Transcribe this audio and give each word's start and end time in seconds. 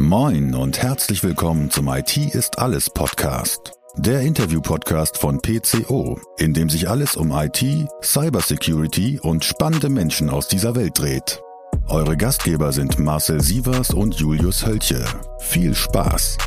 Moin 0.00 0.54
und 0.54 0.82
herzlich 0.82 1.22
willkommen 1.22 1.70
zum 1.70 1.86
IT 1.88 2.16
ist 2.16 2.58
alles 2.58 2.88
Podcast. 2.88 3.72
Der 3.98 4.22
Interview-Podcast 4.22 5.18
von 5.18 5.42
PCO, 5.42 6.18
in 6.38 6.54
dem 6.54 6.70
sich 6.70 6.88
alles 6.88 7.16
um 7.16 7.30
IT, 7.32 7.62
Cybersecurity 8.02 9.20
und 9.20 9.44
spannende 9.44 9.90
Menschen 9.90 10.30
aus 10.30 10.48
dieser 10.48 10.74
Welt 10.74 10.98
dreht. 10.98 11.42
Eure 11.86 12.16
Gastgeber 12.16 12.72
sind 12.72 12.98
Marcel 12.98 13.42
Sievers 13.42 13.90
und 13.90 14.14
Julius 14.14 14.64
Hölche. 14.64 15.04
Viel 15.38 15.74
Spaß! 15.74 16.38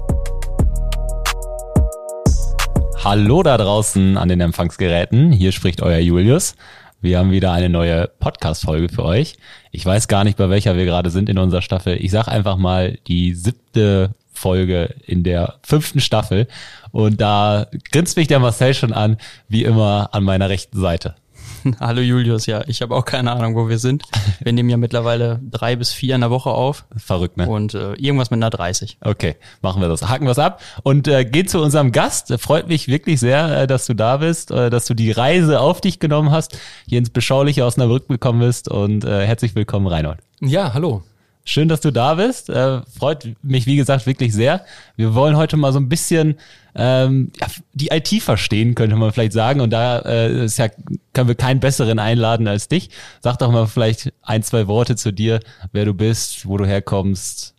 Hallo 3.03 3.43
da 3.43 3.57
draußen 3.57 4.17
an 4.17 4.29
den 4.29 4.41
Empfangsgeräten. 4.41 5.31
Hier 5.31 5.51
spricht 5.51 5.83
euer 5.83 5.99
Julius. 5.99 6.55
Wir 7.03 7.19
haben 7.19 7.31
wieder 7.31 7.51
eine 7.51 7.67
neue 7.67 8.07
Podcast-Folge 8.07 8.87
für 8.87 9.03
euch. 9.03 9.35
Ich 9.73 9.85
weiß 9.85 10.07
gar 10.07 10.23
nicht, 10.23 10.37
bei 10.37 10.49
welcher 10.49 10.77
wir 10.77 10.85
gerade 10.85 11.09
sind 11.09 11.27
in 11.27 11.37
unserer 11.37 11.61
Staffel. 11.61 11.97
Ich 11.99 12.11
sag 12.11 12.29
einfach 12.29 12.55
mal 12.55 12.97
die 13.07 13.33
siebte 13.33 14.11
Folge 14.31 14.95
in 15.05 15.25
der 15.25 15.55
fünften 15.63 15.99
Staffel. 15.99 16.47
Und 16.93 17.19
da 17.19 17.67
grinst 17.91 18.15
mich 18.15 18.29
der 18.29 18.39
Marcel 18.39 18.73
schon 18.73 18.93
an, 18.93 19.17
wie 19.49 19.65
immer 19.65 20.11
an 20.13 20.23
meiner 20.23 20.47
rechten 20.47 20.79
Seite. 20.79 21.15
Hallo 21.79 22.01
Julius, 22.01 22.45
ja, 22.45 22.63
ich 22.67 22.81
habe 22.81 22.95
auch 22.95 23.05
keine 23.05 23.31
Ahnung, 23.31 23.55
wo 23.55 23.69
wir 23.69 23.77
sind. 23.77 24.03
Wir 24.43 24.51
nehmen 24.51 24.69
ja 24.69 24.77
mittlerweile 24.77 25.39
drei 25.49 25.75
bis 25.75 25.93
vier 25.93 26.15
in 26.15 26.21
der 26.21 26.29
Woche 26.29 26.49
auf. 26.49 26.85
Verrückt, 26.97 27.37
ne? 27.37 27.47
Und 27.47 27.73
äh, 27.73 27.93
irgendwas 27.93 28.29
mit 28.29 28.39
einer 28.39 28.49
30. 28.49 28.97
Okay, 29.01 29.35
machen 29.61 29.81
wir 29.81 29.87
das. 29.87 30.09
Haken 30.09 30.25
wir 30.25 30.31
es 30.31 30.39
ab 30.39 30.61
und 30.83 31.07
äh, 31.07 31.23
gehen 31.23 31.47
zu 31.47 31.61
unserem 31.61 31.91
Gast. 31.91 32.33
Freut 32.39 32.67
mich 32.67 32.87
wirklich 32.87 33.19
sehr, 33.19 33.61
äh, 33.61 33.67
dass 33.67 33.85
du 33.85 33.93
da 33.93 34.17
bist, 34.17 34.51
äh, 34.51 34.69
dass 34.69 34.85
du 34.85 34.93
die 34.93 35.11
Reise 35.11 35.61
auf 35.61 35.79
dich 35.79 35.99
genommen 35.99 36.31
hast, 36.31 36.57
hier 36.87 36.97
ins 36.97 37.09
beschauliche 37.09 37.63
Osnabrück 37.63 38.07
gekommen 38.07 38.39
bist 38.39 38.69
und 38.69 39.05
äh, 39.05 39.25
herzlich 39.25 39.55
willkommen, 39.55 39.87
Reinhold. 39.87 40.19
Ja, 40.41 40.73
hallo. 40.73 41.03
Schön, 41.45 41.67
dass 41.67 41.81
du 41.81 41.91
da 41.91 42.15
bist. 42.15 42.49
Äh, 42.49 42.81
freut 42.97 43.35
mich, 43.41 43.65
wie 43.65 43.75
gesagt, 43.75 44.05
wirklich 44.05 44.33
sehr. 44.33 44.63
Wir 44.95 45.13
wollen 45.13 45.35
heute 45.35 45.57
mal 45.57 45.73
so 45.73 45.79
ein 45.79 45.89
bisschen 45.89 46.37
ähm, 46.73 47.31
ja, 47.39 47.47
die 47.73 47.87
IT 47.87 48.23
verstehen, 48.23 48.75
könnte 48.75 48.95
man 48.95 49.11
vielleicht 49.11 49.33
sagen. 49.33 49.59
Und 49.59 49.71
da 49.71 49.99
äh, 49.99 50.45
ist 50.45 50.57
ja, 50.57 50.69
können 51.11 51.27
wir 51.27 51.35
keinen 51.35 51.59
besseren 51.59 51.99
einladen 51.99 52.47
als 52.47 52.69
dich. 52.69 52.89
Sag 53.21 53.39
doch 53.39 53.51
mal 53.51 53.67
vielleicht 53.67 54.13
ein, 54.21 54.41
zwei 54.41 54.67
Worte 54.67 54.95
zu 54.95 55.11
dir, 55.11 55.41
wer 55.73 55.83
du 55.83 55.93
bist, 55.93 56.47
wo 56.47 56.57
du 56.57 56.65
herkommst. 56.65 57.53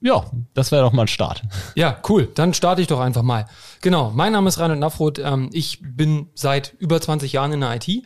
Ja, 0.00 0.24
das 0.54 0.70
wäre 0.70 0.82
doch 0.82 0.92
mal 0.92 1.02
ein 1.02 1.08
Start. 1.08 1.42
Ja, 1.74 1.96
cool. 2.08 2.28
Dann 2.34 2.54
starte 2.54 2.82
ich 2.82 2.88
doch 2.88 3.00
einfach 3.00 3.22
mal. 3.22 3.46
Genau, 3.80 4.12
mein 4.14 4.32
Name 4.32 4.48
ist 4.48 4.58
Reinhold 4.58 4.80
Nafroth. 4.80 5.18
Ähm, 5.18 5.48
ich 5.52 5.80
bin 5.80 6.28
seit 6.34 6.74
über 6.78 7.00
20 7.00 7.32
Jahren 7.32 7.52
in 7.52 7.60
der 7.60 7.74
IT 7.74 8.04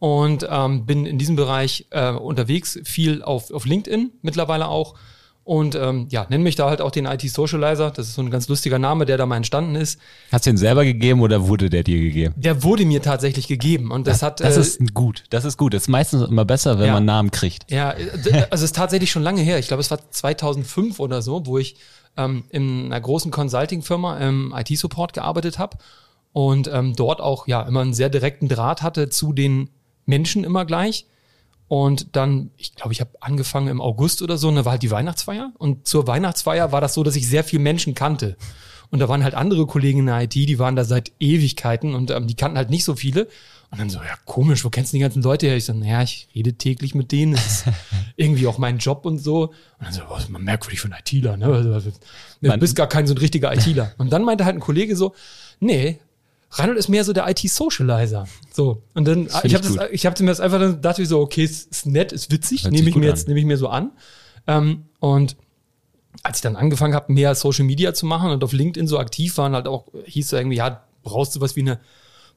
und 0.00 0.46
ähm, 0.50 0.86
bin 0.86 1.06
in 1.06 1.18
diesem 1.18 1.36
Bereich 1.36 1.86
äh, 1.90 2.10
unterwegs, 2.10 2.80
viel 2.84 3.22
auf, 3.22 3.52
auf 3.52 3.64
LinkedIn 3.66 4.10
mittlerweile 4.22 4.66
auch. 4.66 4.94
Und 5.44 5.74
ähm, 5.74 6.06
ja, 6.10 6.26
nenne 6.28 6.44
mich 6.44 6.54
da 6.54 6.68
halt 6.68 6.80
auch 6.80 6.90
den 6.90 7.06
IT-Socializer. 7.06 7.90
Das 7.90 8.08
ist 8.08 8.14
so 8.14 8.22
ein 8.22 8.30
ganz 8.30 8.46
lustiger 8.48 8.78
Name, 8.78 9.04
der 9.04 9.16
da 9.16 9.26
mal 9.26 9.36
entstanden 9.36 9.74
ist. 9.74 9.98
Hast 10.30 10.46
du 10.46 10.50
den 10.50 10.56
selber 10.58 10.84
gegeben 10.84 11.20
oder 11.22 11.48
wurde 11.48 11.68
der 11.70 11.82
dir 11.82 11.98
gegeben? 11.98 12.34
Der 12.36 12.62
wurde 12.62 12.84
mir 12.84 13.02
tatsächlich 13.02 13.48
gegeben. 13.48 13.90
Und 13.90 14.06
das, 14.06 14.20
das 14.20 14.22
hat. 14.22 14.40
Das 14.40 14.56
äh, 14.56 14.60
ist 14.60 14.94
gut. 14.94 15.24
Das 15.30 15.44
ist 15.44 15.56
gut. 15.56 15.74
Das 15.74 15.82
ist 15.82 15.88
meistens 15.88 16.28
immer 16.28 16.44
besser, 16.44 16.78
wenn 16.78 16.86
Ja. 16.86 16.92
man 16.92 16.98
einen 16.98 17.06
Namen 17.06 17.30
kriegt. 17.30 17.70
Ja, 17.70 17.92
äh, 17.92 18.46
also 18.50 18.62
es 18.64 18.70
ist 18.70 18.76
tatsächlich 18.76 19.10
schon 19.10 19.22
lange 19.22 19.40
her. 19.42 19.58
Ich 19.58 19.68
glaube, 19.68 19.80
es 19.80 19.90
war 19.90 19.98
2005 20.10 21.00
oder 21.00 21.20
so, 21.20 21.44
wo 21.46 21.58
ich 21.58 21.76
ähm, 22.16 22.44
in 22.50 22.86
einer 22.86 23.00
großen 23.00 23.30
Consulting-Firma 23.30 24.18
im 24.18 24.54
IT-Support 24.56 25.12
gearbeitet 25.14 25.58
habe 25.58 25.78
und 26.32 26.70
ähm, 26.72 26.94
dort 26.94 27.20
auch 27.20 27.46
ja 27.48 27.62
immer 27.62 27.80
einen 27.80 27.94
sehr 27.94 28.08
direkten 28.08 28.48
Draht 28.48 28.82
hatte 28.82 29.08
zu 29.10 29.32
den 29.32 29.68
Menschen 30.10 30.44
immer 30.44 30.66
gleich. 30.66 31.06
Und 31.68 32.16
dann, 32.16 32.50
ich 32.56 32.74
glaube, 32.74 32.92
ich 32.92 33.00
habe 33.00 33.12
angefangen 33.20 33.68
im 33.68 33.80
August 33.80 34.22
oder 34.22 34.36
so, 34.36 34.48
und 34.48 34.56
da 34.56 34.64
war 34.64 34.72
halt 34.72 34.82
die 34.82 34.90
Weihnachtsfeier. 34.90 35.52
Und 35.56 35.86
zur 35.86 36.06
Weihnachtsfeier 36.06 36.72
war 36.72 36.80
das 36.80 36.94
so, 36.94 37.02
dass 37.04 37.16
ich 37.16 37.28
sehr 37.28 37.44
viele 37.44 37.62
Menschen 37.62 37.94
kannte. 37.94 38.36
Und 38.90 38.98
da 38.98 39.08
waren 39.08 39.22
halt 39.22 39.34
andere 39.34 39.66
Kollegen 39.66 40.00
in 40.00 40.06
der 40.06 40.20
IT, 40.22 40.34
die 40.34 40.58
waren 40.58 40.74
da 40.74 40.84
seit 40.84 41.12
Ewigkeiten 41.20 41.94
und 41.94 42.10
ähm, 42.10 42.26
die 42.26 42.34
kannten 42.34 42.58
halt 42.58 42.70
nicht 42.70 42.84
so 42.84 42.96
viele. 42.96 43.28
Und 43.70 43.78
dann 43.78 43.88
so, 43.88 44.00
ja, 44.00 44.16
komisch, 44.24 44.64
wo 44.64 44.70
kennst 44.70 44.92
du 44.92 44.96
die 44.96 45.00
ganzen 45.00 45.22
Leute 45.22 45.46
her? 45.46 45.56
Ich 45.56 45.66
so, 45.66 45.72
naja, 45.72 46.02
ich 46.02 46.26
rede 46.34 46.54
täglich 46.54 46.96
mit 46.96 47.12
denen. 47.12 47.34
Das 47.34 47.46
ist 47.46 47.64
irgendwie 48.16 48.48
auch 48.48 48.58
mein 48.58 48.78
Job 48.78 49.06
und 49.06 49.18
so. 49.18 49.42
Und 49.44 49.54
dann 49.78 49.92
so, 49.92 50.02
was 50.08 50.24
ist 50.24 50.30
man 50.30 50.42
merkwürdig 50.42 50.80
für 50.80 50.88
einen 50.88 50.98
ITler, 50.98 51.36
ne? 51.36 51.46
Also, 51.46 51.92
Du 52.40 52.58
bist 52.58 52.74
gar 52.74 52.88
kein 52.88 53.06
so 53.06 53.14
ein 53.14 53.18
richtiger 53.18 53.52
ITler. 53.54 53.94
Und 53.98 54.12
dann 54.12 54.24
meinte 54.24 54.44
halt 54.44 54.56
ein 54.56 54.60
Kollege 54.60 54.96
so, 54.96 55.14
nee, 55.60 56.00
Reinhold 56.52 56.78
ist 56.78 56.88
mehr 56.88 57.04
so 57.04 57.12
der 57.12 57.28
IT-Socializer. 57.28 58.26
So. 58.52 58.82
Und 58.94 59.06
dann, 59.06 59.28
find 59.28 59.44
ich 59.44 59.54
habe 59.54 59.64
das, 59.64 59.90
ich 59.92 60.06
habe 60.06 60.22
mir 60.22 60.30
das 60.30 60.40
einfach, 60.40 60.58
dann 60.58 60.82
dachte 60.82 61.02
ich 61.02 61.08
so, 61.08 61.20
okay, 61.20 61.44
ist, 61.44 61.70
ist 61.70 61.86
nett, 61.86 62.12
ist 62.12 62.32
witzig, 62.32 62.64
nehme 62.64 62.88
ich 62.88 62.96
mir 62.96 63.06
jetzt, 63.06 63.28
nehme 63.28 63.38
ich 63.38 63.46
mir 63.46 63.56
so 63.56 63.68
an. 63.68 63.92
Ähm, 64.46 64.86
und 64.98 65.36
als 66.22 66.38
ich 66.38 66.42
dann 66.42 66.56
angefangen 66.56 66.94
habe, 66.94 67.12
mehr 67.12 67.34
Social 67.34 67.64
Media 67.64 67.94
zu 67.94 68.04
machen 68.04 68.30
und 68.30 68.42
auf 68.42 68.52
LinkedIn 68.52 68.88
so 68.88 68.98
aktiv 68.98 69.36
waren, 69.38 69.54
halt 69.54 69.68
auch, 69.68 69.86
hieß 70.04 70.30
so 70.30 70.36
irgendwie, 70.36 70.56
ja, 70.56 70.82
brauchst 71.02 71.36
du 71.36 71.40
was 71.40 71.54
wie 71.54 71.60
eine 71.60 71.80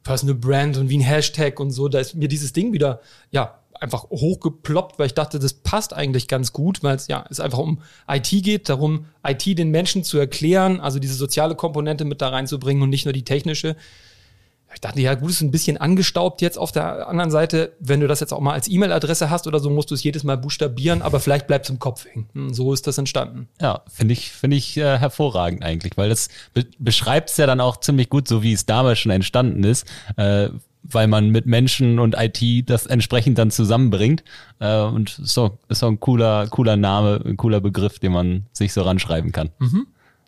Personal 0.04 0.36
Brand 0.36 0.78
und 0.78 0.90
wie 0.90 0.98
ein 0.98 1.02
Hashtag 1.02 1.60
und 1.60 1.72
so, 1.72 1.88
da 1.88 2.00
ist 2.00 2.14
mir 2.14 2.28
dieses 2.28 2.54
Ding 2.54 2.72
wieder, 2.72 3.02
ja, 3.32 3.60
einfach 3.84 4.06
hochgeploppt, 4.10 4.98
weil 4.98 5.08
ich 5.08 5.14
dachte, 5.14 5.38
das 5.38 5.54
passt 5.54 5.94
eigentlich 5.94 6.28
ganz 6.28 6.54
gut, 6.54 6.82
weil 6.82 6.96
es 6.96 7.08
ja, 7.08 7.26
es 7.30 7.40
einfach 7.40 7.60
um 7.60 7.82
IT 8.08 8.30
geht, 8.30 8.70
darum, 8.70 9.06
IT 9.28 9.46
den 9.46 9.70
Menschen 9.70 10.04
zu 10.04 10.18
erklären, 10.18 10.80
also 10.80 10.98
diese 11.00 11.14
soziale 11.14 11.56
Komponente 11.56 12.06
mit 12.06 12.22
da 12.22 12.30
reinzubringen 12.30 12.82
und 12.82 12.90
nicht 12.90 13.06
nur 13.06 13.14
die 13.14 13.26
technische. 13.26 13.76
Ich 14.74 14.82
dachte, 14.82 15.02
ja, 15.02 15.14
gut, 15.14 15.30
ist 15.30 15.42
ein 15.42 15.52
bisschen 15.52 15.78
angestaubt 15.78 16.42
jetzt 16.42 16.58
auf 16.58 16.72
der 16.72 17.08
anderen 17.08 17.30
Seite. 17.30 17.74
Wenn 17.80 18.00
du 18.00 18.08
das 18.08 18.22
jetzt 18.22 18.34
auch 18.34 18.40
mal 18.40 18.54
als 18.54 18.68
E-Mail-Adresse 18.68 19.30
hast 19.30 19.46
oder 19.46 19.60
so, 19.60 19.70
musst 19.70 19.92
du 19.92 19.96
es 19.96 20.04
jedes 20.04 20.24
Mal 20.24 20.38
buchstabieren, 20.38 21.04
aber 21.04 21.20
vielleicht 21.20 21.46
bleibt 21.46 21.66
es 21.66 21.70
im 21.70 21.78
Kopf 21.78 22.06
hängen. 22.06 22.28
Hm, 22.34 22.54
So 22.54 22.74
ist 22.74 22.88
das 22.88 22.98
entstanden. 22.98 23.48
Ja, 23.62 23.82
finde 23.88 24.14
ich, 24.14 24.32
finde 24.32 24.58
ich 24.58 24.76
äh, 24.78 24.98
hervorragend 24.98 25.64
eigentlich, 25.64 25.96
weil 25.96 26.10
das 26.10 26.30
be 26.56 26.66
beschreibt 26.80 27.30
es 27.30 27.38
ja 27.38 27.46
dann 27.46 27.62
auch 27.62 27.78
ziemlich 27.82 28.10
gut, 28.10 28.28
so 28.28 28.42
wie 28.42 28.54
es 28.54 28.66
damals 28.66 28.98
schon 28.98 29.12
entstanden 29.12 29.64
ist, 29.64 29.86
äh, 30.16 30.50
weil 30.84 31.08
man 31.08 31.30
mit 31.30 31.46
Menschen 31.46 32.00
und 32.00 32.16
IT 32.18 32.70
das 32.70 32.86
entsprechend 32.86 33.38
dann 33.38 33.52
zusammenbringt. 33.52 34.24
Äh, 34.60 34.82
und 34.82 35.10
so 35.10 35.58
ist 35.70 35.80
so 35.80 35.88
ein 35.88 36.00
cooler, 36.00 36.48
cooler 36.48 36.78
Name, 36.78 37.22
ein 37.26 37.38
cooler 37.38 37.62
Begriff, 37.62 38.00
den 38.00 38.12
man 38.12 38.46
sich 38.54 38.74
so 38.74 38.82
ranschreiben 38.82 39.32
kann. 39.32 39.50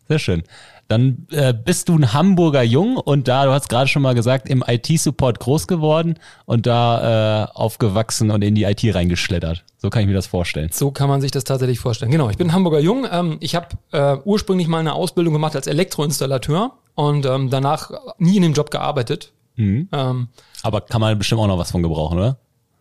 Sehr 0.08 0.18
schön. 0.18 0.42
Dann 0.88 1.26
äh, 1.32 1.52
bist 1.52 1.88
du 1.88 1.96
ein 1.96 2.12
Hamburger 2.12 2.62
Jung 2.62 2.96
und 2.96 3.26
da, 3.26 3.44
du 3.44 3.50
hast 3.50 3.68
gerade 3.68 3.88
schon 3.88 4.02
mal 4.02 4.14
gesagt, 4.14 4.48
im 4.48 4.62
IT-Support 4.64 5.40
groß 5.40 5.66
geworden 5.66 6.14
und 6.44 6.66
da 6.66 7.44
äh, 7.44 7.48
aufgewachsen 7.54 8.30
und 8.30 8.42
in 8.42 8.54
die 8.54 8.62
IT 8.64 8.82
reingeschlittert. 8.94 9.64
So 9.78 9.90
kann 9.90 10.02
ich 10.02 10.06
mir 10.06 10.14
das 10.14 10.28
vorstellen. 10.28 10.70
So 10.72 10.92
kann 10.92 11.08
man 11.08 11.20
sich 11.20 11.32
das 11.32 11.42
tatsächlich 11.42 11.80
vorstellen. 11.80 12.12
Genau, 12.12 12.30
ich 12.30 12.36
bin 12.36 12.52
Hamburger 12.52 12.78
Jung. 12.78 13.04
Ähm, 13.10 13.38
ich 13.40 13.56
habe 13.56 13.68
äh, 13.90 14.16
ursprünglich 14.24 14.68
mal 14.68 14.78
eine 14.78 14.92
Ausbildung 14.92 15.32
gemacht 15.32 15.56
als 15.56 15.66
Elektroinstallateur 15.66 16.72
und 16.94 17.26
ähm, 17.26 17.50
danach 17.50 17.90
nie 18.18 18.36
in 18.36 18.42
dem 18.42 18.52
Job 18.52 18.70
gearbeitet. 18.70 19.32
Mhm. 19.56 19.88
Ähm, 19.92 20.28
Aber 20.62 20.80
kann 20.80 21.00
man 21.00 21.18
bestimmt 21.18 21.40
auch 21.40 21.46
noch 21.46 21.58
was 21.58 21.70
von 21.70 21.82
gebrauchen, 21.82 22.18
oder? 22.18 22.38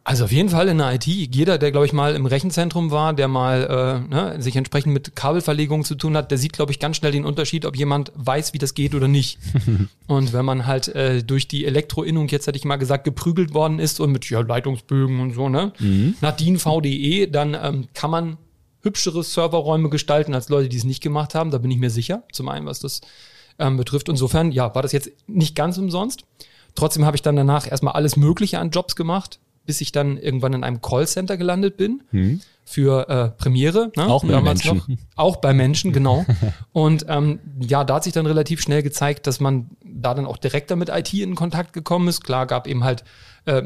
Also 0.07 0.25
auf 0.25 0.31
jeden 0.31 0.49
Fall 0.49 0.67
in 0.67 0.77
der 0.77 0.93
IT. 0.93 1.07
Jeder, 1.07 1.57
der, 1.57 1.71
glaube 1.71 1.87
ich, 1.87 1.91
mal 1.91 2.13
im 2.13 2.27
Rechenzentrum 2.27 2.91
war, 2.91 3.13
der 3.13 3.27
mal 3.27 4.03
äh, 4.07 4.07
ne, 4.07 4.39
sich 4.39 4.55
entsprechend 4.55 4.93
mit 4.93 5.15
Kabelverlegung 5.15 5.83
zu 5.83 5.95
tun 5.95 6.15
hat, 6.15 6.29
der 6.29 6.37
sieht, 6.37 6.53
glaube 6.53 6.71
ich, 6.71 6.79
ganz 6.79 6.97
schnell 6.97 7.11
den 7.11 7.25
Unterschied, 7.25 7.65
ob 7.65 7.75
jemand 7.75 8.11
weiß, 8.13 8.53
wie 8.53 8.59
das 8.59 8.75
geht 8.75 8.93
oder 8.93 9.07
nicht. 9.07 9.39
und 10.07 10.31
wenn 10.31 10.45
man 10.45 10.67
halt 10.67 10.89
äh, 10.89 11.23
durch 11.23 11.47
die 11.47 11.65
Elektroinnung, 11.65 12.27
jetzt 12.27 12.45
hätte 12.45 12.57
ich 12.57 12.65
mal 12.65 12.75
gesagt, 12.75 13.03
geprügelt 13.03 13.55
worden 13.55 13.79
ist 13.79 13.99
und 13.99 14.11
mit 14.11 14.29
ja, 14.29 14.41
Leitungsbögen 14.41 15.19
und 15.19 15.33
so, 15.33 15.49
ne, 15.49 15.73
nach 16.21 16.35
DIN 16.35 16.59
VDE, 16.59 17.27
dann 17.27 17.57
ähm, 17.59 17.87
kann 17.95 18.11
man 18.11 18.37
hübschere 18.81 19.23
Serverräume 19.23 19.89
gestalten 19.89 20.35
als 20.35 20.49
Leute, 20.49 20.69
die 20.69 20.77
es 20.77 20.83
nicht 20.83 21.01
gemacht 21.01 21.33
haben. 21.33 21.49
Da 21.49 21.57
bin 21.57 21.71
ich 21.71 21.77
mir 21.77 21.89
sicher. 21.89 22.21
Zum 22.31 22.47
einen, 22.47 22.67
was 22.67 22.79
das 22.79 23.01
ähm, 23.57 23.77
betrifft. 23.77 24.07
Insofern, 24.07 24.51
ja, 24.51 24.73
war 24.75 24.83
das 24.83 24.91
jetzt 24.91 25.09
nicht 25.25 25.55
ganz 25.55 25.79
umsonst. 25.79 26.25
Trotzdem 26.75 27.05
habe 27.05 27.15
ich 27.15 27.21
dann 27.21 27.35
danach 27.35 27.69
erstmal 27.69 27.93
alles 27.93 28.17
Mögliche 28.17 28.59
an 28.59 28.69
Jobs 28.69 28.95
gemacht, 28.95 29.39
bis 29.65 29.81
ich 29.81 29.91
dann 29.91 30.17
irgendwann 30.17 30.53
in 30.53 30.63
einem 30.63 30.81
Callcenter 30.81 31.37
gelandet 31.37 31.77
bin 31.77 32.03
für 32.63 33.09
äh, 33.09 33.29
Premiere. 33.29 33.91
Ne? 33.95 34.07
Auch 34.07 34.23
bei 34.23 34.31
Damals 34.31 34.63
Menschen. 34.63 34.83
Noch. 34.87 34.97
Auch 35.15 35.35
bei 35.37 35.53
Menschen, 35.53 35.93
genau. 35.93 36.25
Und 36.73 37.05
ähm, 37.07 37.39
ja, 37.59 37.83
da 37.83 37.95
hat 37.95 38.03
sich 38.03 38.13
dann 38.13 38.25
relativ 38.25 38.61
schnell 38.61 38.83
gezeigt, 38.83 39.27
dass 39.27 39.39
man 39.39 39.69
da 39.83 40.13
dann 40.13 40.25
auch 40.25 40.37
direkter 40.37 40.75
mit 40.75 40.89
IT 40.89 41.13
in 41.13 41.35
Kontakt 41.35 41.73
gekommen 41.73 42.07
ist. 42.07 42.23
Klar 42.23 42.47
gab 42.47 42.67
eben 42.67 42.83
halt 42.83 43.03
äh, 43.45 43.63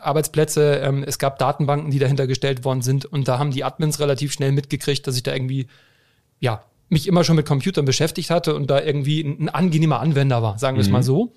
Arbeitsplätze, 0.00 0.76
ähm, 0.76 1.04
es 1.06 1.18
gab 1.18 1.38
Datenbanken, 1.38 1.90
die 1.90 1.98
dahinter 1.98 2.26
gestellt 2.26 2.64
worden 2.64 2.82
sind 2.82 3.04
und 3.04 3.28
da 3.28 3.38
haben 3.38 3.52
die 3.52 3.64
Admins 3.64 4.00
relativ 4.00 4.32
schnell 4.32 4.52
mitgekriegt, 4.52 5.06
dass 5.06 5.16
ich 5.16 5.22
da 5.22 5.32
irgendwie 5.32 5.68
ja, 6.40 6.64
mich 6.88 7.06
immer 7.06 7.24
schon 7.24 7.36
mit 7.36 7.46
Computern 7.46 7.84
beschäftigt 7.84 8.30
hatte 8.30 8.54
und 8.54 8.68
da 8.68 8.80
irgendwie 8.80 9.20
ein, 9.22 9.44
ein 9.44 9.48
angenehmer 9.48 10.00
Anwender 10.00 10.42
war, 10.42 10.58
sagen 10.58 10.76
wir 10.76 10.82
es 10.82 10.90
mal 10.90 11.02
so. 11.02 11.34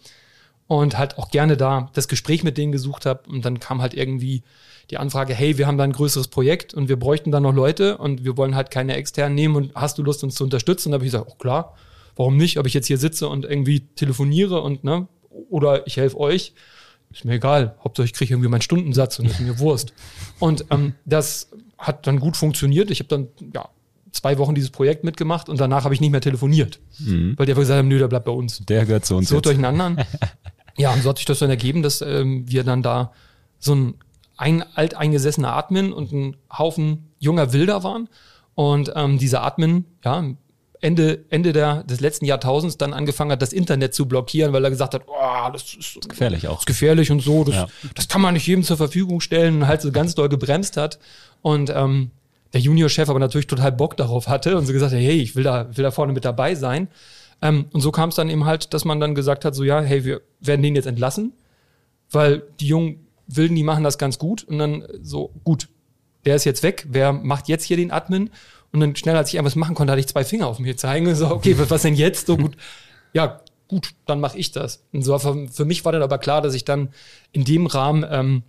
Und 0.67 0.97
halt 0.97 1.17
auch 1.19 1.29
gerne 1.29 1.57
da 1.57 1.89
das 1.93 2.07
Gespräch 2.07 2.43
mit 2.43 2.57
denen 2.57 2.71
gesucht 2.71 3.05
habe. 3.05 3.29
Und 3.29 3.45
dann 3.45 3.59
kam 3.59 3.81
halt 3.81 3.93
irgendwie 3.93 4.43
die 4.89 4.97
Anfrage, 4.97 5.33
hey, 5.33 5.57
wir 5.57 5.67
haben 5.67 5.77
da 5.77 5.83
ein 5.83 5.91
größeres 5.91 6.27
Projekt 6.27 6.73
und 6.73 6.89
wir 6.89 6.97
bräuchten 6.97 7.31
da 7.31 7.39
noch 7.39 7.53
Leute 7.53 7.97
und 7.97 8.23
wir 8.23 8.37
wollen 8.37 8.55
halt 8.55 8.71
keine 8.71 8.95
externen 8.95 9.35
nehmen 9.35 9.55
und 9.55 9.75
hast 9.75 9.97
du 9.97 10.03
Lust, 10.03 10.23
uns 10.23 10.35
zu 10.35 10.43
unterstützen? 10.43 10.89
Und 10.89 10.91
da 10.91 10.95
habe 10.95 11.05
ich 11.05 11.11
gesagt, 11.11 11.29
oh 11.31 11.35
klar, 11.35 11.75
warum 12.15 12.37
nicht? 12.37 12.57
Ob 12.59 12.67
ich 12.67 12.73
jetzt 12.73 12.87
hier 12.87 12.97
sitze 12.97 13.27
und 13.27 13.45
irgendwie 13.45 13.81
telefoniere 13.95 14.61
und, 14.61 14.83
ne, 14.83 15.07
oder 15.49 15.85
ich 15.87 15.97
helfe 15.97 16.19
euch, 16.19 16.53
ist 17.11 17.25
mir 17.25 17.33
egal. 17.33 17.75
Hauptsache 17.83 18.05
ich 18.05 18.13
kriege 18.13 18.33
irgendwie 18.33 18.49
meinen 18.49 18.61
Stundensatz 18.61 19.19
und 19.19 19.25
ist 19.25 19.39
mir 19.39 19.59
Wurst. 19.59 19.93
Und 20.39 20.65
ähm, 20.69 20.93
das 21.05 21.49
hat 21.77 22.07
dann 22.07 22.19
gut 22.19 22.37
funktioniert. 22.37 22.91
Ich 22.91 22.99
habe 22.99 23.09
dann, 23.09 23.27
ja, 23.53 23.69
zwei 24.11 24.37
Wochen 24.37 24.55
dieses 24.55 24.69
Projekt 24.69 25.03
mitgemacht 25.03 25.49
und 25.49 25.59
danach 25.59 25.83
habe 25.83 25.93
ich 25.93 26.01
nicht 26.01 26.11
mehr 26.11 26.21
telefoniert. 26.21 26.79
Weil 27.37 27.45
die 27.45 27.51
einfach 27.51 27.61
gesagt 27.61 27.79
haben, 27.79 27.87
nö, 27.87 27.99
der 27.99 28.07
bleibt 28.07 28.25
bei 28.25 28.31
uns. 28.31 28.59
Der 28.65 28.85
gehört 28.85 29.05
zu 29.05 29.15
uns. 29.15 29.29
So 29.29 29.35
jetzt. 29.35 29.45
durcheinander. 29.45 30.05
ja, 30.77 30.93
und 30.93 31.01
so 31.03 31.09
hat 31.09 31.17
sich 31.17 31.25
das 31.25 31.39
dann 31.39 31.49
ergeben, 31.49 31.81
dass 31.83 32.01
ähm, 32.01 32.43
wir 32.49 32.63
dann 32.63 32.81
da 32.83 33.11
so 33.59 33.73
ein, 33.75 33.93
ein 34.37 34.63
alteingesessener 34.75 35.55
Admin 35.55 35.93
und 35.93 36.11
ein 36.11 36.35
Haufen 36.55 37.09
junger 37.19 37.53
Wilder 37.53 37.83
waren. 37.83 38.09
Und 38.53 38.91
ähm, 38.95 39.17
dieser 39.17 39.43
Admin, 39.43 39.85
ja, 40.03 40.23
Ende, 40.81 41.25
Ende 41.29 41.51
der, 41.53 41.83
des 41.83 41.99
letzten 41.99 42.25
Jahrtausends 42.25 42.77
dann 42.77 42.93
angefangen 42.93 43.31
hat, 43.31 43.41
das 43.41 43.53
Internet 43.53 43.93
zu 43.95 44.07
blockieren, 44.07 44.53
weil 44.53 44.63
er 44.63 44.69
gesagt 44.69 44.93
hat, 44.93 45.03
oh, 45.07 45.49
das 45.51 45.73
ist 45.73 46.07
Gefährlich 46.09 46.47
auch. 46.47 46.59
ist 46.59 46.65
gefährlich 46.65 47.09
und 47.11 47.21
so, 47.21 47.43
das, 47.43 47.55
Ja. 47.55 47.67
das 47.95 48.07
kann 48.07 48.21
man 48.21 48.33
nicht 48.33 48.45
jedem 48.45 48.63
zur 48.63 48.77
Verfügung 48.77 49.19
stellen 49.21 49.55
und 49.61 49.67
halt 49.67 49.81
so 49.81 49.91
ganz 49.91 50.13
doll 50.15 50.29
gebremst 50.29 50.77
hat. 50.77 50.99
Und 51.41 51.71
ähm, 51.73 52.11
der 52.53 52.61
Juniorchef 52.61 53.09
aber 53.09 53.19
natürlich 53.19 53.47
total 53.47 53.71
Bock 53.71 53.97
darauf 53.97 54.27
hatte 54.27 54.57
und 54.57 54.65
so 54.65 54.73
gesagt 54.73 54.93
hat, 54.93 54.99
hey, 54.99 55.19
ich 55.19 55.35
will 55.35 55.43
da, 55.43 55.67
will 55.75 55.83
da 55.83 55.91
vorne 55.91 56.13
mit 56.13 56.23
dabei 56.23 56.55
sein. 56.55 56.87
Ähm, 57.41 57.65
und 57.73 57.81
so 57.81 57.91
kam 57.91 58.09
es 58.09 58.15
dann 58.15 58.29
eben 58.29 58.45
halt, 58.45 58.73
dass 58.73 58.85
man 58.85 58.99
dann 58.99 59.15
gesagt 59.15 59.45
hat, 59.45 59.55
so 59.55 59.63
ja, 59.63 59.81
hey, 59.81 60.05
wir 60.05 60.21
werden 60.39 60.61
den 60.61 60.75
jetzt 60.75 60.85
entlassen, 60.87 61.33
weil 62.11 62.43
die 62.59 62.67
jungen 62.67 63.07
Wilden, 63.27 63.55
die 63.55 63.63
machen 63.63 63.83
das 63.83 63.97
ganz 63.97 64.19
gut. 64.19 64.43
Und 64.43 64.59
dann 64.59 64.85
so, 65.01 65.31
gut, 65.43 65.67
der 66.25 66.35
ist 66.35 66.45
jetzt 66.45 66.63
weg, 66.63 66.85
wer 66.89 67.13
macht 67.13 67.47
jetzt 67.47 67.63
hier 67.63 67.77
den 67.77 67.91
Admin? 67.91 68.29
Und 68.71 68.79
dann 68.79 68.95
schnell, 68.95 69.15
als 69.15 69.29
ich 69.29 69.35
irgendwas 69.35 69.55
machen 69.55 69.75
konnte, 69.75 69.91
hatte 69.91 69.99
ich 69.99 70.07
zwei 70.07 70.25
Finger 70.25 70.47
auf 70.47 70.59
mir 70.59 70.77
zeigen 70.77 71.13
so, 71.15 71.29
okay, 71.29 71.57
was 71.57 71.69
was 71.69 71.81
denn 71.83 71.95
jetzt? 71.95 72.27
So 72.27 72.37
gut, 72.37 72.57
ja, 73.13 73.41
gut, 73.67 73.93
dann 74.05 74.19
mache 74.19 74.37
ich 74.37 74.51
das. 74.51 74.83
Und 74.91 75.03
so 75.03 75.17
für, 75.17 75.47
für 75.47 75.65
mich 75.65 75.85
war 75.85 75.91
dann 75.91 76.03
aber 76.03 76.17
klar, 76.17 76.41
dass 76.41 76.53
ich 76.53 76.65
dann 76.65 76.89
in 77.31 77.45
dem 77.45 77.67
Rahmen, 77.67 78.05
ähm, 78.09 78.43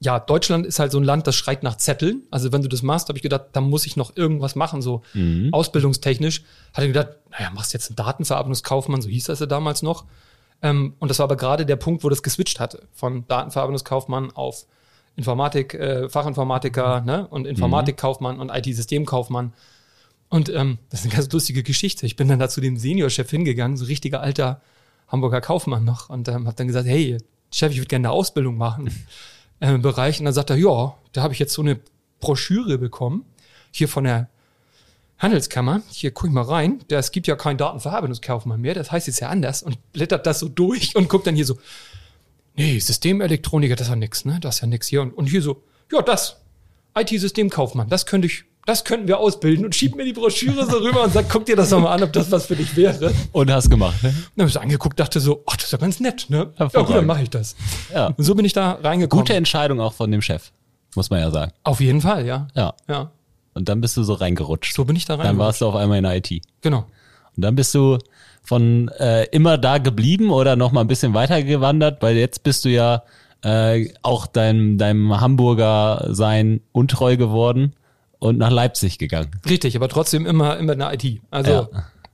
ja, 0.00 0.20
Deutschland 0.20 0.64
ist 0.64 0.78
halt 0.78 0.92
so 0.92 0.98
ein 0.98 1.04
Land, 1.04 1.26
das 1.26 1.34
schreit 1.34 1.62
nach 1.62 1.76
Zetteln. 1.76 2.22
Also 2.30 2.52
wenn 2.52 2.62
du 2.62 2.68
das 2.68 2.82
machst, 2.82 3.08
habe 3.08 3.18
ich 3.18 3.22
gedacht, 3.22 3.46
da 3.52 3.60
muss 3.60 3.84
ich 3.84 3.96
noch 3.96 4.16
irgendwas 4.16 4.54
machen, 4.54 4.80
so 4.80 5.02
ausbildungstechnisch. 5.50 6.44
Hatte 6.72 6.86
gedacht, 6.86 7.08
naja, 7.30 7.50
machst 7.50 7.72
jetzt 7.72 7.90
einen 7.90 7.96
Datenverarbeitungskaufmann, 7.96 9.02
so 9.02 9.08
hieß 9.08 9.24
das 9.24 9.40
ja 9.40 9.46
damals 9.46 9.82
noch. 9.82 10.04
Ähm, 10.62 10.94
und 10.98 11.08
das 11.08 11.18
war 11.18 11.24
aber 11.24 11.36
gerade 11.36 11.66
der 11.66 11.76
Punkt, 11.76 12.04
wo 12.04 12.08
das 12.08 12.22
geswitcht 12.22 12.60
hatte, 12.60 12.86
von 12.92 13.26
Datenverarbeitungskaufmann 13.26 14.30
auf 14.32 14.66
Informatik, 15.16 15.74
äh, 15.74 16.08
Fachinformatiker 16.08 17.00
ne? 17.00 17.26
und 17.26 17.46
Informatikkaufmann 17.46 18.38
und 18.38 18.50
IT-Systemkaufmann. 18.50 19.52
Und 20.28 20.48
ähm, 20.48 20.78
das 20.90 21.00
ist 21.00 21.06
eine 21.06 21.14
ganz 21.14 21.32
lustige 21.32 21.62
Geschichte. 21.64 22.06
Ich 22.06 22.14
bin 22.14 22.28
dann 22.28 22.38
da 22.38 22.48
zu 22.48 22.60
dem 22.60 22.76
Seniorchef 22.76 23.28
hingegangen, 23.28 23.76
so 23.76 23.86
richtiger 23.86 24.20
alter 24.20 24.60
Hamburger 25.08 25.40
Kaufmann 25.40 25.84
noch, 25.84 26.10
und 26.10 26.28
ähm, 26.28 26.46
habe 26.46 26.54
dann 26.54 26.66
gesagt, 26.66 26.86
hey, 26.86 27.16
Chef, 27.50 27.72
ich 27.72 27.78
würde 27.78 27.88
gerne 27.88 28.08
eine 28.08 28.14
Ausbildung 28.14 28.56
machen 28.56 28.90
äh, 29.60 29.78
Bereich. 29.78 30.18
Und 30.18 30.26
dann 30.26 30.34
sagt 30.34 30.50
er, 30.50 30.56
ja, 30.56 30.94
da 31.12 31.22
habe 31.22 31.32
ich 31.32 31.38
jetzt 31.38 31.52
so 31.52 31.62
eine 31.62 31.80
Broschüre 32.20 32.78
bekommen, 32.78 33.24
hier 33.70 33.88
von 33.88 34.04
der 34.04 34.28
Handelskammer. 35.18 35.82
Hier 35.90 36.10
guck 36.12 36.26
ich 36.26 36.32
mal 36.32 36.42
rein. 36.42 36.80
Da, 36.88 36.98
Es 36.98 37.10
gibt 37.10 37.26
ja 37.26 37.36
keinen 37.36 37.58
Datenverarbeitungskaufmann 37.58 38.60
mehr. 38.60 38.74
Das 38.74 38.90
heißt 38.90 39.06
jetzt 39.06 39.20
ja 39.20 39.28
anders 39.28 39.62
und 39.62 39.78
blättert 39.92 40.26
das 40.26 40.38
so 40.40 40.48
durch 40.48 40.94
und 40.96 41.08
guckt 41.08 41.26
dann 41.26 41.34
hier 41.34 41.46
so, 41.46 41.58
nee, 42.56 42.78
Systemelektroniker, 42.78 43.76
das 43.76 43.88
ist 43.88 43.90
ja 43.90 43.96
nix, 43.96 44.24
ne? 44.24 44.38
Das 44.40 44.56
ist 44.56 44.60
ja 44.62 44.66
nix 44.66 44.86
hier. 44.86 45.02
Und, 45.02 45.12
und 45.12 45.26
hier 45.26 45.42
so, 45.42 45.62
ja, 45.92 46.02
das, 46.02 46.36
IT-Systemkaufmann, 46.96 47.88
das 47.88 48.06
könnte 48.06 48.26
ich, 48.26 48.44
das 48.68 48.84
könnten 48.84 49.08
wir 49.08 49.18
ausbilden 49.18 49.64
und 49.64 49.74
schiebt 49.74 49.96
mir 49.96 50.04
die 50.04 50.12
Broschüre 50.12 50.66
so 50.66 50.76
rüber 50.76 51.02
und 51.02 51.10
sagt, 51.10 51.30
guck 51.30 51.46
dir 51.46 51.56
das 51.56 51.70
doch 51.70 51.80
mal 51.80 51.90
an, 51.90 52.02
ob 52.02 52.12
das 52.12 52.30
was 52.30 52.44
für 52.44 52.54
dich 52.54 52.76
wäre. 52.76 53.14
Und 53.32 53.50
hast 53.50 53.70
gemacht. 53.70 54.02
Ne? 54.02 54.10
Dann 54.10 54.42
habe 54.42 54.48
ich 54.48 54.52
so 54.52 54.60
angeguckt, 54.60 55.00
dachte 55.00 55.20
so, 55.20 55.42
ach, 55.46 55.56
das 55.56 55.64
ist 55.64 55.72
ja 55.72 55.78
ganz 55.78 56.00
nett, 56.00 56.26
ne? 56.28 56.52
Ja, 56.58 56.66
gut, 56.66 56.90
dann 56.90 57.06
mache 57.06 57.22
ich 57.22 57.30
das. 57.30 57.56
Ja. 57.94 58.08
Und 58.08 58.22
so 58.22 58.34
bin 58.34 58.44
ich 58.44 58.52
da 58.52 58.72
reingekommen. 58.72 59.24
Gute 59.24 59.32
Entscheidung 59.34 59.80
auch 59.80 59.94
von 59.94 60.10
dem 60.10 60.20
Chef, 60.20 60.52
muss 60.94 61.08
man 61.08 61.20
ja 61.20 61.30
sagen. 61.30 61.52
Auf 61.62 61.80
jeden 61.80 62.02
Fall, 62.02 62.26
ja. 62.26 62.48
Ja. 62.54 62.74
Ja. 62.90 63.10
Und 63.54 63.70
dann 63.70 63.80
bist 63.80 63.96
du 63.96 64.02
so 64.02 64.12
reingerutscht. 64.12 64.74
So 64.74 64.84
bin 64.84 64.96
ich 64.96 65.06
da 65.06 65.16
Dann 65.16 65.28
reingerutscht. 65.28 65.46
warst 65.46 65.60
du 65.62 65.66
auf 65.66 65.74
einmal 65.74 65.96
in 65.96 66.04
IT. 66.04 66.42
Genau. 66.60 66.84
Und 67.36 67.42
dann 67.42 67.54
bist 67.54 67.74
du 67.74 67.96
von 68.42 68.88
äh, 68.98 69.24
immer 69.30 69.56
da 69.56 69.78
geblieben 69.78 70.28
oder 70.30 70.56
noch 70.56 70.72
mal 70.72 70.82
ein 70.82 70.88
bisschen 70.88 71.14
weiter 71.14 71.42
gewandert, 71.42 72.02
weil 72.02 72.18
jetzt 72.18 72.42
bist 72.42 72.66
du 72.66 72.68
ja 72.68 73.02
äh, 73.40 73.88
auch 74.02 74.26
deinem, 74.26 74.76
deinem 74.76 75.18
Hamburger 75.22 76.08
Sein 76.10 76.60
untreu 76.72 77.16
geworden 77.16 77.72
und 78.18 78.38
nach 78.38 78.50
Leipzig 78.50 78.98
gegangen. 78.98 79.30
Richtig, 79.48 79.76
aber 79.76 79.88
trotzdem 79.88 80.26
immer, 80.26 80.56
immer 80.58 80.72
in 80.72 80.78
der 80.78 80.92
IT. 80.94 81.20
Also 81.30 81.50
Ja. 81.50 81.68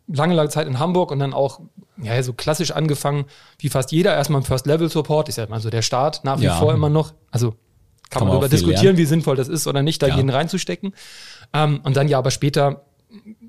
lange, 0.06 0.34
lange 0.34 0.50
Zeit 0.50 0.66
in 0.66 0.78
Hamburg 0.78 1.10
und 1.10 1.18
dann 1.18 1.32
auch 1.32 1.60
ja, 2.02 2.20
so 2.22 2.32
klassisch 2.32 2.72
angefangen, 2.72 3.24
wie 3.58 3.68
fast 3.68 3.92
jeder, 3.92 4.14
erstmal 4.14 4.40
im 4.40 4.44
First-Level-Support, 4.44 5.28
ist 5.28 5.36
ja 5.38 5.46
mal 5.46 5.60
so 5.60 5.70
der 5.70 5.82
Start, 5.82 6.24
nach 6.24 6.40
wie 6.40 6.44
Ja. 6.44 6.58
vor 6.58 6.74
immer 6.74 6.88
noch. 6.90 7.14
Also 7.30 7.50
kann, 8.10 8.20
Kann 8.20 8.22
man 8.28 8.32
darüber 8.32 8.48
diskutieren, 8.48 8.96
wie 8.96 9.04
sinnvoll 9.06 9.36
das 9.36 9.48
ist 9.48 9.66
oder 9.66 9.82
nicht, 9.82 10.02
da 10.02 10.08
Ja. 10.08 10.16
jeden 10.16 10.30
reinzustecken. 10.30 10.94
Ähm, 11.52 11.80
und 11.84 11.96
dann 11.96 12.08
ja, 12.08 12.18
aber 12.18 12.30
später, 12.30 12.84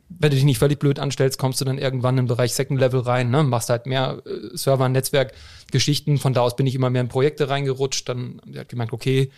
wenn 0.10 0.30
du 0.30 0.36
dich 0.36 0.44
nicht 0.46 0.60
völlig 0.60 0.80
blöd 0.80 1.00
anstellst, 1.00 1.38
kommst 1.40 1.60
du 1.60 1.66
dann 1.66 1.78
irgendwann 1.78 2.18
im 2.18 2.28
Bereich 2.28 2.54
Second 2.54 2.80
Level 2.80 3.02
rein, 3.02 3.30
ne? 3.32 3.44
machst 3.44 3.70
halt 3.70 3.86
mehr 3.88 4.22
äh, 4.26 4.56
Server, 4.56 4.88
Netzwerk, 4.88 5.34
Geschichten. 5.72 6.18
Von 6.20 6.34
da 6.34 6.42
aus 6.42 6.56
bin 6.56 6.68
ich 6.68 6.76
immer 6.76 6.90
mehr 6.90 7.02
in 7.02 7.10
Projekte 7.10 7.50
reingerutscht. 7.50 8.08
Dann 8.08 8.40
hat 8.48 8.56
er 8.56 8.66
gemeint, 8.66 8.94
okay, 8.94 9.32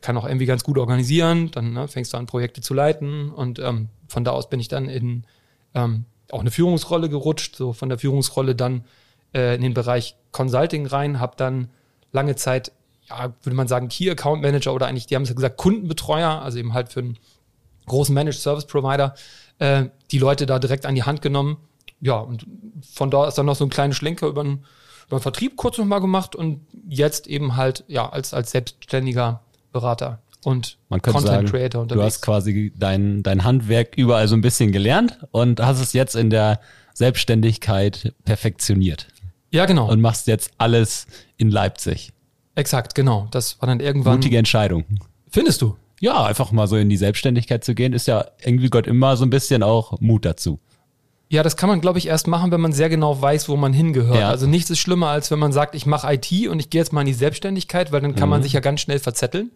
kann 0.00 0.16
auch 0.16 0.26
irgendwie 0.26 0.46
ganz 0.46 0.64
gut 0.64 0.78
organisieren, 0.78 1.50
dann 1.50 1.72
ne, 1.72 1.88
fängst 1.88 2.12
du 2.12 2.16
an, 2.16 2.26
Projekte 2.26 2.60
zu 2.60 2.74
leiten 2.74 3.30
und 3.30 3.58
ähm, 3.58 3.88
von 4.08 4.24
da 4.24 4.30
aus 4.30 4.48
bin 4.48 4.60
ich 4.60 4.68
dann 4.68 4.88
in 4.88 5.24
ähm, 5.74 6.06
auch 6.30 6.40
eine 6.40 6.50
Führungsrolle 6.50 7.08
gerutscht, 7.08 7.56
so 7.56 7.72
von 7.72 7.88
der 7.88 7.98
Führungsrolle 7.98 8.54
dann 8.54 8.84
äh, 9.34 9.54
in 9.54 9.62
den 9.62 9.74
Bereich 9.74 10.16
Consulting 10.30 10.86
rein, 10.86 11.20
habe 11.20 11.34
dann 11.36 11.68
lange 12.10 12.36
Zeit, 12.36 12.72
ja, 13.08 13.32
würde 13.42 13.56
man 13.56 13.68
sagen, 13.68 13.88
Key 13.88 14.10
Account 14.10 14.42
Manager 14.42 14.72
oder 14.72 14.86
eigentlich, 14.86 15.06
die 15.06 15.14
haben 15.14 15.22
es 15.22 15.28
ja 15.28 15.34
gesagt, 15.34 15.58
Kundenbetreuer, 15.58 16.42
also 16.42 16.58
eben 16.58 16.72
halt 16.72 16.90
für 16.90 17.00
einen 17.00 17.18
großen 17.86 18.14
Managed 18.14 18.40
Service 18.40 18.66
Provider, 18.66 19.14
äh, 19.58 19.86
die 20.10 20.18
Leute 20.18 20.46
da 20.46 20.58
direkt 20.58 20.86
an 20.86 20.94
die 20.94 21.02
Hand 21.02 21.22
genommen. 21.22 21.58
Ja, 22.00 22.16
und 22.16 22.46
von 22.90 23.10
da 23.10 23.28
ist 23.28 23.36
dann 23.36 23.46
noch 23.46 23.56
so 23.56 23.64
ein 23.64 23.70
kleiner 23.70 23.94
Schlenker 23.94 24.26
über 24.26 24.42
den, 24.42 24.64
über 25.06 25.18
den 25.18 25.22
Vertrieb 25.22 25.56
kurz 25.56 25.78
nochmal 25.78 26.00
gemacht 26.00 26.34
und 26.34 26.66
jetzt 26.88 27.26
eben 27.26 27.56
halt, 27.56 27.84
ja, 27.88 28.08
als, 28.08 28.34
als 28.34 28.50
selbstständiger 28.50 29.42
Berater 29.72 30.20
und 30.44 30.78
Man 30.88 31.00
könnte 31.00 31.18
Content 31.18 31.34
sagen, 31.34 31.48
Creator 31.48 31.80
du 31.80 31.94
unterwegs. 31.94 32.16
hast 32.16 32.22
quasi 32.22 32.72
dein, 32.76 33.22
dein 33.22 33.44
Handwerk 33.44 33.96
überall 33.96 34.28
so 34.28 34.36
ein 34.36 34.40
bisschen 34.40 34.72
gelernt 34.72 35.18
und 35.30 35.60
hast 35.60 35.80
es 35.80 35.92
jetzt 35.92 36.16
in 36.16 36.30
der 36.30 36.60
Selbstständigkeit 36.94 38.14
perfektioniert 38.24 39.06
ja, 39.50 39.66
genau. 39.66 39.88
und 39.90 40.00
machst 40.00 40.26
jetzt 40.26 40.50
alles 40.58 41.06
in 41.36 41.50
Leipzig. 41.50 42.12
Exakt, 42.54 42.94
genau. 42.94 43.28
Das 43.30 43.60
war 43.60 43.66
dann 43.66 43.80
irgendwann. 43.80 44.14
Mutige 44.14 44.38
Entscheidung. 44.38 44.84
Findest 45.30 45.62
du? 45.62 45.76
Ja, 46.00 46.24
einfach 46.24 46.50
mal 46.52 46.66
so 46.66 46.76
in 46.76 46.88
die 46.88 46.96
Selbstständigkeit 46.96 47.62
zu 47.64 47.74
gehen, 47.74 47.92
ist 47.92 48.08
ja 48.08 48.26
irgendwie 48.42 48.68
Gott 48.68 48.86
immer 48.86 49.16
so 49.16 49.24
ein 49.24 49.30
bisschen 49.30 49.62
auch 49.62 50.00
Mut 50.00 50.24
dazu. 50.24 50.58
Ja, 51.32 51.42
das 51.42 51.56
kann 51.56 51.70
man, 51.70 51.80
glaube 51.80 51.98
ich, 51.98 52.08
erst 52.08 52.26
machen, 52.26 52.50
wenn 52.50 52.60
man 52.60 52.72
sehr 52.72 52.90
genau 52.90 53.18
weiß, 53.22 53.48
wo 53.48 53.56
man 53.56 53.72
hingehört. 53.72 54.18
Ja. 54.18 54.28
Also 54.28 54.46
nichts 54.46 54.68
ist 54.68 54.80
schlimmer, 54.80 55.08
als 55.08 55.30
wenn 55.30 55.38
man 55.38 55.50
sagt, 55.50 55.74
ich 55.74 55.86
mache 55.86 56.12
IT 56.12 56.46
und 56.46 56.60
ich 56.60 56.68
gehe 56.68 56.78
jetzt 56.82 56.92
mal 56.92 57.00
in 57.00 57.06
die 57.06 57.14
Selbstständigkeit, 57.14 57.90
weil 57.90 58.02
dann 58.02 58.14
kann 58.14 58.28
man 58.28 58.42
sich 58.42 58.52
ja 58.52 58.60
ganz 58.60 58.82
schnell 58.82 58.98
verzetteln. 58.98 59.50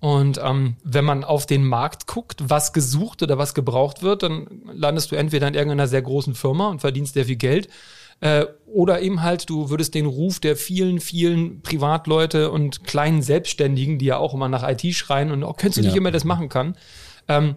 Und 0.00 0.40
ähm, 0.44 0.74
wenn 0.82 1.04
man 1.04 1.22
auf 1.22 1.46
den 1.46 1.64
Markt 1.64 2.08
guckt, 2.08 2.42
was 2.48 2.72
gesucht 2.72 3.22
oder 3.22 3.38
was 3.38 3.54
gebraucht 3.54 4.02
wird, 4.02 4.24
dann 4.24 4.48
landest 4.72 5.12
du 5.12 5.16
entweder 5.16 5.46
in 5.46 5.54
irgendeiner 5.54 5.86
sehr 5.86 6.02
großen 6.02 6.34
Firma 6.34 6.68
und 6.68 6.80
verdienst 6.80 7.14
sehr 7.14 7.26
viel 7.26 7.36
Geld. 7.36 7.68
Äh, 8.20 8.46
oder 8.66 9.00
eben 9.00 9.22
halt, 9.22 9.48
du 9.48 9.70
würdest 9.70 9.94
den 9.94 10.06
Ruf 10.06 10.40
der 10.40 10.56
vielen, 10.56 10.98
vielen 10.98 11.62
Privatleute 11.62 12.50
und 12.50 12.82
kleinen 12.82 13.22
Selbstständigen, 13.22 13.98
die 13.98 14.06
ja 14.06 14.16
auch 14.16 14.34
immer 14.34 14.48
nach 14.48 14.68
IT 14.68 14.82
schreien 14.96 15.30
und, 15.30 15.44
oh, 15.44 15.52
könntest 15.52 15.78
du 15.78 15.82
nicht 15.82 15.92
Ja. 15.94 15.98
immer 15.98 16.10
das 16.10 16.24
machen 16.24 16.48
kann. 16.48 16.76
Ähm, 17.28 17.54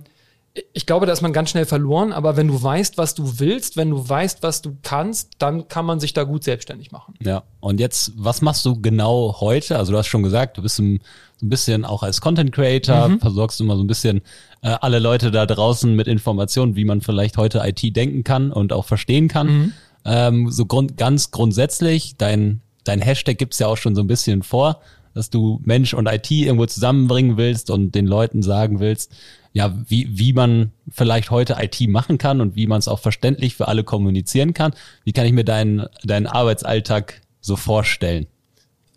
ich 0.74 0.86
glaube, 0.86 1.06
da 1.06 1.14
ist 1.14 1.22
man 1.22 1.32
ganz 1.32 1.50
schnell 1.50 1.66
verloren, 1.66 2.12
aber 2.12 2.36
wenn 2.36 2.48
du 2.48 2.62
weißt, 2.62 2.98
was 2.98 3.16
du 3.16 3.40
willst, 3.40 3.78
wenn 3.78 3.90
du 3.90 4.10
weißt, 4.10 4.44
was 4.44 4.62
du 4.62 4.76
kannst, 4.84 5.32
dann 5.40 5.70
kann 5.70 5.86
man 5.86 6.02
sich 6.02 6.12
da 6.12 6.24
gut 6.24 6.44
selbstständig 6.44 6.92
machen. 6.92 7.14
Ja. 7.24 7.44
Und 7.62 7.80
jetzt, 7.80 8.12
was 8.18 8.42
machst 8.42 8.66
du 8.66 8.82
genau 8.82 9.38
heute? 9.40 9.78
Also 9.78 9.94
du 9.94 9.98
hast 9.98 10.08
schon 10.08 10.24
gesagt, 10.24 10.58
du 10.58 10.62
bist 10.62 10.78
ein, 10.80 11.00
so 11.38 11.46
ein 11.46 11.50
bisschen 11.50 11.86
auch 11.86 12.04
als 12.04 12.20
Content 12.20 12.52
Creator, 12.52 13.18
versorgst 13.20 13.62
du 13.62 13.64
mal 13.64 13.78
so 13.78 13.84
ein 13.84 13.88
bisschen 13.88 14.22
äh, 14.62 14.76
alle 14.82 15.00
Leute 15.00 15.32
da 15.32 15.46
draußen 15.46 15.96
mit 15.96 16.08
Informationen, 16.08 16.76
wie 16.76 16.86
man 16.86 17.00
vielleicht 17.00 17.38
heute 17.38 17.62
IT 17.64 17.96
denken 17.96 18.26
kann 18.26 18.52
und 18.52 18.74
auch 18.74 18.86
verstehen 18.86 19.30
kann. 19.30 19.74
Ähm, 20.04 20.52
so 20.52 20.66
grund, 20.66 20.98
ganz 20.98 21.32
grundsätzlich, 21.32 22.18
dein, 22.18 22.62
dein 22.84 23.00
Hashtag 23.00 23.38
gibt's 23.38 23.60
ja 23.60 23.68
auch 23.68 23.78
schon 23.78 23.96
so 23.96 24.02
ein 24.02 24.08
bisschen 24.08 24.44
vor, 24.44 24.82
dass 25.14 25.30
du 25.30 25.62
Mensch 25.64 25.94
und 25.94 26.08
IT 26.08 26.32
irgendwo 26.32 26.66
zusammenbringen 26.66 27.38
willst 27.38 27.70
und 27.70 27.96
den 27.96 28.08
Leuten 28.08 28.42
sagen 28.42 28.80
willst, 28.80 29.14
ja, 29.54 29.76
wie, 29.88 30.18
wie 30.18 30.34
man 30.34 30.72
vielleicht 30.90 31.32
heute 31.32 31.58
IT 31.60 31.80
machen 31.90 32.18
kann 32.18 32.42
und 32.42 32.56
wie 32.56 32.68
man 32.68 32.80
es 32.80 32.88
auch 32.88 33.00
verständlich 33.00 33.56
für 33.56 33.68
alle 33.68 33.84
kommunizieren 33.84 34.54
kann. 34.54 34.74
Wie 35.04 35.14
kann 35.14 35.26
ich 35.26 35.34
mir 35.34 35.44
deinen, 35.44 35.88
deinen 36.04 36.28
Arbeitsalltag 36.28 37.22
so 37.42 37.56
vorstellen? 37.56 38.28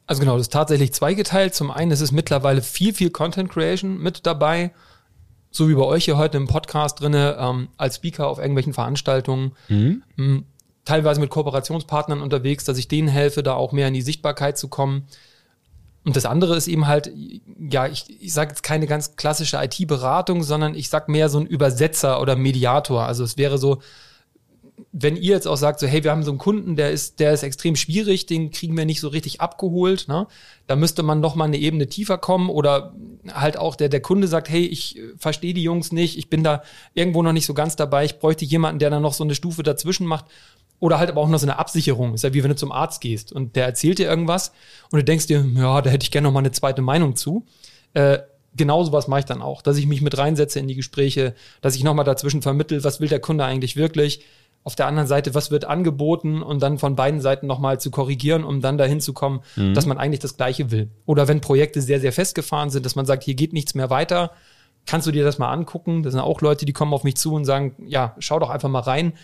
Also 0.06 0.20
genau, 0.20 0.36
das 0.36 0.42
ist 0.42 0.52
tatsächlich 0.52 0.92
zweigeteilt. 0.92 1.54
Zum 1.54 1.70
einen 1.70 1.90
ist 1.90 2.00
es 2.00 2.12
mittlerweile 2.12 2.62
viel, 2.62 2.92
viel 2.92 3.10
Content 3.10 3.50
Creation 3.50 3.98
mit 3.98 4.26
dabei. 4.26 4.70
So 5.50 5.68
wie 5.68 5.74
bei 5.74 5.82
euch 5.82 6.04
hier 6.04 6.18
heute 6.18 6.36
im 6.36 6.46
Podcast 6.46 7.00
drinne, 7.00 7.36
ähm, 7.38 7.68
als 7.76 7.96
Speaker 7.96 8.28
auf 8.28 8.38
irgendwelchen 8.38 8.74
Veranstaltungen. 8.74 9.52
Ähm, 10.18 10.44
teilweise 10.84 11.20
mit 11.20 11.30
Kooperationspartnern 11.30 12.20
unterwegs, 12.20 12.64
dass 12.64 12.78
ich 12.78 12.88
denen 12.88 13.08
helfe, 13.08 13.42
da 13.42 13.54
auch 13.54 13.72
mehr 13.72 13.88
in 13.88 13.94
die 13.94 14.02
Sichtbarkeit 14.02 14.58
zu 14.58 14.68
kommen. 14.68 15.06
Und 16.04 16.16
das 16.16 16.26
andere 16.26 16.56
ist 16.56 16.68
eben 16.68 16.86
halt, 16.86 17.10
ja, 17.58 17.86
ich, 17.86 18.04
ich 18.20 18.32
sage 18.32 18.50
jetzt 18.50 18.62
keine 18.62 18.86
ganz 18.86 19.16
klassische 19.16 19.58
IT-Beratung, 19.62 20.42
sondern 20.42 20.74
ich 20.74 20.90
sag 20.90 21.08
mehr 21.08 21.28
so 21.28 21.38
ein 21.38 21.46
Übersetzer 21.46 22.20
oder 22.20 22.36
Mediator. 22.36 23.04
Also 23.04 23.24
es 23.24 23.38
wäre 23.38 23.56
so, 23.56 23.80
wenn 24.92 25.16
ihr 25.16 25.34
jetzt 25.34 25.46
auch 25.46 25.56
sagt, 25.56 25.80
so, 25.80 25.86
hey, 25.86 26.04
wir 26.04 26.10
haben 26.10 26.24
so 26.24 26.30
einen 26.30 26.38
Kunden, 26.38 26.76
der 26.76 26.90
ist, 26.90 27.20
der 27.20 27.32
ist 27.32 27.42
extrem 27.42 27.76
schwierig, 27.76 28.26
den 28.26 28.50
kriegen 28.50 28.76
wir 28.76 28.84
nicht 28.84 29.00
so 29.00 29.08
richtig 29.08 29.40
abgeholt, 29.40 30.06
ne? 30.08 30.26
Da 30.66 30.76
müsste 30.76 31.02
man 31.02 31.20
noch 31.20 31.36
mal 31.36 31.44
eine 31.44 31.58
Ebene 31.58 31.88
tiefer 31.88 32.18
kommen 32.18 32.48
oder 32.48 32.94
halt 33.32 33.56
auch 33.56 33.76
der, 33.76 33.88
der 33.88 34.00
Kunde 34.00 34.28
sagt, 34.28 34.48
hey, 34.48 34.64
ich 34.64 35.00
verstehe 35.16 35.54
die 35.54 35.62
Jungs 35.62 35.92
nicht, 35.92 36.18
ich 36.18 36.28
bin 36.28 36.42
da 36.42 36.62
irgendwo 36.94 37.22
noch 37.22 37.32
nicht 37.32 37.46
so 37.46 37.54
ganz 37.54 37.76
dabei, 37.76 38.04
ich 38.04 38.18
bräuchte 38.18 38.44
jemanden, 38.44 38.78
der 38.78 38.90
dann 38.90 39.02
noch 39.02 39.14
so 39.14 39.24
eine 39.24 39.34
Stufe 39.34 39.62
dazwischen 39.62 40.06
macht. 40.06 40.26
Oder 40.84 40.98
halt 40.98 41.08
aber 41.08 41.22
auch 41.22 41.28
noch 41.30 41.38
so 41.38 41.46
eine 41.46 41.58
Absicherung. 41.58 42.12
Ist 42.12 42.24
ja 42.24 42.34
wie 42.34 42.42
wenn 42.42 42.50
du 42.50 42.56
zum 42.56 42.70
Arzt 42.70 43.00
gehst 43.00 43.32
und 43.32 43.56
der 43.56 43.64
erzählt 43.64 43.98
dir 43.98 44.06
irgendwas 44.06 44.52
und 44.90 44.98
du 44.98 45.02
denkst 45.02 45.28
dir, 45.28 45.42
ja, 45.56 45.80
da 45.80 45.88
hätte 45.88 46.04
ich 46.04 46.10
gerne 46.10 46.26
noch 46.26 46.32
mal 46.34 46.40
eine 46.40 46.52
zweite 46.52 46.82
Meinung 46.82 47.16
zu. 47.16 47.46
Äh, 47.94 48.18
genauso 48.54 48.92
was 48.92 49.08
mache 49.08 49.20
ich 49.20 49.24
dann 49.24 49.40
auch, 49.40 49.62
dass 49.62 49.78
ich 49.78 49.86
mich 49.86 50.02
mit 50.02 50.18
reinsetze 50.18 50.58
in 50.58 50.68
die 50.68 50.74
Gespräche, 50.74 51.34
dass 51.62 51.74
ich 51.74 51.84
nochmal 51.84 52.04
dazwischen 52.04 52.42
vermittel, 52.42 52.84
was 52.84 53.00
will 53.00 53.08
der 53.08 53.18
Kunde 53.18 53.46
eigentlich 53.46 53.76
wirklich, 53.76 54.26
auf 54.62 54.74
der 54.74 54.86
anderen 54.86 55.08
Seite, 55.08 55.34
was 55.34 55.50
wird 55.50 55.64
angeboten 55.64 56.42
und 56.42 56.62
dann 56.62 56.76
von 56.76 56.96
beiden 56.96 57.22
Seiten 57.22 57.46
nochmal 57.46 57.80
zu 57.80 57.90
korrigieren, 57.90 58.44
um 58.44 58.60
dann 58.60 58.76
dahin 58.76 59.00
zu 59.00 59.14
kommen, 59.14 59.40
mhm. 59.56 59.72
dass 59.72 59.86
man 59.86 59.96
eigentlich 59.96 60.20
das 60.20 60.36
Gleiche 60.36 60.70
will. 60.70 60.90
Oder 61.06 61.28
wenn 61.28 61.40
Projekte 61.40 61.80
sehr, 61.80 62.00
sehr 62.00 62.12
festgefahren 62.12 62.68
sind, 62.68 62.84
dass 62.84 62.94
man 62.94 63.06
sagt, 63.06 63.24
hier 63.24 63.36
geht 63.36 63.54
nichts 63.54 63.74
mehr 63.74 63.88
weiter, 63.88 64.32
kannst 64.84 65.06
du 65.06 65.12
dir 65.12 65.24
das 65.24 65.38
mal 65.38 65.50
angucken? 65.50 66.02
Das 66.02 66.12
sind 66.12 66.20
auch 66.20 66.42
Leute, 66.42 66.66
die 66.66 66.74
kommen 66.74 66.92
auf 66.92 67.04
mich 67.04 67.16
zu 67.16 67.32
und 67.32 67.46
sagen, 67.46 67.74
ja, 67.86 68.14
schau 68.18 68.38
doch 68.38 68.50
einfach 68.50 68.68
mal 68.68 68.80
rein. 68.80 69.14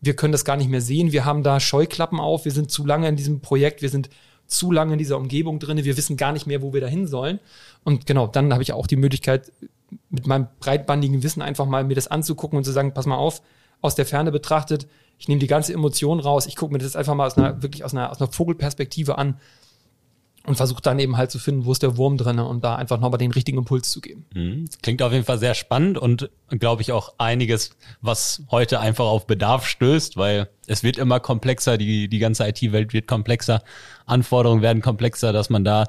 Wir 0.00 0.14
können 0.14 0.32
das 0.32 0.44
gar 0.44 0.56
nicht 0.56 0.70
mehr 0.70 0.80
sehen. 0.80 1.12
Wir 1.12 1.24
haben 1.24 1.42
da 1.42 1.60
Scheuklappen 1.60 2.20
auf. 2.20 2.44
Wir 2.44 2.52
sind 2.52 2.70
zu 2.70 2.86
lange 2.86 3.08
in 3.08 3.16
diesem 3.16 3.40
Projekt. 3.40 3.82
Wir 3.82 3.88
sind 3.88 4.10
zu 4.46 4.72
lange 4.72 4.92
in 4.92 4.98
dieser 4.98 5.16
Umgebung 5.16 5.58
drin. 5.58 5.84
Wir 5.84 5.96
wissen 5.96 6.16
gar 6.16 6.32
nicht 6.32 6.46
mehr, 6.46 6.62
wo 6.62 6.72
wir 6.72 6.80
dahin 6.80 7.06
sollen. 7.06 7.40
Und 7.84 8.06
genau, 8.06 8.26
dann 8.26 8.52
habe 8.52 8.62
ich 8.62 8.72
auch 8.72 8.86
die 8.86 8.96
Möglichkeit, 8.96 9.52
mit 10.10 10.26
meinem 10.26 10.48
breitbandigen 10.60 11.22
Wissen 11.22 11.42
einfach 11.42 11.66
mal 11.66 11.84
mir 11.84 11.94
das 11.94 12.08
anzugucken 12.08 12.58
und 12.58 12.64
zu 12.64 12.72
sagen, 12.72 12.94
pass 12.94 13.06
mal 13.06 13.16
auf, 13.16 13.42
aus 13.80 13.94
der 13.94 14.06
Ferne 14.06 14.32
betrachtet. 14.32 14.86
Ich 15.18 15.28
nehme 15.28 15.40
die 15.40 15.46
ganze 15.46 15.72
Emotion 15.72 16.20
raus. 16.20 16.46
Ich 16.46 16.56
gucke 16.56 16.72
mir 16.72 16.78
das 16.78 16.96
einfach 16.96 17.14
mal 17.14 17.26
aus 17.26 17.36
einer, 17.36 17.62
wirklich 17.62 17.84
aus 17.84 17.92
einer, 17.92 18.10
aus 18.10 18.20
einer 18.20 18.30
Vogelperspektive 18.30 19.18
an 19.18 19.38
und 20.48 20.56
versuche 20.56 20.82
dann 20.82 20.98
eben 20.98 21.16
halt 21.16 21.30
zu 21.30 21.38
finden, 21.38 21.64
wo 21.64 21.72
ist 21.72 21.82
der 21.82 21.96
Wurm 21.96 22.16
drin 22.16 22.38
und 22.38 22.64
da 22.64 22.76
einfach 22.76 22.98
nochmal 22.98 23.18
den 23.18 23.30
richtigen 23.30 23.58
Impuls 23.58 23.90
zu 23.90 24.00
geben. 24.00 24.24
Mhm. 24.34 24.64
Klingt 24.82 25.02
auf 25.02 25.12
jeden 25.12 25.24
Fall 25.24 25.38
sehr 25.38 25.54
spannend 25.54 25.98
und 25.98 26.30
glaube 26.48 26.82
ich 26.82 26.92
auch 26.92 27.14
einiges, 27.18 27.76
was 28.00 28.42
heute 28.50 28.80
einfach 28.80 29.04
auf 29.04 29.26
Bedarf 29.26 29.66
stößt, 29.66 30.16
weil 30.16 30.48
es 30.66 30.82
wird 30.82 30.98
immer 30.98 31.20
komplexer, 31.20 31.78
die, 31.78 32.08
die 32.08 32.18
ganze 32.18 32.46
IT-Welt 32.48 32.92
wird 32.92 33.06
komplexer, 33.06 33.62
Anforderungen 34.06 34.62
werden 34.62 34.82
komplexer, 34.82 35.32
dass 35.32 35.50
man 35.50 35.64
da 35.64 35.84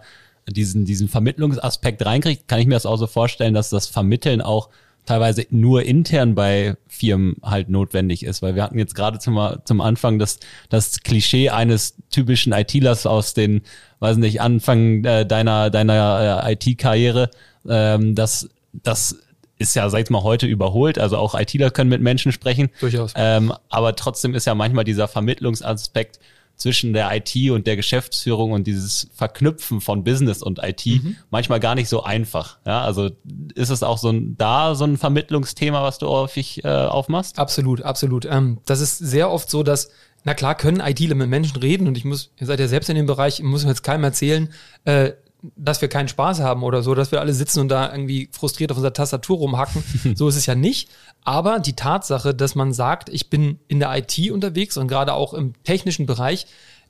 diesen, 0.47 0.85
diesen 0.85 1.07
Vermittlungsaspekt 1.07 2.05
reinkriegt, 2.05 2.47
kann 2.47 2.59
ich 2.59 2.67
mir 2.67 2.75
das 2.75 2.85
auch 2.85 2.97
so 2.97 3.07
vorstellen, 3.07 3.53
dass 3.53 3.69
das 3.69 3.87
Vermitteln 3.87 4.41
auch 4.41 4.69
teilweise 5.05 5.45
nur 5.49 5.83
intern 5.83 6.35
bei 6.35 6.75
Firmen 6.87 7.37
halt 7.41 7.69
notwendig 7.69 8.23
ist, 8.23 8.41
weil 8.41 8.55
wir 8.55 8.63
hatten 8.63 8.77
jetzt 8.77 8.95
gerade 8.95 9.19
zum, 9.19 9.39
zum 9.65 9.81
Anfang 9.81 10.19
das, 10.19 10.39
das 10.69 11.01
Klischee 11.01 11.49
eines 11.49 11.95
typischen 12.11 12.53
ITlers 12.53 13.05
aus 13.05 13.33
den, 13.33 13.61
weiß 13.99 14.17
nicht, 14.17 14.41
Anfang 14.41 15.03
äh, 15.03 15.25
deiner, 15.25 15.69
deiner 15.69 16.43
äh, 16.45 16.53
IT-Karriere, 16.53 17.31
ähm, 17.67 18.15
das, 18.15 18.49
das 18.71 19.17
ist 19.57 19.75
ja, 19.75 19.89
sag 19.89 20.01
ich 20.01 20.09
mal, 20.09 20.23
heute 20.23 20.47
überholt. 20.47 20.97
Also 20.97 21.17
auch 21.17 21.37
ITler 21.37 21.69
können 21.69 21.89
mit 21.89 22.01
Menschen 22.01 22.31
sprechen. 22.31 22.69
Durchaus. 22.79 23.13
Ähm, 23.15 23.53
aber 23.69 23.95
trotzdem 23.95 24.33
ist 24.33 24.45
ja 24.45 24.55
manchmal 24.55 24.85
dieser 24.85 25.07
Vermittlungsaspekt 25.07 26.19
zwischen 26.59 26.93
der 26.93 27.09
IT 27.15 27.51
und 27.51 27.65
der 27.65 27.77
Geschäftsführung 27.77 28.51
und 28.51 28.67
dieses 28.67 29.09
Verknüpfen 29.15 29.79
von 29.79 30.03
Business 30.03 30.43
und 30.43 30.59
IT 30.61 30.85
mhm. 30.85 31.15
manchmal 31.31 31.59
gar 31.61 31.73
nicht 31.73 31.87
so 31.89 32.03
einfach. 32.03 32.59
Ja, 32.65 32.81
also 32.81 33.09
ist 33.55 33.69
es 33.69 33.81
auch 33.81 33.97
so 33.97 34.09
ein, 34.09 34.35
da 34.37 34.75
so 34.75 34.83
ein 34.83 34.97
Vermittlungsthema, 34.97 35.81
was 35.81 35.97
du 35.97 36.07
häufig 36.07 36.63
äh, 36.65 36.67
aufmachst? 36.67 37.39
Absolut, 37.39 37.81
absolut. 37.81 38.25
Ähm, 38.25 38.59
das 38.65 38.81
ist 38.81 38.97
sehr 38.97 39.31
oft 39.31 39.49
so, 39.49 39.63
dass 39.63 39.89
na 40.25 40.33
klar 40.33 40.53
können 40.53 40.81
ITler 40.81 41.15
mit 41.15 41.29
Menschen 41.29 41.57
reden 41.57 41.87
und 41.87 41.97
ich 41.97 42.03
muss, 42.03 42.31
ihr 42.37 42.45
seid 42.45 42.59
ja 42.59 42.67
selbst 42.67 42.89
in 42.89 42.97
dem 42.97 43.05
Bereich, 43.05 43.39
ich 43.39 43.45
muss 43.45 43.63
mir 43.63 43.69
jetzt 43.69 43.83
keinem 43.83 44.03
erzählen, 44.03 44.49
äh, 44.83 45.13
dass 45.55 45.81
wir 45.81 45.87
keinen 45.87 46.07
Spaß 46.07 46.41
haben 46.41 46.63
oder 46.63 46.83
so, 46.83 46.95
dass 46.95 47.11
wir 47.11 47.21
alle 47.21 47.33
sitzen 47.33 47.61
und 47.61 47.69
da 47.69 47.91
irgendwie 47.91 48.29
frustriert 48.31 48.71
auf 48.71 48.77
unserer 48.77 48.93
Tastatur 48.93 49.37
rumhacken. 49.37 49.83
so 50.15 50.27
ist 50.27 50.35
es 50.35 50.45
ja 50.45 50.55
nicht. 50.55 50.89
Aber 51.23 51.59
die 51.59 51.73
Tatsache, 51.73 52.35
dass 52.35 52.55
man 52.55 52.73
sagt, 52.73 53.09
ich 53.09 53.29
bin 53.29 53.59
in 53.67 53.79
der 53.79 53.95
IT 53.97 54.31
unterwegs 54.31 54.77
und 54.77 54.87
gerade 54.87 55.13
auch 55.13 55.33
im 55.33 55.53
technischen 55.63 56.05
Bereich, 56.05 56.45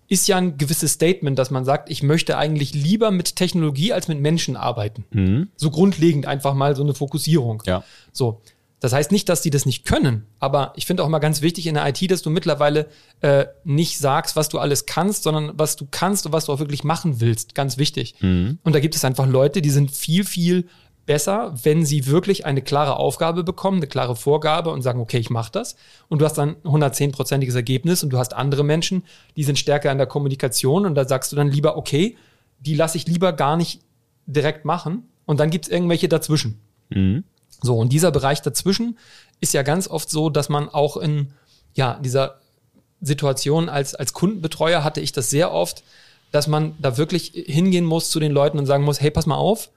ist 0.07 0.27
ja 0.27 0.37
ein 0.37 0.57
gewisses 0.57 0.93
Statement, 0.93 1.37
dass 1.37 1.51
man 1.51 1.65
sagt, 1.65 1.91
ich 1.91 2.01
möchte 2.01 2.37
eigentlich 2.37 2.73
lieber 2.73 3.11
mit 3.11 3.35
Technologie 3.35 3.93
als 3.93 4.07
mit 4.07 4.19
Menschen 4.19 4.57
arbeiten. 4.57 5.05
Mhm. 5.11 5.49
So 5.55 5.69
grundlegend 5.69 6.25
einfach 6.25 6.55
mal 6.55 6.75
so 6.75 6.81
eine 6.81 6.95
Fokussierung. 6.95 7.61
Ja. 7.67 7.83
So. 8.11 8.41
Das 8.79 8.93
heißt 8.93 9.11
nicht, 9.11 9.27
dass 9.27 9.41
die 9.41 9.49
das 9.49 9.65
nicht 9.65 9.85
können, 9.85 10.25
aber 10.39 10.73
ich 10.75 10.85
finde 10.85 11.03
auch 11.03 11.07
immer 11.07 11.19
ganz 11.19 11.41
wichtig 11.41 11.67
in 11.67 11.75
der 11.75 11.87
IT, 11.87 12.09
dass 12.09 12.21
du 12.21 12.29
mittlerweile 12.29 12.87
äh, 13.21 13.45
nicht 13.65 13.97
sagst, 13.97 14.35
was 14.35 14.47
du 14.47 14.57
alles 14.57 14.85
kannst, 14.85 15.23
sondern 15.23 15.51
was 15.55 15.75
du 15.75 15.85
kannst 15.89 16.25
und 16.25 16.31
was 16.31 16.45
du 16.45 16.53
auch 16.53 16.59
wirklich 16.59 16.83
machen 16.83 17.19
willst. 17.19 17.55
Ganz 17.55 17.77
wichtig. 17.77 18.15
Mhm. 18.21 18.59
Und 18.63 18.73
da 18.73 18.79
gibt 18.79 18.95
es 18.95 19.03
einfach 19.03 19.27
Leute, 19.27 19.61
die 19.61 19.69
sind 19.69 19.91
viel, 19.91 20.23
viel 20.23 20.65
besser, 21.09 21.55
wenn 21.63 21.85
sie 21.85 22.05
wirklich 22.05 22.45
eine 22.45 22.61
klare 22.61 22.97
Aufgabe 22.97 23.43
bekommen, 23.43 23.77
eine 23.77 23.87
klare 23.87 24.15
Vorgabe 24.15 24.69
und 24.69 24.83
sagen, 24.83 24.99
okay, 24.99 25.17
ich 25.17 25.31
mache 25.31 25.51
das. 25.51 25.75
Und 26.07 26.21
du 26.21 26.25
hast 26.25 26.37
dann 26.37 26.55
110-prozentiges 26.63 27.55
Ergebnis 27.55 28.03
und 28.03 28.11
du 28.11 28.19
hast 28.19 28.35
andere 28.35 28.63
Menschen, 28.63 29.03
die 29.35 29.43
sind 29.43 29.57
stärker 29.57 29.91
in 29.91 29.97
der 29.97 30.05
Kommunikation 30.05 30.85
und 30.85 30.93
da 30.93 31.07
sagst 31.07 31.31
du 31.31 31.35
dann 31.35 31.49
lieber, 31.49 31.77
okay, 31.77 32.15
die 32.59 32.75
lasse 32.75 32.95
ich 32.95 33.07
lieber 33.07 33.33
gar 33.33 33.57
nicht 33.57 33.81
direkt 34.27 34.65
machen 34.65 35.09
und 35.25 35.39
dann 35.39 35.49
gibt 35.49 35.65
es 35.65 35.71
irgendwelche 35.71 36.09
dazwischen. 36.09 36.61
Mhm. 36.89 37.23
So, 37.61 37.77
und 37.77 37.91
dieser 37.91 38.11
Bereich 38.11 38.41
dazwischen 38.41 38.97
ist 39.41 39.53
ja 39.53 39.63
ganz 39.63 39.87
oft 39.87 40.09
so, 40.09 40.29
dass 40.29 40.49
man 40.49 40.69
auch 40.69 40.97
in 40.97 41.31
ja, 41.73 41.99
dieser 42.01 42.39
Situation 43.01 43.69
als, 43.69 43.95
als 43.95 44.13
Kundenbetreuer 44.13 44.83
hatte 44.83 45.01
ich 45.01 45.11
das 45.11 45.29
sehr 45.29 45.51
oft, 45.51 45.83
dass 46.31 46.47
man 46.47 46.75
da 46.79 46.97
wirklich 46.97 47.31
hingehen 47.33 47.85
muss 47.85 48.09
zu 48.09 48.19
den 48.19 48.31
Leuten 48.31 48.59
und 48.59 48.65
sagen 48.65 48.83
muss, 48.83 49.01
hey, 49.01 49.11
pass 49.11 49.25
mal 49.25 49.35
auf, 49.35 49.69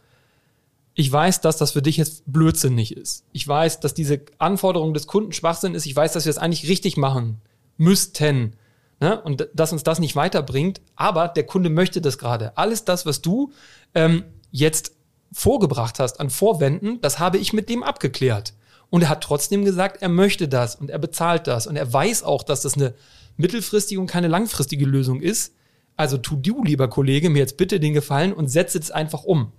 ich 0.94 1.10
weiß, 1.10 1.40
dass 1.40 1.56
das 1.56 1.72
für 1.72 1.82
dich 1.82 1.96
jetzt 1.96 2.24
blödsinnig 2.26 2.96
ist. 2.96 3.24
Ich 3.32 3.46
weiß, 3.48 3.80
dass 3.80 3.94
diese 3.94 4.20
Anforderung 4.38 4.92
des 4.92 5.06
Kunden 5.06 5.32
Schwachsinn 5.32 5.74
ist. 5.74 5.86
Ich 5.86 5.96
weiß, 5.96 6.12
dass 6.12 6.26
wir 6.26 6.30
es 6.30 6.36
das 6.36 6.44
eigentlich 6.44 6.68
richtig 6.68 6.96
machen 6.96 7.40
müssten. 7.78 8.54
Ne? 9.00 9.20
Und 9.22 9.48
dass 9.54 9.72
uns 9.72 9.84
das 9.84 10.00
nicht 10.00 10.16
weiterbringt. 10.16 10.82
Aber 10.94 11.28
der 11.28 11.46
Kunde 11.46 11.70
möchte 11.70 12.02
das 12.02 12.18
gerade. 12.18 12.56
Alles 12.58 12.84
das, 12.84 13.06
was 13.06 13.22
du 13.22 13.52
ähm, 13.94 14.24
jetzt 14.50 14.92
vorgebracht 15.32 15.98
hast 15.98 16.20
an 16.20 16.30
Vorwänden, 16.30 17.00
das 17.00 17.18
habe 17.18 17.38
ich 17.38 17.52
mit 17.52 17.68
dem 17.68 17.82
abgeklärt. 17.82 18.54
Und 18.90 19.02
er 19.02 19.08
hat 19.08 19.22
trotzdem 19.22 19.64
gesagt, 19.64 20.02
er 20.02 20.10
möchte 20.10 20.48
das 20.48 20.76
und 20.76 20.90
er 20.90 20.98
bezahlt 20.98 21.46
das. 21.46 21.66
Und 21.66 21.76
er 21.76 21.90
weiß 21.90 22.22
auch, 22.24 22.42
dass 22.42 22.60
das 22.60 22.74
eine 22.74 22.94
mittelfristige 23.36 24.00
und 24.00 24.06
keine 24.06 24.28
langfristige 24.28 24.84
Lösung 24.84 25.22
ist. 25.22 25.54
Also 25.96 26.18
tu 26.18 26.36
du, 26.36 26.62
lieber 26.62 26.88
Kollege, 26.88 27.30
mir 27.30 27.38
jetzt 27.38 27.56
bitte 27.56 27.80
den 27.80 27.94
Gefallen 27.94 28.32
und 28.32 28.48
setze 28.48 28.78
es 28.78 28.90
einfach 28.90 29.24
um. 29.24 29.52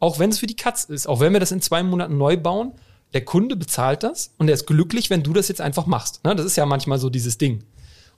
Auch 0.00 0.18
wenn 0.18 0.30
es 0.30 0.38
für 0.38 0.46
die 0.46 0.56
Katz 0.56 0.84
ist, 0.84 1.06
auch 1.06 1.20
wenn 1.20 1.32
wir 1.32 1.40
das 1.40 1.52
in 1.52 1.60
zwei 1.60 1.82
Monaten 1.82 2.16
neu 2.16 2.36
bauen, 2.36 2.72
der 3.12 3.24
Kunde 3.24 3.56
bezahlt 3.56 4.02
das 4.02 4.34
und 4.38 4.48
er 4.48 4.54
ist 4.54 4.66
glücklich, 4.66 5.10
wenn 5.10 5.22
du 5.22 5.32
das 5.32 5.48
jetzt 5.48 5.60
einfach 5.60 5.86
machst. 5.86 6.24
Ne? 6.24 6.34
Das 6.34 6.46
ist 6.46 6.56
ja 6.56 6.66
manchmal 6.66 6.98
so 6.98 7.10
dieses 7.10 7.38
Ding. 7.38 7.64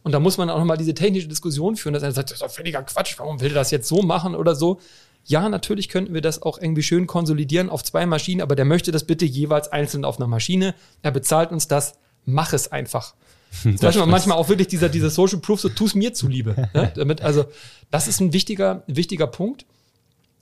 Und 0.02 0.12
da 0.12 0.20
muss 0.20 0.36
man 0.36 0.50
auch 0.50 0.58
nochmal 0.58 0.76
diese 0.76 0.94
technische 0.94 1.28
Diskussion 1.28 1.76
führen, 1.76 1.94
dass 1.94 2.02
er 2.02 2.12
sagt, 2.12 2.30
das 2.30 2.36
ist 2.36 2.42
doch 2.42 2.50
völliger 2.50 2.82
Quatsch, 2.82 3.18
warum 3.18 3.40
will 3.40 3.52
er 3.52 3.56
das 3.56 3.70
jetzt 3.70 3.88
so 3.88 4.02
machen 4.02 4.34
oder 4.34 4.54
so? 4.54 4.80
Ja, 5.24 5.48
natürlich 5.48 5.88
könnten 5.88 6.14
wir 6.14 6.20
das 6.20 6.42
auch 6.42 6.58
irgendwie 6.58 6.82
schön 6.82 7.06
konsolidieren 7.06 7.70
auf 7.70 7.84
zwei 7.84 8.06
Maschinen, 8.06 8.40
aber 8.40 8.56
der 8.56 8.64
möchte 8.64 8.92
das 8.92 9.04
bitte 9.04 9.24
jeweils 9.24 9.70
einzeln 9.70 10.04
auf 10.04 10.18
einer 10.18 10.26
Maschine. 10.26 10.74
Er 11.02 11.10
bezahlt 11.10 11.52
uns 11.52 11.68
das, 11.68 11.94
mach 12.24 12.52
es 12.52 12.70
einfach. 12.70 13.14
Das 13.64 13.82
manchmal, 13.82 14.06
manchmal 14.06 14.38
auch 14.38 14.48
wirklich 14.48 14.68
dieser, 14.68 14.88
dieser 14.88 15.10
Social 15.10 15.38
Proof, 15.38 15.60
so 15.60 15.68
tu 15.68 15.84
es 15.84 15.94
mir 15.94 16.14
zuliebe. 16.14 16.70
Ne? 16.74 16.90
Damit, 16.94 17.20
also, 17.20 17.44
das 17.90 18.08
ist 18.08 18.20
ein 18.20 18.32
wichtiger, 18.32 18.82
wichtiger 18.86 19.26
Punkt. 19.26 19.66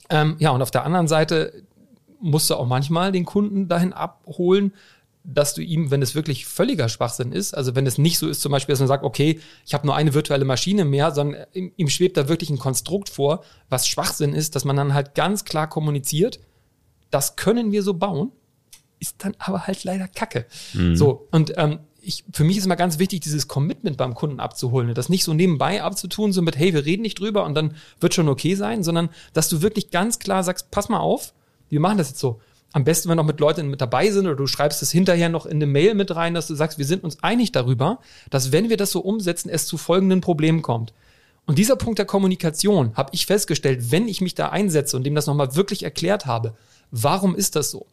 Ähm, 0.09 0.37
ja, 0.39 0.51
und 0.51 0.61
auf 0.61 0.71
der 0.71 0.85
anderen 0.85 1.09
Seite 1.09 1.63
musst 2.21 2.49
du 2.49 2.55
auch 2.55 2.65
manchmal 2.65 3.11
den 3.11 3.25
Kunden 3.25 3.67
dahin 3.67 3.91
abholen, 3.93 4.73
dass 5.23 5.53
du 5.53 5.61
ihm, 5.61 5.91
wenn 5.91 6.01
es 6.01 6.15
wirklich 6.15 6.45
völliger 6.45 6.89
Schwachsinn 6.89 7.31
ist, 7.31 7.55
also 7.55 7.75
wenn 7.75 7.85
es 7.85 7.97
nicht 7.97 8.17
so 8.17 8.27
ist, 8.27 8.41
zum 8.41 8.51
Beispiel, 8.51 8.73
dass 8.73 8.79
man 8.79 8.87
sagt, 8.87 9.03
okay, 9.03 9.39
ich 9.65 9.73
habe 9.73 9.85
nur 9.85 9.95
eine 9.95 10.13
virtuelle 10.13 10.45
Maschine 10.45 10.83
mehr, 10.83 11.11
sondern 11.11 11.45
ihm, 11.53 11.89
schwebt 11.89 12.17
da 12.17 12.27
wirklich 12.27 12.49
ein 12.49 12.57
Konstrukt 12.57 13.09
vor, 13.09 13.43
was 13.69 13.87
Schwachsinn 13.87 14.33
ist, 14.33 14.55
dass 14.55 14.65
man 14.65 14.75
dann 14.75 14.93
halt 14.93 15.13
ganz 15.13 15.45
klar 15.45 15.69
kommuniziert, 15.69 16.39
das 17.11 17.35
können 17.35 17.71
wir 17.71 17.83
so 17.83 17.93
bauen, 17.93 18.31
ist 18.99 19.15
dann 19.19 19.35
aber 19.37 19.67
halt 19.67 19.83
leider 19.83 20.07
Kacke. 20.07 20.45
Mhm. 20.73 20.95
So, 20.95 21.27
und 21.31 21.53
ähm, 21.57 21.79
ich, 22.01 22.23
für 22.33 22.43
mich 22.43 22.57
ist 22.57 22.65
immer 22.65 22.75
ganz 22.75 22.97
wichtig, 22.97 23.21
dieses 23.21 23.47
Commitment 23.47 23.97
beim 23.97 24.15
Kunden 24.15 24.39
abzuholen. 24.39 24.93
Das 24.95 25.09
nicht 25.09 25.23
so 25.23 25.33
nebenbei 25.33 25.83
abzutun, 25.83 26.33
so 26.33 26.41
mit, 26.41 26.57
hey, 26.57 26.73
wir 26.73 26.85
reden 26.85 27.03
nicht 27.03 27.19
drüber 27.19 27.45
und 27.45 27.53
dann 27.53 27.75
wird 27.99 28.15
schon 28.15 28.27
okay 28.27 28.55
sein, 28.55 28.83
sondern 28.83 29.09
dass 29.33 29.49
du 29.49 29.61
wirklich 29.61 29.91
ganz 29.91 30.17
klar 30.17 30.43
sagst, 30.43 30.71
pass 30.71 30.89
mal 30.89 30.99
auf, 30.99 31.33
wir 31.69 31.79
machen 31.79 31.99
das 31.99 32.09
jetzt 32.09 32.19
so 32.19 32.41
am 32.73 32.83
besten, 32.83 33.09
wenn 33.09 33.17
noch 33.17 33.25
mit 33.25 33.39
Leuten 33.39 33.69
mit 33.69 33.81
dabei 33.81 34.09
sind 34.11 34.27
oder 34.27 34.35
du 34.35 34.47
schreibst 34.47 34.81
es 34.81 34.91
hinterher 34.91 35.29
noch 35.29 35.45
in 35.45 35.57
eine 35.57 35.65
Mail 35.65 35.93
mit 35.93 36.15
rein, 36.15 36.33
dass 36.33 36.47
du 36.47 36.55
sagst, 36.55 36.77
wir 36.77 36.85
sind 36.85 37.03
uns 37.03 37.21
einig 37.21 37.51
darüber, 37.51 37.99
dass 38.29 38.51
wenn 38.51 38.69
wir 38.69 38.77
das 38.77 38.91
so 38.91 39.01
umsetzen, 39.01 39.49
es 39.49 39.67
zu 39.67 39.77
folgenden 39.77 40.21
Problemen 40.21 40.61
kommt. 40.61 40.93
Und 41.45 41.57
dieser 41.57 41.75
Punkt 41.75 41.99
der 41.99 42.05
Kommunikation 42.05 42.95
habe 42.95 43.09
ich 43.13 43.25
festgestellt, 43.25 43.91
wenn 43.91 44.07
ich 44.07 44.21
mich 44.21 44.35
da 44.35 44.49
einsetze 44.49 44.95
und 44.95 45.03
dem 45.03 45.15
das 45.15 45.27
nochmal 45.27 45.55
wirklich 45.55 45.83
erklärt 45.83 46.25
habe, 46.25 46.53
warum 46.91 47.35
ist 47.35 47.55
das 47.55 47.71
so, 47.71 47.87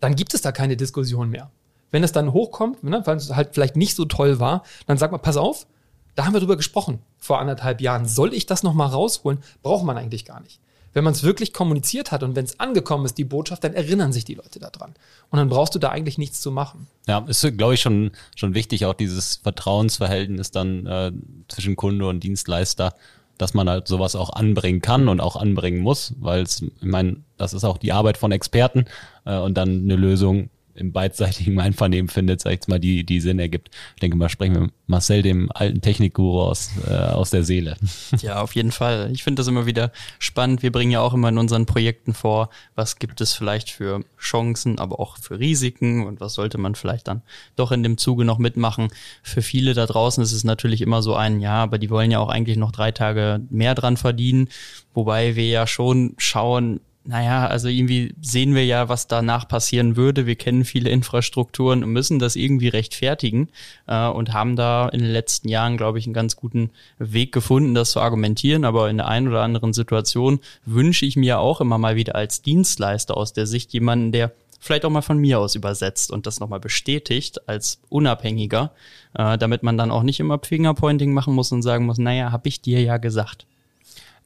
dann 0.00 0.14
gibt 0.14 0.32
es 0.32 0.40
da 0.40 0.52
keine 0.52 0.76
Diskussion 0.76 1.28
mehr. 1.28 1.50
Wenn 1.90 2.04
es 2.04 2.12
dann 2.12 2.32
hochkommt, 2.32 2.82
ne, 2.82 3.02
weil 3.04 3.16
es 3.16 3.34
halt 3.34 3.50
vielleicht 3.52 3.76
nicht 3.76 3.94
so 3.94 4.04
toll 4.04 4.40
war, 4.40 4.62
dann 4.86 4.98
sagt 4.98 5.12
man, 5.12 5.22
pass 5.22 5.36
auf, 5.36 5.66
da 6.14 6.24
haben 6.24 6.32
wir 6.32 6.40
drüber 6.40 6.56
gesprochen 6.56 7.00
vor 7.18 7.40
anderthalb 7.40 7.80
Jahren. 7.80 8.06
Soll 8.06 8.32
ich 8.32 8.46
das 8.46 8.62
nochmal 8.62 8.88
rausholen? 8.88 9.38
Braucht 9.62 9.84
man 9.84 9.98
eigentlich 9.98 10.24
gar 10.24 10.40
nicht. 10.40 10.60
Wenn 10.96 11.04
man 11.04 11.12
es 11.12 11.24
wirklich 11.24 11.52
kommuniziert 11.52 12.10
hat 12.10 12.22
und 12.22 12.36
wenn 12.36 12.46
es 12.46 12.58
angekommen 12.58 13.04
ist, 13.04 13.18
die 13.18 13.24
Botschaft, 13.24 13.62
dann 13.64 13.74
erinnern 13.74 14.14
sich 14.14 14.24
die 14.24 14.32
Leute 14.32 14.58
daran. 14.58 14.94
Und 15.28 15.38
dann 15.38 15.50
brauchst 15.50 15.74
du 15.74 15.78
da 15.78 15.90
eigentlich 15.90 16.16
nichts 16.16 16.40
zu 16.40 16.50
machen. 16.50 16.86
Ja, 17.06 17.18
ist, 17.28 17.46
glaube 17.58 17.74
ich, 17.74 17.82
schon, 17.82 18.12
schon 18.34 18.54
wichtig, 18.54 18.86
auch 18.86 18.94
dieses 18.94 19.36
Vertrauensverhältnis 19.36 20.52
dann 20.52 20.86
äh, 20.86 21.12
zwischen 21.48 21.76
Kunde 21.76 22.08
und 22.08 22.20
Dienstleister, 22.24 22.94
dass 23.36 23.52
man 23.52 23.68
halt 23.68 23.88
sowas 23.88 24.16
auch 24.16 24.30
anbringen 24.30 24.80
kann 24.80 25.08
und 25.08 25.20
auch 25.20 25.36
anbringen 25.36 25.80
muss, 25.80 26.14
weil 26.18 26.40
es, 26.40 26.62
ich 26.62 26.72
meine, 26.80 27.18
das 27.36 27.52
ist 27.52 27.64
auch 27.64 27.76
die 27.76 27.92
Arbeit 27.92 28.16
von 28.16 28.32
Experten 28.32 28.86
äh, 29.26 29.36
und 29.36 29.58
dann 29.58 29.82
eine 29.82 29.96
Lösung 29.96 30.48
im 30.76 30.92
beidseitigen 30.92 31.60
Einvernehmen 31.66 32.08
findet, 32.08 32.40
sag 32.40 32.50
ich 32.50 32.56
jetzt 32.56 32.68
mal, 32.68 32.78
die, 32.78 33.04
die 33.04 33.20
Sinn 33.20 33.38
ergibt. 33.38 33.70
Ich 33.94 34.00
denke 34.00 34.16
mal, 34.16 34.28
sprechen 34.28 34.54
wir 34.54 34.70
Marcel, 34.86 35.22
dem 35.22 35.50
alten 35.52 35.80
Technikguru 35.80 36.42
aus, 36.42 36.70
äh, 36.88 36.94
aus 36.94 37.30
der 37.30 37.44
Seele. 37.44 37.76
Ja, 38.22 38.40
auf 38.40 38.54
jeden 38.54 38.72
Fall. 38.72 39.10
Ich 39.12 39.22
finde 39.22 39.40
das 39.40 39.46
immer 39.46 39.66
wieder 39.66 39.92
spannend. 40.18 40.62
Wir 40.62 40.72
bringen 40.72 40.90
ja 40.90 41.00
auch 41.00 41.12
immer 41.12 41.28
in 41.28 41.38
unseren 41.38 41.66
Projekten 41.66 42.14
vor, 42.14 42.50
was 42.74 42.98
gibt 42.98 43.20
es 43.20 43.34
vielleicht 43.34 43.70
für 43.70 44.04
Chancen, 44.18 44.78
aber 44.78 45.00
auch 45.00 45.18
für 45.18 45.38
Risiken 45.38 46.06
und 46.06 46.20
was 46.20 46.34
sollte 46.34 46.58
man 46.58 46.74
vielleicht 46.74 47.08
dann 47.08 47.22
doch 47.56 47.72
in 47.72 47.82
dem 47.82 47.98
Zuge 47.98 48.24
noch 48.24 48.38
mitmachen. 48.38 48.88
Für 49.22 49.42
viele 49.42 49.74
da 49.74 49.86
draußen 49.86 50.22
ist 50.22 50.32
es 50.32 50.44
natürlich 50.44 50.80
immer 50.80 51.02
so 51.02 51.14
ein, 51.14 51.40
ja, 51.40 51.62
aber 51.62 51.78
die 51.78 51.90
wollen 51.90 52.10
ja 52.10 52.18
auch 52.18 52.30
eigentlich 52.30 52.56
noch 52.56 52.72
drei 52.72 52.90
Tage 52.90 53.40
mehr 53.50 53.74
dran 53.74 53.96
verdienen, 53.96 54.48
wobei 54.94 55.36
wir 55.36 55.46
ja 55.46 55.66
schon 55.66 56.14
schauen, 56.18 56.80
naja, 57.06 57.46
also 57.46 57.68
irgendwie 57.68 58.14
sehen 58.20 58.54
wir 58.54 58.64
ja, 58.64 58.88
was 58.88 59.06
danach 59.06 59.46
passieren 59.46 59.96
würde. 59.96 60.26
Wir 60.26 60.34
kennen 60.34 60.64
viele 60.64 60.90
Infrastrukturen 60.90 61.84
und 61.84 61.92
müssen 61.92 62.18
das 62.18 62.34
irgendwie 62.34 62.68
rechtfertigen 62.68 63.48
äh, 63.86 64.08
und 64.08 64.32
haben 64.32 64.56
da 64.56 64.88
in 64.88 65.00
den 65.00 65.10
letzten 65.10 65.48
Jahren, 65.48 65.76
glaube 65.76 66.00
ich, 66.00 66.06
einen 66.06 66.14
ganz 66.14 66.34
guten 66.34 66.70
Weg 66.98 67.30
gefunden, 67.30 67.74
das 67.74 67.92
zu 67.92 68.00
argumentieren. 68.00 68.64
Aber 68.64 68.90
in 68.90 68.96
der 68.96 69.06
einen 69.06 69.28
oder 69.28 69.42
anderen 69.42 69.72
Situation 69.72 70.40
wünsche 70.64 71.06
ich 71.06 71.16
mir 71.16 71.38
auch 71.38 71.60
immer 71.60 71.78
mal 71.78 71.94
wieder 71.94 72.16
als 72.16 72.42
Dienstleister 72.42 73.16
aus 73.16 73.32
der 73.32 73.46
Sicht 73.46 73.72
jemanden, 73.72 74.10
der 74.10 74.32
vielleicht 74.58 74.84
auch 74.84 74.90
mal 74.90 75.02
von 75.02 75.18
mir 75.18 75.38
aus 75.38 75.54
übersetzt 75.54 76.10
und 76.10 76.26
das 76.26 76.40
nochmal 76.40 76.60
bestätigt 76.60 77.48
als 77.48 77.80
Unabhängiger, 77.88 78.72
äh, 79.14 79.38
damit 79.38 79.62
man 79.62 79.78
dann 79.78 79.92
auch 79.92 80.02
nicht 80.02 80.18
immer 80.18 80.40
Fingerpointing 80.42 81.14
machen 81.14 81.34
muss 81.34 81.52
und 81.52 81.62
sagen 81.62 81.86
muss, 81.86 81.98
naja, 81.98 82.32
habe 82.32 82.48
ich 82.48 82.62
dir 82.62 82.82
ja 82.82 82.96
gesagt. 82.96 83.46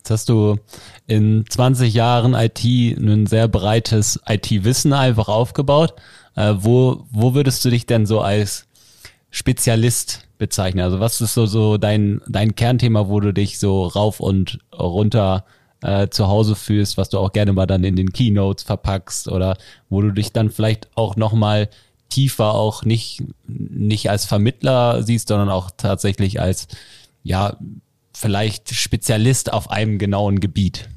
Jetzt 0.00 0.10
hast 0.10 0.28
du 0.30 0.56
in 1.06 1.44
20 1.46 1.92
Jahren 1.92 2.32
IT 2.32 2.64
ein 2.64 3.26
sehr 3.26 3.48
breites 3.48 4.18
IT-Wissen 4.26 4.94
einfach 4.94 5.28
aufgebaut. 5.28 5.94
Äh, 6.36 6.54
wo, 6.56 7.04
wo 7.10 7.34
würdest 7.34 7.62
du 7.66 7.70
dich 7.70 7.84
denn 7.84 8.06
so 8.06 8.22
als 8.22 8.66
Spezialist 9.30 10.26
bezeichnen? 10.38 10.82
Also 10.82 11.00
was 11.00 11.20
ist 11.20 11.34
so, 11.34 11.44
so 11.44 11.76
dein, 11.76 12.22
dein 12.26 12.54
Kernthema, 12.54 13.08
wo 13.08 13.20
du 13.20 13.34
dich 13.34 13.58
so 13.58 13.86
rauf 13.88 14.20
und 14.20 14.60
runter 14.72 15.44
äh, 15.82 16.08
zu 16.08 16.28
Hause 16.28 16.56
fühlst, 16.56 16.96
was 16.96 17.10
du 17.10 17.18
auch 17.18 17.32
gerne 17.32 17.52
mal 17.52 17.66
dann 17.66 17.84
in 17.84 17.96
den 17.96 18.14
Keynotes 18.14 18.64
verpackst 18.64 19.28
oder 19.28 19.58
wo 19.90 20.00
du 20.00 20.12
dich 20.12 20.32
dann 20.32 20.48
vielleicht 20.48 20.88
auch 20.94 21.16
nochmal 21.16 21.68
tiefer 22.08 22.54
auch 22.54 22.84
nicht, 22.84 23.22
nicht 23.46 24.08
als 24.08 24.24
Vermittler 24.24 25.02
siehst, 25.02 25.28
sondern 25.28 25.50
auch 25.50 25.70
tatsächlich 25.76 26.40
als, 26.40 26.68
ja, 27.22 27.58
vielleicht 28.20 28.74
Spezialist 28.74 29.52
auf 29.52 29.70
einem 29.70 29.98
genauen 29.98 30.40
Gebiet? 30.40 30.88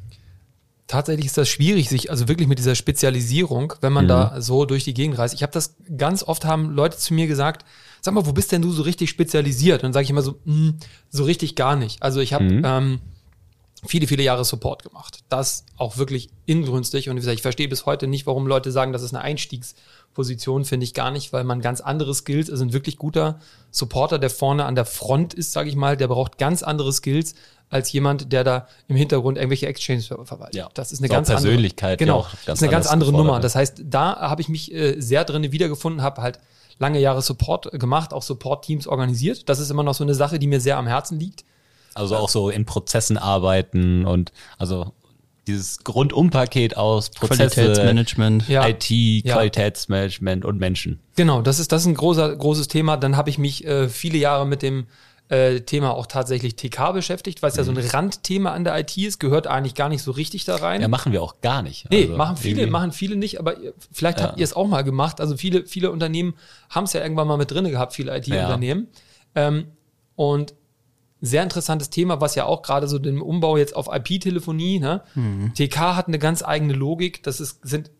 Tatsächlich 0.87 1.27
ist 1.27 1.37
das 1.37 1.47
schwierig, 1.47 1.87
sich 1.89 2.11
also 2.11 2.27
wirklich 2.27 2.47
mit 2.47 2.59
dieser 2.59 2.75
Spezialisierung, 2.75 3.73
wenn 3.81 3.93
man 3.93 4.05
mhm. 4.05 4.09
da 4.09 4.41
so 4.41 4.65
durch 4.65 4.83
die 4.83 4.93
Gegend 4.93 5.17
reist. 5.17 5.33
Ich 5.33 5.41
habe 5.41 5.53
das 5.53 5.75
ganz 5.97 6.23
oft 6.23 6.43
haben 6.45 6.71
Leute 6.71 6.97
zu 6.97 7.13
mir 7.13 7.25
gesagt, 7.27 7.65
sag 8.01 8.13
mal, 8.13 8.25
wo 8.25 8.33
bist 8.33 8.51
denn 8.51 8.61
du 8.61 8.71
so 8.71 8.83
richtig 8.83 9.09
spezialisiert? 9.09 9.77
Und 9.77 9.83
dann 9.83 9.93
sage 9.93 10.03
ich 10.03 10.09
immer 10.09 10.21
so, 10.21 10.39
mh, 10.43 10.55
hm, 10.55 10.77
so 11.09 11.23
richtig 11.23 11.55
gar 11.55 11.77
nicht. 11.77 12.03
Also 12.03 12.19
ich 12.19 12.33
habe 12.33 12.43
mhm. 12.43 12.61
ähm, 12.65 12.99
viele, 13.85 14.07
viele 14.07 14.23
Jahre 14.23 14.43
Support 14.43 14.83
gemacht. 14.83 15.19
Das 15.29 15.65
auch 15.77 15.97
wirklich 15.97 16.29
inbrünstig. 16.45 17.09
Und 17.09 17.15
wie 17.15 17.21
gesagt, 17.21 17.37
ich 17.37 17.41
verstehe 17.41 17.69
bis 17.69 17.85
heute 17.85 18.07
nicht, 18.07 18.25
warum 18.25 18.47
Leute 18.47 18.71
sagen, 18.71 18.91
das 18.91 19.03
ist 19.03 19.15
eine 19.15 19.23
Einstiegsposition, 20.13 20.65
finde 20.65 20.83
ich 20.85 20.93
gar 20.93 21.11
nicht, 21.11 21.33
weil 21.33 21.43
man 21.43 21.61
ganz 21.61 21.81
andere 21.81 22.13
Skills, 22.13 22.49
also 22.49 22.63
ein 22.63 22.73
wirklich 22.73 22.97
guter 22.97 23.39
Supporter, 23.71 24.19
der 24.19 24.29
vorne 24.29 24.65
an 24.65 24.75
der 24.75 24.85
Front 24.85 25.33
ist, 25.33 25.51
sage 25.51 25.69
ich 25.69 25.75
mal, 25.75 25.97
der 25.97 26.07
braucht 26.07 26.37
ganz 26.37 26.63
andere 26.63 26.93
Skills 26.93 27.35
als 27.69 27.91
jemand, 27.91 28.31
der 28.31 28.43
da 28.43 28.67
im 28.87 28.95
Hintergrund 28.95 29.37
irgendwelche 29.37 29.65
Exchange-Server 29.65 30.25
verwaltet. 30.25 30.55
Ja. 30.55 30.69
Das 30.75 30.91
ist 30.91 30.99
eine 30.99 31.09
ganz 31.09 31.27
Persönlichkeit. 31.27 31.99
Andere, 31.99 32.21
genau, 32.21 32.27
das 32.45 32.59
ist 32.59 32.63
eine 32.63 32.71
ganz 32.71 32.87
andere 32.87 33.11
Nummer. 33.11 33.39
Das 33.39 33.55
heißt, 33.55 33.81
da 33.85 34.15
habe 34.17 34.41
ich 34.41 34.49
mich 34.49 34.71
äh, 34.71 34.99
sehr 34.99 35.25
drin 35.25 35.51
wiedergefunden, 35.51 36.03
habe 36.03 36.21
halt 36.21 36.39
lange 36.77 36.99
Jahre 36.99 37.21
Support 37.21 37.71
gemacht, 37.71 38.13
auch 38.13 38.21
Support-Teams 38.21 38.87
organisiert. 38.87 39.49
Das 39.49 39.59
ist 39.59 39.71
immer 39.71 39.83
noch 39.83 39.95
so 39.95 40.03
eine 40.03 40.13
Sache, 40.13 40.37
die 40.37 40.47
mir 40.47 40.59
sehr 40.59 40.77
am 40.77 40.87
Herzen 40.87 41.19
liegt 41.19 41.43
also 41.95 42.15
auch 42.15 42.29
so 42.29 42.49
in 42.49 42.65
Prozessen 42.65 43.19
arbeiten 43.19 44.05
und 44.05 44.31
also 44.57 44.93
dieses 45.47 45.83
Grundumpaket 45.83 46.77
aus 46.77 47.09
Prozesse, 47.09 47.61
Qualitätsmanagement, 47.61 48.47
ja. 48.47 48.67
IT, 48.67 48.89
ja. 48.89 49.33
Qualitätsmanagement 49.33 50.45
und 50.45 50.59
Menschen. 50.59 50.99
Genau, 51.15 51.41
das 51.41 51.59
ist 51.59 51.71
das 51.71 51.81
ist 51.81 51.87
ein 51.87 51.95
großer 51.95 52.35
großes 52.35 52.67
Thema. 52.67 52.97
Dann 52.97 53.17
habe 53.17 53.29
ich 53.29 53.37
mich 53.37 53.65
äh, 53.65 53.89
viele 53.89 54.17
Jahre 54.17 54.47
mit 54.47 54.61
dem 54.61 54.87
äh, 55.29 55.61
Thema 55.61 55.91
auch 55.91 56.05
tatsächlich 56.05 56.55
TK 56.55 56.91
beschäftigt, 56.93 57.41
weil 57.41 57.49
es 57.49 57.55
mhm. 57.55 57.59
ja 57.59 57.63
so 57.65 57.71
ein 57.71 57.83
mhm. 57.83 57.89
Randthema 57.89 58.51
an 58.51 58.63
der 58.63 58.77
IT 58.79 58.97
ist, 58.97 59.19
gehört 59.19 59.47
eigentlich 59.47 59.75
gar 59.75 59.89
nicht 59.89 60.03
so 60.03 60.11
richtig 60.11 60.45
da 60.45 60.57
rein. 60.57 60.81
Ja, 60.81 60.87
machen 60.87 61.11
wir 61.11 61.21
auch 61.21 61.41
gar 61.41 61.61
nicht. 61.61 61.89
Nee, 61.89 62.03
also 62.03 62.17
machen 62.17 62.37
viele, 62.37 62.61
irgendwie. 62.61 62.71
machen 62.71 62.91
viele 62.91 63.15
nicht, 63.15 63.39
aber 63.39 63.55
vielleicht 63.91 64.19
ja. 64.19 64.27
habt 64.27 64.37
ihr 64.37 64.43
es 64.43 64.53
auch 64.53 64.67
mal 64.67 64.83
gemacht. 64.83 65.21
Also 65.21 65.37
viele, 65.37 65.65
viele 65.65 65.91
Unternehmen 65.91 66.35
haben 66.69 66.83
es 66.83 66.93
ja 66.93 67.01
irgendwann 67.01 67.27
mal 67.27 67.37
mit 67.37 67.51
drinne 67.51 67.71
gehabt, 67.71 67.93
viele 67.93 68.15
IT-Unternehmen. 68.15 68.87
Ja. 69.35 69.47
Ähm, 69.47 69.67
und 70.15 70.53
sehr 71.25 71.41
interessantes 71.41 71.89
Thema, 71.89 72.19
was 72.19 72.35
ja 72.35 72.45
auch 72.45 72.61
gerade 72.61 72.87
so 72.87 72.99
den 72.99 73.21
Umbau 73.21 73.55
jetzt 73.55 73.75
auf 73.75 73.87
IP-Telefonie, 73.89 74.79
ne? 74.79 75.01
Mhm. 75.15 75.53
TK 75.53 75.95
hat 75.95 76.07
eine 76.07 76.19
ganz 76.19 76.43
eigene 76.43 76.73
Logik. 76.73 77.23
Das 77.23 77.39
ist, 77.39 77.65
sind 77.65 77.91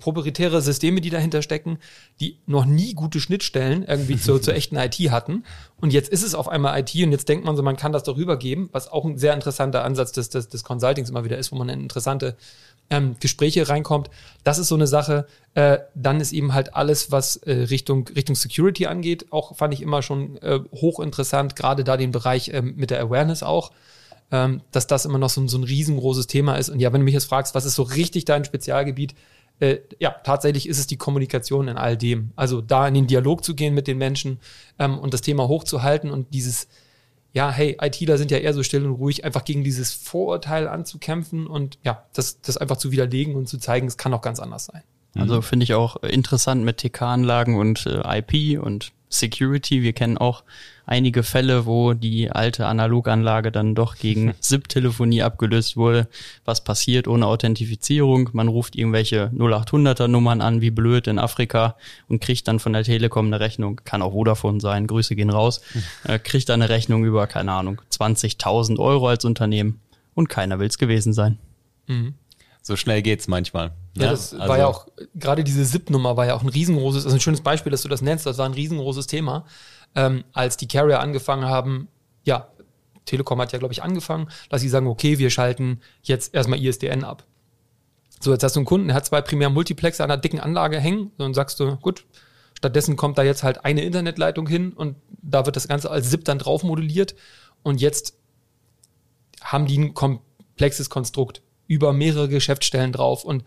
proprietäre 0.00 0.60
Systeme, 0.60 1.00
die 1.00 1.10
dahinter 1.10 1.42
stecken, 1.42 1.78
die 2.20 2.38
noch 2.46 2.66
nie 2.66 2.94
gute 2.94 3.20
Schnittstellen 3.20 3.84
irgendwie 3.84 4.16
zur, 4.20 4.42
zur 4.42 4.54
echten 4.54 4.76
IT 4.76 4.96
hatten. 5.10 5.44
Und 5.80 5.92
jetzt 5.92 6.08
ist 6.08 6.24
es 6.24 6.34
auf 6.34 6.48
einmal 6.48 6.78
IT 6.80 6.94
und 6.96 7.12
jetzt 7.12 7.28
denkt 7.28 7.44
man 7.44 7.56
so, 7.56 7.62
man 7.62 7.76
kann 7.76 7.92
das 7.92 8.02
darüber 8.02 8.36
geben, 8.36 8.68
was 8.72 8.90
auch 8.90 9.04
ein 9.04 9.16
sehr 9.16 9.32
interessanter 9.32 9.84
Ansatz 9.84 10.12
des, 10.12 10.28
des, 10.28 10.48
des 10.48 10.64
Consultings 10.64 11.08
immer 11.08 11.24
wieder 11.24 11.38
ist, 11.38 11.52
wo 11.52 11.56
man 11.56 11.68
in 11.68 11.80
interessante 11.80 12.36
ähm, 12.90 13.16
Gespräche 13.20 13.68
reinkommt. 13.68 14.10
Das 14.44 14.58
ist 14.58 14.68
so 14.68 14.74
eine 14.74 14.86
Sache. 14.86 15.26
Äh, 15.54 15.78
dann 15.94 16.20
ist 16.20 16.32
eben 16.32 16.54
halt 16.54 16.74
alles, 16.74 17.10
was 17.10 17.36
äh, 17.36 17.52
Richtung, 17.52 18.08
Richtung 18.08 18.36
Security 18.36 18.86
angeht, 18.86 19.26
auch 19.30 19.56
fand 19.56 19.74
ich 19.74 19.82
immer 19.82 20.02
schon 20.02 20.36
äh, 20.38 20.60
hochinteressant, 20.72 21.56
gerade 21.56 21.84
da 21.84 21.96
den 21.96 22.12
Bereich 22.12 22.50
ähm, 22.52 22.74
mit 22.76 22.90
der 22.90 23.00
Awareness 23.00 23.42
auch. 23.42 23.72
Ähm, 24.32 24.62
dass 24.72 24.88
das 24.88 25.04
immer 25.04 25.18
noch 25.18 25.30
so, 25.30 25.46
so 25.46 25.56
ein 25.56 25.62
riesengroßes 25.62 26.26
Thema 26.26 26.56
ist. 26.56 26.68
Und 26.68 26.80
ja, 26.80 26.92
wenn 26.92 27.00
du 27.00 27.04
mich 27.04 27.14
jetzt 27.14 27.26
fragst, 27.26 27.54
was 27.54 27.64
ist 27.64 27.76
so 27.76 27.84
richtig 27.84 28.24
dein 28.24 28.44
Spezialgebiet, 28.44 29.14
äh, 29.60 29.78
ja, 29.98 30.10
tatsächlich 30.10 30.68
ist 30.68 30.78
es 30.78 30.88
die 30.88 30.96
Kommunikation 30.96 31.68
in 31.68 31.76
all 31.76 31.96
dem. 31.96 32.32
Also 32.36 32.60
da 32.60 32.88
in 32.88 32.94
den 32.94 33.06
Dialog 33.06 33.44
zu 33.44 33.54
gehen 33.54 33.72
mit 33.72 33.86
den 33.86 33.98
Menschen 33.98 34.40
ähm, 34.80 34.98
und 34.98 35.14
das 35.14 35.20
Thema 35.20 35.48
hochzuhalten 35.48 36.10
und 36.10 36.34
dieses, 36.34 36.66
ja, 37.36 37.50
hey, 37.50 37.76
ITler 37.78 38.16
sind 38.16 38.30
ja 38.30 38.38
eher 38.38 38.54
so 38.54 38.62
still 38.62 38.86
und 38.86 38.94
ruhig, 38.94 39.26
einfach 39.26 39.44
gegen 39.44 39.62
dieses 39.62 39.92
Vorurteil 39.92 40.66
anzukämpfen 40.66 41.46
und 41.46 41.78
ja, 41.84 42.06
das, 42.14 42.40
das 42.40 42.56
einfach 42.56 42.78
zu 42.78 42.92
widerlegen 42.92 43.34
und 43.34 43.46
zu 43.46 43.58
zeigen, 43.58 43.86
es 43.86 43.98
kann 43.98 44.14
auch 44.14 44.22
ganz 44.22 44.40
anders 44.40 44.64
sein. 44.64 44.82
Also 45.18 45.42
finde 45.42 45.64
ich 45.64 45.74
auch 45.74 46.02
interessant 46.02 46.64
mit 46.64 46.78
TK-Anlagen 46.78 47.56
und 47.56 47.84
äh, 47.84 48.18
IP 48.18 48.58
und 48.58 48.92
Security. 49.10 49.82
Wir 49.82 49.92
kennen 49.92 50.16
auch 50.16 50.44
einige 50.86 51.22
Fälle, 51.22 51.66
wo 51.66 51.92
die 51.92 52.30
alte 52.30 52.66
Analoganlage 52.66 53.52
dann 53.52 53.74
doch 53.74 53.96
gegen 53.96 54.34
SIP-Telefonie 54.40 55.22
abgelöst 55.22 55.76
wurde. 55.76 56.08
Was 56.44 56.64
passiert 56.64 57.08
ohne 57.08 57.26
Authentifizierung? 57.26 58.30
Man 58.32 58.48
ruft 58.48 58.76
irgendwelche 58.76 59.30
0800er 59.34 60.06
Nummern 60.06 60.40
an, 60.40 60.60
wie 60.60 60.70
blöd 60.70 61.08
in 61.08 61.18
Afrika 61.18 61.76
und 62.08 62.20
kriegt 62.20 62.48
dann 62.48 62.60
von 62.60 62.72
der 62.72 62.84
Telekom 62.84 63.26
eine 63.26 63.40
Rechnung. 63.40 63.80
Kann 63.84 64.00
auch 64.00 64.12
Vodafone 64.12 64.60
sein. 64.60 64.86
Grüße 64.86 65.16
gehen 65.16 65.30
raus. 65.30 65.60
Äh, 66.04 66.18
kriegt 66.18 66.48
dann 66.48 66.62
eine 66.62 66.70
Rechnung 66.72 67.04
über, 67.04 67.26
keine 67.26 67.52
Ahnung, 67.52 67.82
20.000 67.92 68.78
Euro 68.78 69.08
als 69.08 69.24
Unternehmen 69.24 69.80
und 70.14 70.28
keiner 70.28 70.58
will 70.58 70.68
es 70.68 70.78
gewesen 70.78 71.12
sein. 71.12 71.38
Mhm. 71.88 72.14
So 72.62 72.74
schnell 72.74 73.02
geht's 73.02 73.28
manchmal. 73.28 73.72
Ja, 73.96 74.10
das 74.10 74.34
also. 74.34 74.48
war 74.48 74.58
ja 74.58 74.66
auch, 74.66 74.88
gerade 75.14 75.44
diese 75.44 75.64
SIP-Nummer 75.64 76.16
war 76.16 76.26
ja 76.26 76.34
auch 76.34 76.42
ein 76.42 76.48
riesengroßes, 76.48 77.04
also 77.04 77.16
ein 77.16 77.20
schönes 77.20 77.40
Beispiel, 77.40 77.70
dass 77.70 77.82
du 77.82 77.88
das 77.88 78.02
nennst, 78.02 78.26
das 78.26 78.38
war 78.38 78.46
ein 78.46 78.54
riesengroßes 78.54 79.06
Thema. 79.06 79.44
Ähm, 79.96 80.24
als 80.32 80.56
die 80.56 80.68
Carrier 80.68 81.00
angefangen 81.00 81.46
haben, 81.46 81.88
ja, 82.24 82.48
Telekom 83.06 83.40
hat 83.40 83.52
ja, 83.52 83.58
glaube 83.58 83.72
ich, 83.72 83.82
angefangen, 83.82 84.28
dass 84.50 84.60
sie 84.60 84.68
sagen, 84.68 84.86
okay, 84.86 85.18
wir 85.18 85.30
schalten 85.30 85.80
jetzt 86.02 86.34
erstmal 86.34 86.62
ISDN 86.62 87.02
ab. 87.02 87.24
So, 88.20 88.32
jetzt 88.32 88.42
hast 88.42 88.56
du 88.56 88.60
einen 88.60 88.66
Kunden, 88.66 88.88
der 88.88 88.96
hat 88.96 89.06
zwei 89.06 89.20
primär 89.20 89.50
Multiplexer 89.50 90.04
an 90.04 90.10
einer 90.10 90.20
dicken 90.20 90.40
Anlage 90.40 90.78
hängen, 90.78 91.04
und 91.08 91.18
dann 91.18 91.34
sagst 91.34 91.60
du, 91.60 91.76
gut, 91.76 92.04
stattdessen 92.56 92.96
kommt 92.96 93.18
da 93.18 93.22
jetzt 93.22 93.42
halt 93.42 93.64
eine 93.64 93.82
Internetleitung 93.82 94.46
hin 94.46 94.72
und 94.72 94.96
da 95.22 95.46
wird 95.46 95.56
das 95.56 95.68
Ganze 95.68 95.90
als 95.90 96.10
SIP 96.10 96.24
dann 96.24 96.38
drauf 96.38 96.62
modelliert 96.62 97.14
und 97.62 97.80
jetzt 97.80 98.16
haben 99.42 99.66
die 99.66 99.78
ein 99.78 99.94
komplexes 99.94 100.90
Konstrukt 100.90 101.42
über 101.66 101.92
mehrere 101.92 102.28
Geschäftsstellen 102.28 102.92
drauf 102.92 103.24
und 103.24 103.44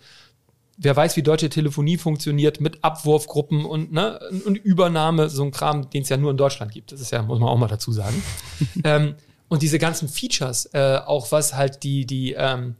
wer 0.80 0.96
weiß, 0.96 1.18
wie 1.18 1.24
deutsche 1.24 1.50
Telefonie 1.50 1.98
funktioniert 1.98 2.62
mit 2.62 2.84
Abwurfgruppen 2.84 3.66
und, 3.66 3.92
ne, 3.92 4.20
und 4.46 4.58
Übernahme, 4.58 5.30
so 5.30 5.44
ein 5.44 5.52
Kram, 5.52 5.90
den 5.90 6.04
es 6.04 6.10
ja 6.10 6.18
nur 6.18 6.32
in 6.32 6.38
Deutschland 6.38 6.72
gibt. 6.72 6.92
Das 6.92 7.02
ist 7.02 7.12
ja, 7.12 7.22
muss 7.22 7.40
man 7.40 7.50
auch 7.50 7.58
mal 7.58 7.68
dazu 7.68 7.92
sagen. 7.92 8.24
ähm, 8.84 9.16
und 9.50 9.62
diese 9.62 9.78
ganzen 9.78 10.08
Features, 10.08 10.70
äh, 10.74 11.00
auch 11.06 11.32
was 11.32 11.56
halt 11.56 11.84
die, 11.84 12.06
die, 12.06 12.34
ähm, 12.34 12.76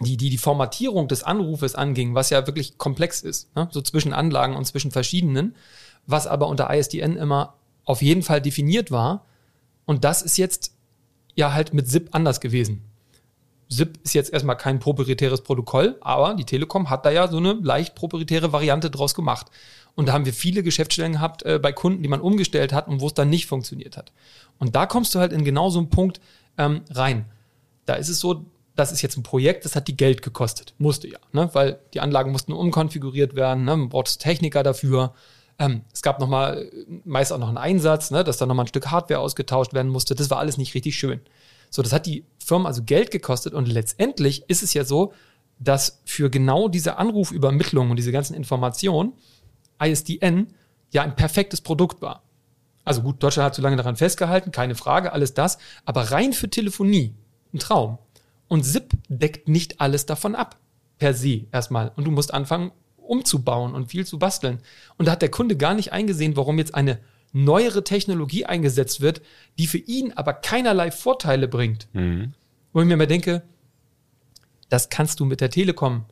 die, 0.00 0.16
die, 0.16 0.30
die 0.30 0.38
Formatierung 0.38 1.08
des 1.08 1.24
Anrufes 1.24 1.74
anging, 1.74 2.14
was 2.14 2.30
ja 2.30 2.46
wirklich 2.46 2.78
komplex 2.78 3.20
ist, 3.20 3.54
ne? 3.54 3.68
so 3.70 3.82
zwischen 3.82 4.14
Anlagen 4.14 4.56
und 4.56 4.64
zwischen 4.64 4.90
verschiedenen, 4.90 5.54
was 6.06 6.26
aber 6.26 6.48
unter 6.48 6.72
ISDN 6.72 7.16
immer 7.16 7.54
auf 7.84 8.00
jeden 8.00 8.22
Fall 8.22 8.40
definiert 8.40 8.90
war. 8.90 9.26
Und 9.84 10.04
das 10.04 10.22
ist 10.22 10.38
jetzt 10.38 10.72
ja 11.34 11.52
halt 11.52 11.74
mit 11.74 11.88
SIP 11.88 12.08
anders 12.12 12.40
gewesen. 12.40 12.87
SIP 13.68 13.98
ist 14.02 14.14
jetzt 14.14 14.32
erstmal 14.32 14.56
kein 14.56 14.78
proprietäres 14.78 15.42
Protokoll, 15.42 15.96
aber 16.00 16.34
die 16.34 16.44
Telekom 16.44 16.88
hat 16.90 17.04
da 17.04 17.10
ja 17.10 17.28
so 17.28 17.36
eine 17.36 17.52
leicht 17.52 17.94
proprietäre 17.94 18.52
Variante 18.52 18.90
draus 18.90 19.14
gemacht. 19.14 19.46
Und 19.94 20.06
da 20.06 20.12
haben 20.12 20.24
wir 20.24 20.32
viele 20.32 20.62
Geschäftsstellen 20.62 21.14
gehabt 21.14 21.42
äh, 21.42 21.58
bei 21.58 21.72
Kunden, 21.72 22.02
die 22.02 22.08
man 22.08 22.20
umgestellt 22.20 22.72
hat 22.72 22.88
und 22.88 23.00
wo 23.00 23.08
es 23.08 23.14
dann 23.14 23.28
nicht 23.28 23.46
funktioniert 23.46 23.96
hat. 23.96 24.12
Und 24.58 24.76
da 24.76 24.86
kommst 24.86 25.14
du 25.14 25.18
halt 25.18 25.32
in 25.32 25.44
genau 25.44 25.70
so 25.70 25.80
einen 25.80 25.90
Punkt 25.90 26.20
ähm, 26.56 26.82
rein. 26.90 27.26
Da 27.84 27.94
ist 27.94 28.08
es 28.08 28.20
so, 28.20 28.46
das 28.74 28.92
ist 28.92 29.02
jetzt 29.02 29.16
ein 29.16 29.22
Projekt, 29.22 29.64
das 29.64 29.74
hat 29.74 29.88
die 29.88 29.96
Geld 29.96 30.22
gekostet. 30.22 30.72
Musste 30.78 31.08
ja, 31.08 31.18
ne? 31.32 31.50
weil 31.52 31.80
die 31.94 32.00
Anlagen 32.00 32.30
mussten 32.30 32.52
umkonfiguriert 32.52 33.34
werden, 33.34 33.64
ne? 33.64 33.76
man 33.76 33.88
braucht 33.88 34.20
Techniker 34.20 34.62
dafür. 34.62 35.14
Ähm, 35.58 35.82
es 35.92 36.02
gab 36.02 36.20
nochmal, 36.20 36.70
meist 37.04 37.32
auch 37.32 37.38
noch 37.38 37.48
einen 37.48 37.58
Einsatz, 37.58 38.12
ne? 38.12 38.22
dass 38.22 38.36
da 38.36 38.46
nochmal 38.46 38.64
ein 38.64 38.68
Stück 38.68 38.90
Hardware 38.90 39.20
ausgetauscht 39.20 39.74
werden 39.74 39.90
musste. 39.90 40.14
Das 40.14 40.30
war 40.30 40.38
alles 40.38 40.58
nicht 40.58 40.74
richtig 40.74 40.96
schön. 40.96 41.20
So, 41.70 41.82
das 41.82 41.92
hat 41.92 42.06
die 42.06 42.24
Firma 42.38 42.68
also 42.68 42.82
Geld 42.82 43.10
gekostet 43.10 43.54
und 43.54 43.68
letztendlich 43.68 44.44
ist 44.48 44.62
es 44.62 44.74
ja 44.74 44.84
so, 44.84 45.12
dass 45.58 46.00
für 46.04 46.30
genau 46.30 46.68
diese 46.68 46.96
Anrufübermittlung 46.96 47.90
und 47.90 47.96
diese 47.96 48.12
ganzen 48.12 48.34
Informationen 48.34 49.12
ISDN 49.82 50.48
ja 50.90 51.02
ein 51.02 51.16
perfektes 51.16 51.60
Produkt 51.60 52.00
war. 52.00 52.22
Also 52.84 53.02
gut, 53.02 53.22
Deutschland 53.22 53.46
hat 53.46 53.54
zu 53.54 53.60
lange 53.60 53.76
daran 53.76 53.96
festgehalten, 53.96 54.50
keine 54.50 54.74
Frage, 54.74 55.12
alles 55.12 55.34
das, 55.34 55.58
aber 55.84 56.10
rein 56.10 56.32
für 56.32 56.48
Telefonie 56.48 57.14
ein 57.52 57.58
Traum. 57.58 57.98
Und 58.46 58.64
SIP 58.64 58.92
deckt 59.08 59.48
nicht 59.48 59.80
alles 59.80 60.06
davon 60.06 60.34
ab, 60.34 60.56
per 60.98 61.12
se 61.12 61.46
erstmal. 61.52 61.92
Und 61.96 62.04
du 62.04 62.10
musst 62.10 62.32
anfangen, 62.32 62.72
umzubauen 62.96 63.74
und 63.74 63.90
viel 63.90 64.06
zu 64.06 64.18
basteln. 64.18 64.60
Und 64.96 65.06
da 65.06 65.12
hat 65.12 65.22
der 65.22 65.30
Kunde 65.30 65.56
gar 65.56 65.74
nicht 65.74 65.92
eingesehen, 65.92 66.36
warum 66.36 66.58
jetzt 66.58 66.74
eine 66.74 66.98
neuere 67.32 67.84
Technologie 67.84 68.44
eingesetzt 68.44 69.00
wird, 69.00 69.20
die 69.58 69.66
für 69.66 69.78
ihn 69.78 70.12
aber 70.12 70.32
keinerlei 70.32 70.90
Vorteile 70.90 71.48
bringt. 71.48 71.88
Mhm. 71.92 72.32
Wo 72.72 72.80
ich 72.80 72.86
mir 72.86 72.96
mal 72.96 73.06
denke, 73.06 73.42
das 74.68 74.88
kannst 74.88 75.20
du 75.20 75.24
mit 75.24 75.40
der 75.40 75.50
Telekom 75.50 76.04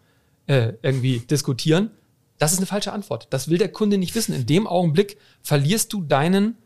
äh, 0.46 0.72
irgendwie 0.82 1.20
diskutieren. 1.20 1.90
Das 2.38 2.52
ist 2.52 2.58
eine 2.58 2.66
falsche 2.66 2.92
Antwort. 2.92 3.28
Das 3.30 3.48
will 3.48 3.58
der 3.58 3.72
Kunde 3.72 3.98
nicht 3.98 4.14
wissen. 4.14 4.34
In 4.34 4.46
dem 4.46 4.66
Augenblick 4.66 5.16
verlierst 5.42 5.92
du 5.92 6.02
deinen 6.02 6.56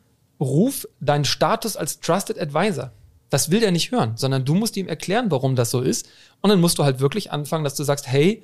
Ruf, 0.40 0.88
deinen 1.00 1.24
Status 1.24 1.76
als 1.76 2.00
Trusted 2.00 2.40
Advisor. 2.40 2.92
Das 3.28 3.50
will 3.50 3.60
der 3.60 3.70
nicht 3.70 3.92
hören, 3.92 4.16
sondern 4.16 4.44
du 4.44 4.54
musst 4.54 4.76
ihm 4.76 4.88
erklären, 4.88 5.30
warum 5.30 5.54
das 5.54 5.70
so 5.70 5.80
ist. 5.80 6.08
Und 6.40 6.50
dann 6.50 6.60
musst 6.60 6.78
du 6.78 6.84
halt 6.84 6.98
wirklich 6.98 7.30
anfangen, 7.30 7.62
dass 7.62 7.76
du 7.76 7.84
sagst, 7.84 8.08
hey, 8.08 8.42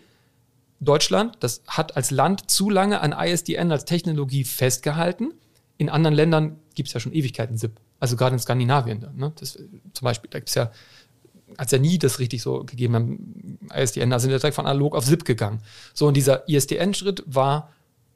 Deutschland, 0.78 1.38
das 1.40 1.62
hat 1.66 1.96
als 1.96 2.10
Land 2.10 2.50
zu 2.50 2.70
lange 2.70 3.00
an 3.00 3.12
ISDN 3.12 3.72
als 3.72 3.86
Technologie 3.86 4.44
festgehalten 4.44 5.32
in 5.78 5.88
anderen 5.88 6.14
Ländern 6.14 6.58
gibt 6.74 6.88
es 6.88 6.94
ja 6.94 7.00
schon 7.00 7.12
Ewigkeiten 7.12 7.56
SIP. 7.56 7.80
Also 8.00 8.16
gerade 8.16 8.34
in 8.34 8.38
Skandinavien. 8.38 9.06
Ne? 9.16 9.32
Das, 9.38 9.52
zum 9.92 10.04
Beispiel, 10.04 10.30
da 10.30 10.38
gibt 10.38 10.48
es 10.48 10.54
ja, 10.54 10.70
hat 11.56 11.72
ja 11.72 11.78
nie 11.78 11.98
das 11.98 12.18
richtig 12.18 12.42
so 12.42 12.64
gegeben 12.64 12.94
haben, 12.94 13.58
ISDN, 13.74 14.10
da 14.10 14.18
sind 14.18 14.30
wir 14.30 14.38
direkt 14.38 14.56
von 14.56 14.66
analog 14.66 14.94
auf 14.94 15.04
SIP 15.04 15.24
gegangen. 15.24 15.60
So, 15.94 16.06
und 16.06 16.16
dieser 16.16 16.48
ISDN-Schritt 16.48 17.22
war 17.26 17.72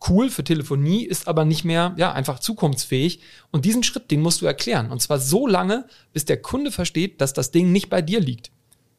cool 0.08 0.30
für 0.30 0.44
Telefonie, 0.44 1.04
ist 1.04 1.28
aber 1.28 1.44
nicht 1.44 1.64
mehr, 1.64 1.94
ja, 1.96 2.12
einfach 2.12 2.38
zukunftsfähig. 2.38 3.20
Und 3.50 3.64
diesen 3.64 3.82
Schritt, 3.82 4.10
den 4.10 4.20
musst 4.20 4.40
du 4.40 4.46
erklären. 4.46 4.90
Und 4.90 5.00
zwar 5.00 5.18
so 5.18 5.46
lange, 5.46 5.86
bis 6.12 6.24
der 6.24 6.40
Kunde 6.40 6.70
versteht, 6.70 7.20
dass 7.20 7.32
das 7.32 7.50
Ding 7.50 7.72
nicht 7.72 7.90
bei 7.90 8.02
dir 8.02 8.20
liegt. 8.20 8.50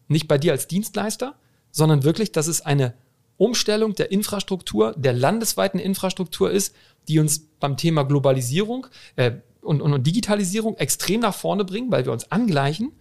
Nicht 0.07 0.27
bei 0.27 0.37
dir 0.37 0.51
als 0.51 0.67
Dienstleister, 0.67 1.35
sondern 1.71 2.03
wirklich, 2.03 2.31
dass 2.31 2.47
es 2.47 2.61
eine 2.61 2.93
Umstellung 3.41 3.95
der 3.95 4.11
Infrastruktur, 4.11 4.93
der 4.95 5.13
landesweiten 5.13 5.79
Infrastruktur 5.79 6.51
ist, 6.51 6.75
die 7.07 7.17
uns 7.17 7.47
beim 7.59 7.75
Thema 7.75 8.03
Globalisierung 8.03 8.85
äh, 9.15 9.31
und, 9.61 9.81
und, 9.81 9.93
und 9.93 10.05
Digitalisierung 10.05 10.77
extrem 10.77 11.21
nach 11.21 11.33
vorne 11.33 11.65
bringen, 11.65 11.91
weil 11.91 12.05
wir 12.05 12.11
uns 12.11 12.31
angleichen 12.31 12.91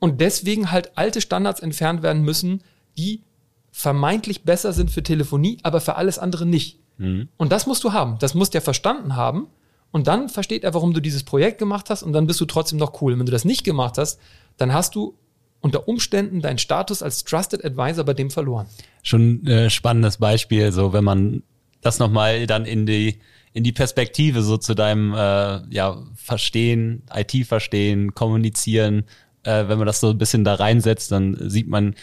und 0.00 0.20
deswegen 0.20 0.72
halt 0.72 0.98
alte 0.98 1.20
Standards 1.20 1.60
entfernt 1.60 2.02
werden 2.02 2.22
müssen, 2.22 2.64
die 2.98 3.22
vermeintlich 3.70 4.42
besser 4.42 4.72
sind 4.72 4.90
für 4.90 5.04
Telefonie, 5.04 5.58
aber 5.62 5.80
für 5.80 5.94
alles 5.94 6.18
andere 6.18 6.46
nicht. 6.46 6.80
Mhm. 6.98 7.28
Und 7.36 7.52
das 7.52 7.68
musst 7.68 7.84
du 7.84 7.92
haben. 7.92 8.18
Das 8.18 8.34
muss 8.34 8.50
der 8.50 8.62
verstanden 8.62 9.14
haben. 9.14 9.46
Und 9.92 10.08
dann 10.08 10.28
versteht 10.28 10.64
er, 10.64 10.74
warum 10.74 10.94
du 10.94 11.00
dieses 11.00 11.22
Projekt 11.22 11.58
gemacht 11.58 11.90
hast 11.90 12.02
und 12.02 12.12
dann 12.12 12.26
bist 12.26 12.40
du 12.40 12.44
trotzdem 12.44 12.78
noch 12.80 13.00
cool. 13.02 13.16
wenn 13.16 13.26
du 13.26 13.32
das 13.32 13.44
nicht 13.44 13.62
gemacht 13.62 13.98
hast, 13.98 14.18
dann 14.56 14.72
hast 14.72 14.96
du 14.96 15.14
unter 15.60 15.88
Umständen 15.88 16.40
deinen 16.40 16.58
Status 16.58 17.02
als 17.02 17.24
Trusted 17.24 17.64
Advisor 17.64 18.04
bei 18.04 18.14
dem 18.14 18.30
verloren. 18.30 18.66
Schon 19.02 19.46
äh, 19.46 19.70
spannendes 19.70 20.18
Beispiel, 20.18 20.72
so 20.72 20.92
wenn 20.92 21.04
man 21.04 21.42
das 21.80 21.98
nochmal 21.98 22.46
dann 22.46 22.64
in 22.64 22.86
die 22.86 23.20
in 23.52 23.64
die 23.64 23.72
Perspektive 23.72 24.42
so 24.42 24.58
zu 24.58 24.74
deinem 24.74 25.12
äh, 25.12 25.60
ja 25.74 26.02
Verstehen, 26.14 27.02
IT 27.12 27.46
verstehen, 27.46 28.14
kommunizieren, 28.14 29.04
äh, 29.42 29.66
wenn 29.66 29.78
man 29.78 29.86
das 29.86 30.00
so 30.00 30.10
ein 30.10 30.18
bisschen 30.18 30.44
da 30.44 30.54
reinsetzt, 30.54 31.10
dann 31.10 31.36
sieht 31.50 31.68
man, 31.68 31.94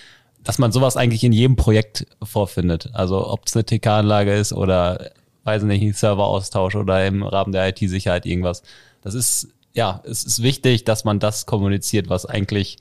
dass 0.44 0.60
man 0.60 0.72
sowas 0.72 0.98
eigentlich 0.98 1.24
in 1.24 1.32
jedem 1.32 1.56
Projekt 1.56 2.06
vorfindet. 2.22 2.90
Also 2.94 3.30
ob 3.30 3.48
es 3.48 3.56
eine 3.56 3.66
TK-Anlage 3.66 4.34
ist 4.34 4.52
oder 4.52 5.12
weiß 5.46 5.64
nicht, 5.64 5.82
ein 5.82 5.94
Serveraustausch 5.94 6.76
oder 6.76 7.06
im 7.08 7.24
Rahmen 7.24 7.54
der 7.54 7.70
IT-Sicherheit 7.70 8.26
irgendwas. 8.26 8.64
Das 9.02 9.14
ist 9.14 9.48
ja, 9.74 10.02
es 10.06 10.24
ist 10.24 10.42
wichtig, 10.42 10.84
dass 10.84 11.06
man 11.06 11.20
das 11.20 11.46
kommuniziert, 11.46 12.10
was 12.10 12.26
eigentlich 12.26 12.78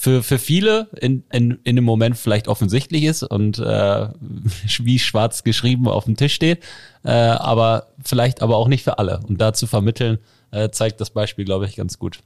für, 0.00 0.22
für 0.22 0.38
viele 0.38 0.88
in, 1.00 1.24
in, 1.32 1.58
in 1.64 1.74
dem 1.74 1.84
Moment 1.84 2.16
vielleicht 2.16 2.46
offensichtlich 2.46 3.02
ist 3.02 3.24
und 3.24 3.58
äh, 3.58 4.08
wie 4.78 4.98
schwarz 5.00 5.42
geschrieben 5.42 5.88
auf 5.88 6.04
dem 6.04 6.16
Tisch 6.16 6.34
steht, 6.34 6.62
äh, 7.04 7.10
aber 7.10 7.88
vielleicht 8.04 8.40
aber 8.40 8.56
auch 8.56 8.68
nicht 8.68 8.84
für 8.84 9.00
alle. 9.00 9.18
Und 9.28 9.40
da 9.40 9.52
zu 9.52 9.66
vermitteln, 9.66 10.18
äh, 10.52 10.70
zeigt 10.70 11.00
das 11.00 11.10
Beispiel, 11.10 11.44
glaube 11.44 11.66
ich, 11.66 11.74
ganz 11.74 11.98
gut. 11.98 12.20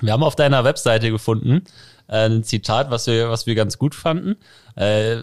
Wir 0.00 0.12
haben 0.12 0.24
auf 0.24 0.34
deiner 0.34 0.64
Webseite 0.64 1.12
gefunden 1.12 1.62
äh, 2.08 2.26
ein 2.26 2.42
Zitat, 2.42 2.90
was 2.90 3.06
wir, 3.06 3.30
was 3.30 3.46
wir 3.46 3.54
ganz 3.54 3.78
gut 3.78 3.94
fanden. 3.94 4.34
Äh, 4.74 5.20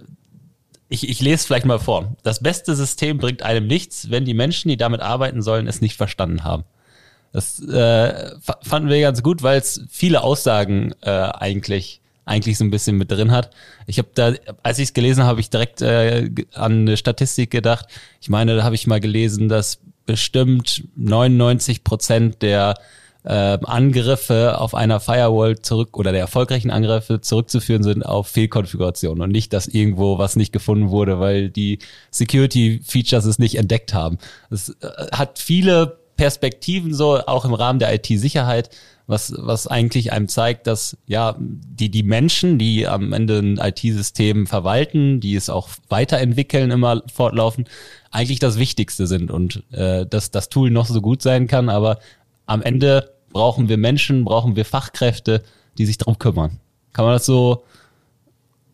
ich, 0.88 1.10
ich 1.10 1.20
lese 1.20 1.46
vielleicht 1.46 1.66
mal 1.66 1.78
vor. 1.78 2.16
Das 2.24 2.40
beste 2.40 2.74
System 2.74 3.18
bringt 3.18 3.44
einem 3.44 3.68
nichts, 3.68 4.10
wenn 4.10 4.24
die 4.24 4.34
Menschen, 4.34 4.70
die 4.70 4.78
damit 4.78 5.02
arbeiten 5.02 5.42
sollen, 5.42 5.68
es 5.68 5.82
nicht 5.82 5.98
verstanden 5.98 6.46
haben. 6.46 6.64
Das 7.32 7.60
äh, 7.62 8.32
fanden 8.62 8.90
wir 8.90 9.02
ganz 9.02 9.22
gut, 9.22 9.44
weil 9.44 9.60
es 9.60 9.82
viele 9.90 10.24
Aussagen 10.24 10.94
äh, 11.02 11.10
eigentlich 11.10 12.02
eigentlich 12.26 12.60
so 12.60 12.64
ein 12.64 12.70
bisschen 12.70 12.98
mit 12.98 13.12
drin 13.12 13.32
hat. 13.32 13.50
Ich 13.88 13.98
habe 13.98 14.10
da, 14.14 14.34
als 14.62 14.78
ich 14.78 14.90
es 14.90 14.94
gelesen 14.94 15.24
habe, 15.24 15.40
ich 15.40 15.50
direkt 15.50 15.82
äh, 15.82 16.30
an 16.54 16.82
eine 16.82 16.96
Statistik 16.96 17.50
gedacht. 17.50 17.88
Ich 18.22 18.30
meine, 18.30 18.56
da 18.56 18.64
habe 18.64 18.76
ich 18.76 18.86
mal 18.86 19.00
gelesen, 19.00 19.50
dass 19.50 19.80
bestimmt 20.06 20.84
99 20.96 21.84
Prozent 21.84 22.42
der 22.44 22.76
äh, 23.24 23.58
Angriffe 23.64 24.60
auf 24.60 24.74
einer 24.76 25.00
Firewall 25.00 25.60
zurück 25.60 25.98
oder 25.98 26.12
der 26.12 26.22
erfolgreichen 26.22 26.72
Angriffe 26.72 27.20
zurückzuführen 27.22 27.84
sind 27.84 28.04
auf 28.04 28.28
Fehlkonfiguration 28.28 29.22
und 29.22 29.32
nicht, 29.32 29.52
dass 29.52 29.68
irgendwo 29.68 30.18
was 30.18 30.36
nicht 30.36 30.54
gefunden 30.54 30.90
wurde, 30.90 31.20
weil 31.20 31.50
die 31.50 31.80
Security 32.12 32.82
Features 32.84 33.26
es 33.26 33.40
nicht 33.40 33.56
entdeckt 33.56 33.94
haben. 33.94 34.20
Es 34.50 34.70
äh, 34.70 35.08
hat 35.12 35.40
viele 35.40 35.99
Perspektiven 36.20 36.94
so, 36.94 37.26
auch 37.26 37.46
im 37.46 37.54
Rahmen 37.54 37.80
der 37.80 37.96
IT-Sicherheit, 37.96 38.70
was, 39.08 39.34
was 39.38 39.68
eigentlich 39.68 40.12
einem 40.12 40.28
zeigt, 40.28 40.68
dass 40.68 40.98
ja, 41.08 41.38
die, 41.40 41.90
die 41.90 42.04
Menschen, 42.04 42.60
die 42.60 42.86
am 42.88 43.14
Ende 43.14 43.40
ein 43.40 43.58
IT-System 43.58 44.46
verwalten, 44.46 45.22
die 45.22 45.36
es 45.36 45.50
auch 45.50 45.70
weiterentwickeln, 45.88 46.72
immer 46.72 47.04
fortlaufen, 47.12 47.70
eigentlich 48.12 48.40
das 48.40 48.60
Wichtigste 48.60 49.08
sind 49.08 49.32
und 49.32 49.64
äh, 49.72 50.06
dass 50.06 50.30
das 50.30 50.50
Tool 50.50 50.72
noch 50.72 50.88
so 50.88 51.00
gut 51.00 51.22
sein 51.22 51.48
kann, 51.48 51.70
aber 51.70 52.00
am 52.46 52.62
Ende 52.62 53.14
brauchen 53.32 53.70
wir 53.70 53.78
Menschen, 53.78 54.26
brauchen 54.26 54.58
wir 54.58 54.66
Fachkräfte, 54.66 55.42
die 55.78 55.86
sich 55.86 55.98
darum 55.98 56.20
kümmern. 56.20 56.60
Kann 56.92 57.06
man 57.06 57.14
das 57.14 57.26
so 57.26 57.64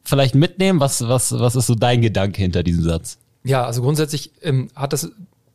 vielleicht 0.04 0.34
mitnehmen? 0.34 0.80
Was, 0.80 1.08
was, 1.08 1.32
was 1.32 1.56
ist 1.56 1.68
so 1.68 1.76
dein 1.76 2.02
Gedanke 2.02 2.42
hinter 2.42 2.64
diesem 2.64 2.84
Satz? 2.84 3.20
Ja, 3.44 3.68
also 3.68 3.84
grundsätzlich 3.84 4.32
ähm, 4.42 4.70
hat 4.74 4.94
das, 4.94 5.12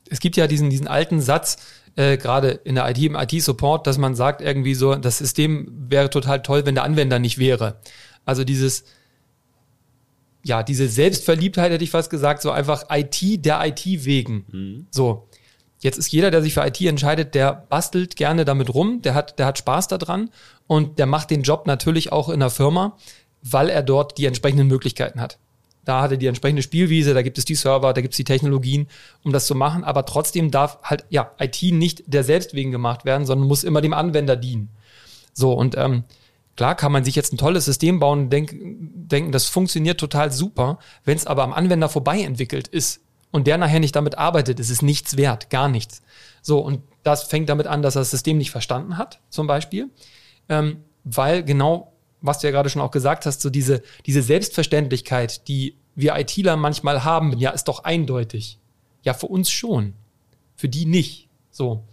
es 0.09 0.20
gibt 0.20 0.37
ja 0.37 0.46
diesen, 0.46 0.70
diesen 0.70 0.87
alten 0.87 1.20
Satz, 1.20 1.57
äh, 1.96 2.16
gerade 2.16 2.50
in 2.50 2.74
der 2.74 2.88
IT, 2.90 2.98
im 2.98 3.16
IT-Support, 3.16 3.87
dass 3.87 3.98
man 3.98 4.14
sagt 4.14 4.40
irgendwie 4.40 4.74
so, 4.74 4.94
das 4.94 5.18
System 5.18 5.68
wäre 5.88 6.11
total 6.11 6.42
toll, 6.42 6.66
wenn 6.66 6.74
der 6.74 6.85
Anwender 6.85 7.18
nicht 7.18 7.38
wäre. 7.38 7.81
Also 8.24 8.44
dieses, 8.44 8.85
ja, 10.44 10.62
diese 10.62 10.88
Selbstverliebtheit 10.88 11.72
hätte 11.72 11.85
ich 11.85 11.90
fast 11.90 12.11
gesagt, 12.11 12.42
so 12.42 12.50
einfach 12.50 12.85
IT 12.90 13.44
der 13.44 13.66
IT 13.66 13.85
wegen. 13.85 14.44
Mhm. 14.50 14.87
So. 14.90 15.29
Jetzt 15.83 15.96
ist 15.96 16.12
jeder, 16.12 16.31
der 16.31 16.42
sich 16.42 16.53
für 16.53 16.66
IT 16.66 16.79
entscheidet, 16.83 17.35
der 17.35 17.55
bastelt 17.55 18.14
gerne 18.16 18.44
damit 18.44 18.74
rum, 18.74 19.00
der 19.00 19.14
hat, 19.14 19.38
der 19.38 19.46
hat 19.46 19.57
Spaß 19.57 19.88
daran 19.88 20.29
und 20.66 20.98
der 20.98 21.07
macht 21.07 21.31
den 21.31 21.42
Job 21.42 21.66
natürlich 21.66 22.12
auch 22.12 22.29
in 22.29 22.40
der 22.40 22.50
Firma, 22.50 22.98
weil 23.42 23.70
er 23.70 23.83
dort 23.83 24.18
die 24.18 24.26
entsprechenden 24.26 24.66
Möglichkeiten 24.66 25.22
hat. 25.22 25.38
Da 25.90 26.03
hat 26.03 26.12
er 26.12 26.18
die 26.18 26.29
entsprechende 26.29 26.62
Spielwiese, 26.62 27.14
da 27.14 27.22
gibt 27.22 27.37
es 27.37 27.44
die 27.44 27.57
Server, 27.57 27.92
da 27.92 28.00
gibt 28.00 28.14
es 28.14 28.16
die 28.16 28.22
Technologien, 28.22 28.87
um 29.24 29.33
das 29.33 29.46
zu 29.46 29.57
machen. 29.57 29.83
Aber 29.83 30.07
trotzdem 30.07 30.53
darf 30.53 30.79
halt 30.85 31.05
ja 31.09 31.33
IT 31.40 31.61
nicht 31.62 32.05
der 32.07 32.22
selbst 32.22 32.55
wegen 32.55 32.70
gemacht 32.70 33.05
werden, 33.05 33.26
sondern 33.26 33.48
muss 33.48 33.64
immer 33.64 33.81
dem 33.81 33.92
Anwender 33.92 34.37
dienen. 34.37 34.68
So 35.33 35.53
und 35.53 35.76
ähm, 35.76 36.05
klar 36.55 36.76
kann 36.76 36.92
man 36.92 37.03
sich 37.03 37.16
jetzt 37.16 37.33
ein 37.33 37.38
tolles 37.38 37.64
System 37.64 37.98
bauen 37.98 38.20
und 38.20 38.31
denk, 38.31 38.55
denken, 38.55 39.33
das 39.33 39.46
funktioniert 39.46 39.98
total 39.98 40.31
super. 40.31 40.79
Wenn 41.05 41.16
es 41.16 41.26
aber 41.26 41.42
am 41.42 41.53
Anwender 41.53 41.88
vorbei 41.88 42.20
entwickelt 42.20 42.68
ist 42.68 43.00
und 43.33 43.48
der 43.48 43.59
nachher 43.59 43.81
nicht 43.81 43.96
damit 43.96 44.16
arbeitet, 44.16 44.61
ist 44.61 44.70
es 44.70 44.83
nichts 44.83 45.16
wert, 45.16 45.50
gar 45.50 45.68
nichts. 45.68 46.03
So 46.40 46.61
und 46.61 46.83
das 47.03 47.24
fängt 47.24 47.48
damit 47.48 47.66
an, 47.66 47.83
dass 47.83 47.96
er 47.96 48.03
das 48.03 48.12
System 48.12 48.38
nicht 48.38 48.53
verstanden 48.53 48.96
hat, 48.96 49.18
zum 49.29 49.48
Beispiel, 49.48 49.90
ähm, 50.48 50.85
weil 51.03 51.42
genau 51.42 51.90
was 52.22 52.38
du 52.38 52.46
ja 52.46 52.50
gerade 52.50 52.68
schon 52.68 52.83
auch 52.83 52.90
gesagt 52.90 53.26
hast, 53.26 53.40
so 53.40 53.50
diese, 53.50 53.83
diese 54.07 54.22
Selbstverständlichkeit, 54.22 55.48
die 55.48 55.76
wir 56.00 56.16
ITler 56.16 56.56
manchmal 56.56 57.04
haben, 57.04 57.36
ja, 57.38 57.50
ist 57.50 57.64
doch 57.64 57.84
eindeutig. 57.84 58.58
Ja, 59.02 59.14
für 59.14 59.26
uns 59.26 59.50
schon. 59.50 59.94
Für 60.56 60.68
die 60.68 60.86
nicht. 60.86 61.28
So. 61.50 61.84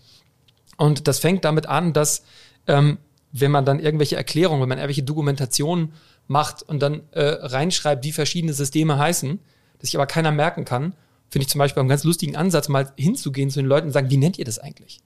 Und 0.77 1.07
das 1.07 1.19
fängt 1.19 1.45
damit 1.45 1.65
an, 1.65 1.93
dass, 1.93 2.23
ähm, 2.67 2.97
wenn 3.31 3.51
man 3.51 3.65
dann 3.65 3.79
irgendwelche 3.79 4.15
Erklärungen, 4.15 4.61
wenn 4.61 4.69
man 4.69 4.77
irgendwelche 4.77 5.03
Dokumentationen 5.03 5.93
macht 6.27 6.63
und 6.63 6.81
dann 6.81 7.03
äh, 7.11 7.23
reinschreibt, 7.23 8.03
wie 8.03 8.11
verschiedene 8.11 8.53
Systeme 8.53 8.97
heißen, 8.97 9.39
dass 9.79 9.89
sich 9.89 9.95
aber 9.95 10.07
keiner 10.07 10.31
merken 10.31 10.65
kann, 10.65 10.93
finde 11.29 11.43
ich 11.43 11.49
zum 11.49 11.59
Beispiel 11.59 11.81
einen 11.81 11.89
ganz 11.89 12.03
lustigen 12.03 12.35
Ansatz, 12.35 12.69
mal 12.69 12.91
hinzugehen 12.97 13.49
zu 13.49 13.59
den 13.59 13.67
Leuten 13.67 13.87
und 13.87 13.93
sagen, 13.93 14.09
wie 14.09 14.17
nennt 14.17 14.39
ihr 14.39 14.45
das 14.45 14.59
eigentlich? 14.59 15.01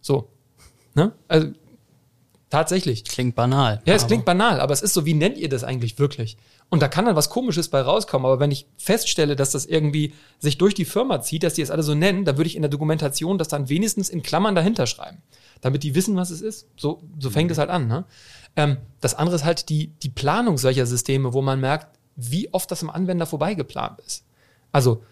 So. 0.00 0.30
Ne? 0.94 1.12
Also 1.28 1.48
Tatsächlich. 2.50 3.04
Klingt 3.04 3.36
banal. 3.36 3.80
Ja, 3.84 3.94
es 3.94 4.08
klingt 4.08 4.24
banal, 4.24 4.60
aber 4.60 4.72
es 4.72 4.82
ist 4.82 4.92
so, 4.92 5.06
wie 5.06 5.14
nennt 5.14 5.38
ihr 5.38 5.48
das 5.48 5.62
eigentlich 5.62 6.00
wirklich? 6.00 6.36
Und 6.68 6.82
da 6.82 6.88
kann 6.88 7.04
dann 7.04 7.14
was 7.14 7.30
Komisches 7.30 7.68
bei 7.68 7.80
rauskommen, 7.80 8.26
aber 8.26 8.40
wenn 8.40 8.50
ich 8.50 8.66
feststelle, 8.76 9.36
dass 9.36 9.52
das 9.52 9.66
irgendwie 9.66 10.14
sich 10.40 10.58
durch 10.58 10.74
die 10.74 10.84
Firma 10.84 11.22
zieht, 11.22 11.44
dass 11.44 11.54
die 11.54 11.62
es 11.62 11.70
alle 11.70 11.84
so 11.84 11.94
nennen, 11.94 12.24
dann 12.24 12.36
würde 12.36 12.48
ich 12.48 12.56
in 12.56 12.62
der 12.62 12.68
Dokumentation 12.68 13.38
das 13.38 13.46
dann 13.46 13.68
wenigstens 13.68 14.08
in 14.08 14.22
Klammern 14.22 14.56
dahinter 14.56 14.86
schreiben, 14.86 15.22
damit 15.60 15.84
die 15.84 15.94
wissen, 15.94 16.16
was 16.16 16.30
es 16.30 16.42
ist. 16.42 16.66
So, 16.76 17.02
so 17.20 17.30
fängt 17.30 17.50
mhm. 17.50 17.52
es 17.52 17.58
halt 17.58 17.70
an. 17.70 17.86
Ne? 17.86 18.04
Ähm, 18.56 18.78
das 19.00 19.14
andere 19.14 19.36
ist 19.36 19.44
halt 19.44 19.68
die, 19.68 19.92
die 20.02 20.10
Planung 20.10 20.58
solcher 20.58 20.86
Systeme, 20.86 21.32
wo 21.32 21.42
man 21.42 21.60
merkt, 21.60 21.96
wie 22.16 22.52
oft 22.52 22.70
das 22.70 22.82
im 22.82 22.90
Anwender 22.90 23.26
vorbeigeplant 23.26 24.00
ist. 24.00 24.24
Also 24.72 25.04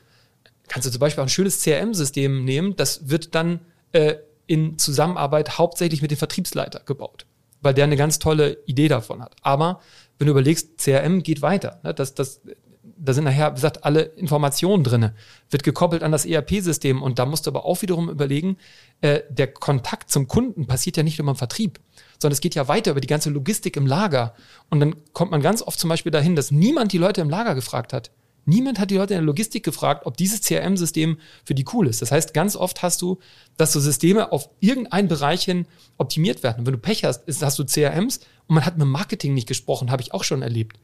kannst 0.66 0.86
du 0.86 0.90
zum 0.90 1.00
Beispiel 1.00 1.22
auch 1.22 1.26
ein 1.26 1.30
schönes 1.30 1.62
CRM-System 1.62 2.44
nehmen, 2.44 2.76
das 2.76 3.08
wird 3.08 3.34
dann 3.34 3.60
äh, 3.92 4.16
in 4.48 4.78
Zusammenarbeit 4.78 5.58
hauptsächlich 5.58 6.02
mit 6.02 6.10
dem 6.10 6.18
Vertriebsleiter 6.18 6.80
gebaut, 6.80 7.26
weil 7.60 7.74
der 7.74 7.84
eine 7.84 7.96
ganz 7.96 8.18
tolle 8.18 8.58
Idee 8.66 8.88
davon 8.88 9.22
hat. 9.22 9.36
Aber 9.42 9.80
wenn 10.18 10.26
du 10.26 10.32
überlegst, 10.32 10.78
CRM 10.78 11.22
geht 11.22 11.42
weiter. 11.42 11.80
Ne? 11.82 11.94
Das, 11.94 12.14
das, 12.14 12.40
da 12.82 13.12
sind 13.12 13.24
nachher, 13.24 13.52
wie 13.52 13.56
gesagt, 13.56 13.84
alle 13.84 14.02
Informationen 14.02 14.82
drinne, 14.82 15.14
wird 15.50 15.62
gekoppelt 15.62 16.02
an 16.02 16.12
das 16.12 16.26
ERP-System 16.26 17.02
und 17.02 17.18
da 17.18 17.26
musst 17.26 17.46
du 17.46 17.50
aber 17.50 17.64
auch 17.64 17.80
wiederum 17.82 18.10
überlegen, 18.10 18.56
äh, 19.00 19.20
der 19.30 19.48
Kontakt 19.48 20.10
zum 20.10 20.26
Kunden 20.26 20.66
passiert 20.66 20.96
ja 20.96 21.02
nicht 21.02 21.18
nur 21.18 21.28
im 21.28 21.36
Vertrieb, 21.36 21.80
sondern 22.18 22.34
es 22.34 22.40
geht 22.40 22.54
ja 22.54 22.68
weiter 22.68 22.90
über 22.90 23.00
die 23.00 23.08
ganze 23.08 23.30
Logistik 23.30 23.76
im 23.76 23.86
Lager. 23.86 24.34
Und 24.70 24.80
dann 24.80 24.96
kommt 25.12 25.30
man 25.30 25.40
ganz 25.40 25.62
oft 25.62 25.78
zum 25.78 25.88
Beispiel 25.88 26.12
dahin, 26.12 26.34
dass 26.36 26.50
niemand 26.50 26.92
die 26.92 26.98
Leute 26.98 27.20
im 27.20 27.30
Lager 27.30 27.54
gefragt 27.54 27.92
hat. 27.92 28.10
Niemand 28.48 28.78
hat 28.78 28.90
die 28.90 28.96
Leute 28.96 29.12
in 29.12 29.18
der 29.18 29.26
Logistik 29.26 29.62
gefragt, 29.62 30.06
ob 30.06 30.16
dieses 30.16 30.40
CRM-System 30.40 31.18
für 31.44 31.54
die 31.54 31.66
cool 31.74 31.86
ist. 31.86 32.00
Das 32.00 32.10
heißt, 32.10 32.32
ganz 32.32 32.56
oft 32.56 32.80
hast 32.80 33.02
du, 33.02 33.18
dass 33.58 33.74
so 33.74 33.80
Systeme 33.80 34.32
auf 34.32 34.48
irgendeinen 34.60 35.06
Bereich 35.06 35.44
hin 35.44 35.66
optimiert 35.98 36.42
werden. 36.42 36.60
Und 36.60 36.66
wenn 36.66 36.72
du 36.72 36.78
Pech 36.78 37.04
hast, 37.04 37.24
hast 37.42 37.58
du 37.58 37.66
CRMs 37.66 38.20
und 38.46 38.54
man 38.54 38.64
hat 38.64 38.78
mit 38.78 38.86
Marketing 38.86 39.34
nicht 39.34 39.46
gesprochen, 39.46 39.90
habe 39.90 40.00
ich 40.00 40.14
auch 40.14 40.24
schon 40.24 40.40
erlebt. 40.40 40.78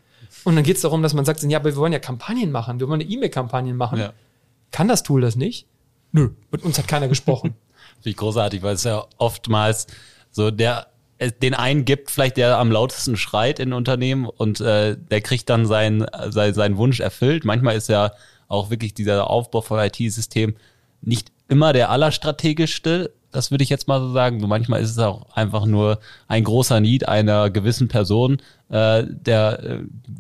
Und 0.45 0.57
dann 0.57 0.65
geht 0.65 0.77
es 0.77 0.83
darum, 0.83 1.03
dass 1.03 1.15
man 1.15 1.25
sagt, 1.25 1.43
ja, 1.43 1.59
aber 1.59 1.71
wir 1.71 1.77
wollen 1.77 1.95
ja 1.95 2.01
Kampagnen 2.01 2.53
machen, 2.53 2.81
wir 2.81 2.89
wollen 2.89 3.01
eine 3.01 3.11
E-Mail-Kampagnen 3.11 3.79
machen. 3.79 3.99
Ja. 3.99 4.13
Kann 4.71 4.87
das 4.87 5.03
Tool 5.03 5.23
das 5.23 5.35
nicht? 5.35 5.67
Nö, 6.13 6.33
mit 6.51 6.65
uns 6.65 6.77
hat 6.77 6.87
keiner 6.87 7.09
gesprochen. 7.09 7.55
Wie 8.03 8.13
großartig, 8.13 8.63
weil 8.63 8.75
es 8.75 8.85
ja 8.85 9.07
oftmals 9.17 9.87
so 10.31 10.51
der 10.51 10.89
den 11.31 11.55
einen 11.55 11.85
gibt, 11.85 12.11
vielleicht 12.11 12.37
der 12.37 12.59
am 12.59 12.71
lautesten 12.71 13.17
schreit 13.17 13.59
in 13.59 13.73
Unternehmen 13.73 14.27
und 14.27 14.61
äh, 14.61 14.97
der 14.97 15.21
kriegt 15.21 15.49
dann 15.51 15.67
seinen 15.67 16.07
sein, 16.31 16.55
seinen 16.55 16.77
Wunsch 16.77 17.01
erfüllt. 17.01 17.45
Manchmal 17.45 17.77
ist 17.77 17.89
ja 17.89 18.13
auch 18.49 18.71
wirklich 18.71 18.95
dieser 18.95 19.31
Aufbau 19.31 19.61
von 19.61 19.79
IT-System 19.79 20.55
nicht 21.01 21.33
immer 21.49 21.73
der 21.73 21.91
allerstrategischste, 21.91 23.13
das 23.35 23.51
würde 23.51 23.65
ich 23.65 23.69
jetzt 23.69 23.89
mal 23.89 24.01
so 24.01 24.13
sagen. 24.13 24.39
So 24.41 24.47
manchmal 24.47 24.81
ist 24.81 24.91
es 24.91 24.99
auch 24.99 25.27
einfach 25.35 25.67
nur 25.67 25.99
ein 26.29 26.45
großer 26.45 26.79
Need 26.79 27.09
einer 27.09 27.51
gewissen 27.51 27.89
Person, 27.89 28.41
äh, 28.69 29.03
der 29.09 29.61
äh, 29.63 29.79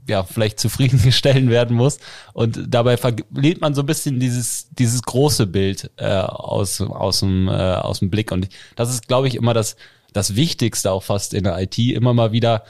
ja 0.09 0.25
vielleicht 0.25 0.59
zufriedengestellt 0.59 1.49
werden 1.49 1.77
muss. 1.77 1.99
Und 2.33 2.61
dabei 2.67 2.97
verliert 2.97 3.61
man 3.61 3.73
so 3.75 3.83
ein 3.83 3.87
bisschen 3.87 4.19
dieses 4.19 4.69
dieses 4.73 5.03
große 5.03 5.47
Bild 5.47 5.93
äh, 5.97 6.09
aus 6.09 6.81
aus 6.81 7.21
dem 7.21 7.47
äh, 7.47 7.53
aus 7.53 8.01
dem 8.01 8.11
Blick. 8.11 8.33
Und 8.33 8.49
das 8.75 8.90
ist, 8.90 9.07
glaube 9.07 9.29
ich, 9.29 9.37
immer 9.37 9.55
das 9.55 9.77
das 10.14 10.37
Wichtigste 10.37 10.90
auch 10.90 11.03
fast 11.03 11.35
in 11.35 11.44
der 11.44 11.61
IT, 11.61 11.77
immer 11.79 12.14
mal 12.14 12.33
wieder 12.33 12.64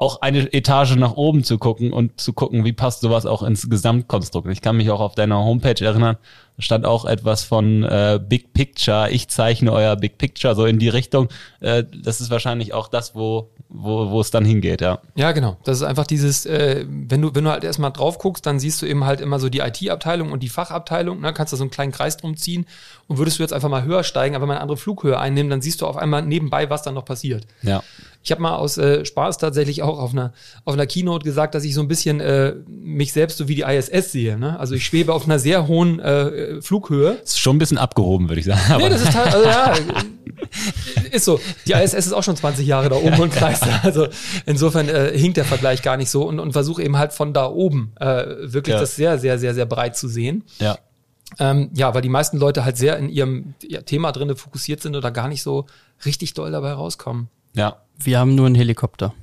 auch 0.00 0.22
eine 0.22 0.50
Etage 0.54 0.96
nach 0.96 1.12
oben 1.16 1.44
zu 1.44 1.58
gucken 1.58 1.92
und 1.92 2.18
zu 2.18 2.32
gucken, 2.32 2.64
wie 2.64 2.72
passt 2.72 3.02
sowas 3.02 3.26
auch 3.26 3.42
ins 3.42 3.68
Gesamtkonstrukt. 3.68 4.48
Ich 4.48 4.62
kann 4.62 4.78
mich 4.78 4.90
auch 4.90 5.00
auf 5.00 5.14
deiner 5.14 5.44
Homepage 5.44 5.84
erinnern, 5.84 6.16
stand 6.58 6.86
auch 6.86 7.04
etwas 7.04 7.44
von 7.44 7.82
äh, 7.84 8.18
Big 8.18 8.54
Picture, 8.54 9.10
ich 9.10 9.28
zeichne 9.28 9.70
euer 9.70 9.96
Big 9.96 10.16
Picture, 10.16 10.54
so 10.54 10.64
in 10.64 10.78
die 10.78 10.88
Richtung. 10.88 11.28
Äh, 11.60 11.84
das 12.02 12.22
ist 12.22 12.30
wahrscheinlich 12.30 12.72
auch 12.72 12.88
das, 12.88 13.14
wo, 13.14 13.50
wo, 13.68 14.10
wo 14.10 14.22
es 14.22 14.30
dann 14.30 14.46
hingeht, 14.46 14.80
ja. 14.80 15.00
Ja, 15.16 15.32
genau. 15.32 15.58
Das 15.64 15.76
ist 15.76 15.82
einfach 15.82 16.06
dieses, 16.06 16.46
äh, 16.46 16.86
wenn 16.88 17.20
du, 17.20 17.34
wenn 17.34 17.44
du 17.44 17.50
halt 17.50 17.64
erstmal 17.64 17.92
drauf 17.92 18.16
guckst, 18.16 18.46
dann 18.46 18.58
siehst 18.58 18.80
du 18.80 18.86
eben 18.86 19.04
halt 19.04 19.20
immer 19.20 19.38
so 19.38 19.50
die 19.50 19.58
IT-Abteilung 19.58 20.32
und 20.32 20.42
die 20.42 20.48
Fachabteilung, 20.48 21.20
ne, 21.20 21.34
kannst 21.34 21.52
da 21.52 21.58
so 21.58 21.64
einen 21.64 21.70
kleinen 21.70 21.92
Kreis 21.92 22.16
drum 22.16 22.38
ziehen 22.38 22.64
und 23.06 23.18
würdest 23.18 23.38
du 23.38 23.42
jetzt 23.42 23.52
einfach 23.52 23.68
mal 23.68 23.84
höher 23.84 24.02
steigen, 24.02 24.34
aber 24.34 24.46
mal 24.46 24.54
eine 24.54 24.62
andere 24.62 24.78
Flughöhe 24.78 25.18
einnehmen, 25.18 25.50
dann 25.50 25.60
siehst 25.60 25.82
du 25.82 25.86
auf 25.86 25.98
einmal 25.98 26.22
nebenbei, 26.22 26.70
was 26.70 26.82
dann 26.82 26.94
noch 26.94 27.04
passiert. 27.04 27.46
Ja. 27.60 27.82
Ich 28.22 28.30
habe 28.30 28.42
mal 28.42 28.56
aus 28.56 28.76
äh, 28.76 29.04
Spaß 29.04 29.38
tatsächlich 29.38 29.82
auch 29.82 29.98
auf 29.98 30.12
einer, 30.12 30.32
auf 30.64 30.74
einer 30.74 30.86
Keynote 30.86 31.24
gesagt, 31.24 31.54
dass 31.54 31.64
ich 31.64 31.74
so 31.74 31.80
ein 31.80 31.88
bisschen 31.88 32.20
äh, 32.20 32.54
mich 32.68 33.12
selbst 33.12 33.38
so 33.38 33.48
wie 33.48 33.54
die 33.54 33.62
ISS 33.62 34.12
sehe. 34.12 34.38
Ne? 34.38 34.58
Also 34.60 34.74
ich 34.74 34.84
schwebe 34.84 35.14
auf 35.14 35.24
einer 35.24 35.38
sehr 35.38 35.66
hohen 35.68 36.00
äh, 36.00 36.60
Flughöhe. 36.60 37.16
Das 37.20 37.30
ist 37.30 37.40
schon 37.40 37.56
ein 37.56 37.58
bisschen 37.58 37.78
abgehoben, 37.78 38.28
würde 38.28 38.40
ich 38.40 38.46
sagen. 38.46 38.60
Nee, 38.76 38.88
das 38.90 39.02
ist 39.02 39.14
halt, 39.14 39.34
also, 39.34 39.48
ja, 39.48 39.74
ist 41.10 41.24
so. 41.24 41.40
Die 41.66 41.72
ISS 41.72 41.94
ist 41.94 42.12
auch 42.12 42.22
schon 42.22 42.36
20 42.36 42.66
Jahre 42.66 42.88
da 42.90 42.96
oben 42.96 43.18
und 43.20 43.32
kreist. 43.32 43.64
Also 43.82 44.08
insofern 44.44 44.88
äh, 44.88 45.16
hinkt 45.16 45.36
der 45.38 45.44
Vergleich 45.44 45.82
gar 45.82 45.96
nicht 45.96 46.10
so 46.10 46.24
und, 46.26 46.38
und 46.38 46.52
versuche 46.52 46.82
eben 46.82 46.98
halt 46.98 47.12
von 47.12 47.32
da 47.32 47.46
oben 47.46 47.92
äh, 47.98 48.26
wirklich 48.40 48.74
ja. 48.74 48.80
das 48.80 48.96
sehr, 48.96 49.18
sehr, 49.18 49.38
sehr, 49.38 49.54
sehr 49.54 49.66
breit 49.66 49.96
zu 49.96 50.08
sehen. 50.08 50.44
Ja. 50.58 50.78
Ähm, 51.38 51.70
ja, 51.74 51.94
weil 51.94 52.02
die 52.02 52.08
meisten 52.08 52.38
Leute 52.38 52.64
halt 52.64 52.76
sehr 52.76 52.98
in 52.98 53.08
ihrem 53.08 53.54
Thema 53.86 54.12
drinne 54.12 54.36
fokussiert 54.36 54.82
sind 54.82 54.96
oder 54.96 55.10
gar 55.10 55.28
nicht 55.28 55.42
so 55.42 55.66
richtig 56.04 56.34
doll 56.34 56.50
dabei 56.50 56.72
rauskommen. 56.72 57.28
Ja. 57.54 57.76
Wir 57.98 58.18
haben 58.18 58.34
nur 58.34 58.46
einen 58.46 58.54
Helikopter. 58.54 59.14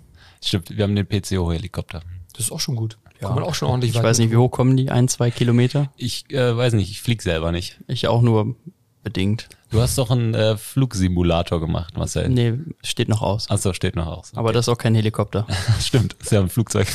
Stimmt, 0.44 0.76
wir 0.76 0.84
haben 0.84 0.96
den 0.96 1.08
PCO-Helikopter. 1.08 2.02
Das 2.34 2.46
ist 2.46 2.52
auch 2.52 2.60
schon 2.60 2.76
gut. 2.76 2.98
Ja. 3.22 3.30
Man 3.30 3.44
auch 3.44 3.56
schon 3.56 3.68
ordentlich 3.68 3.96
Ich 3.96 4.02
weiß 4.02 4.20
nicht, 4.20 4.32
wie 4.32 4.38
hoch 4.38 4.52
kommen 4.52 4.78
die? 4.78 4.92
Ein, 4.92 5.08
zwei 5.08 5.32
Kilometer? 5.32 5.92
Ich 5.98 6.32
äh, 6.32 6.56
weiß 6.56 6.74
nicht, 6.74 6.92
ich 6.92 7.02
flieg 7.02 7.22
selber 7.24 7.52
nicht. 7.52 7.80
Ich 7.88 8.08
auch 8.08 8.22
nur 8.22 8.56
bedingt. 9.04 9.50
Du 9.72 9.82
hast 9.82 9.98
doch 9.98 10.12
einen 10.12 10.34
äh, 10.34 10.58
Flugsimulator 10.58 11.60
gemacht, 11.60 11.98
Marcel. 11.98 12.30
Nee, 12.30 12.54
steht 12.84 13.10
noch 13.10 13.22
aus. 13.22 13.50
Achso, 13.50 13.74
steht 13.74 13.96
noch 13.96 14.06
aus. 14.06 14.32
Okay. 14.32 14.40
Aber 14.40 14.54
das 14.54 14.68
ist 14.68 14.70
auch 14.70 14.78
kein 14.78 14.96
Helikopter. 14.96 15.48
Stimmt, 15.80 16.16
ist 16.22 16.32
ja 16.32 16.42
ein 16.42 16.50
Flugzeug. 16.50 16.88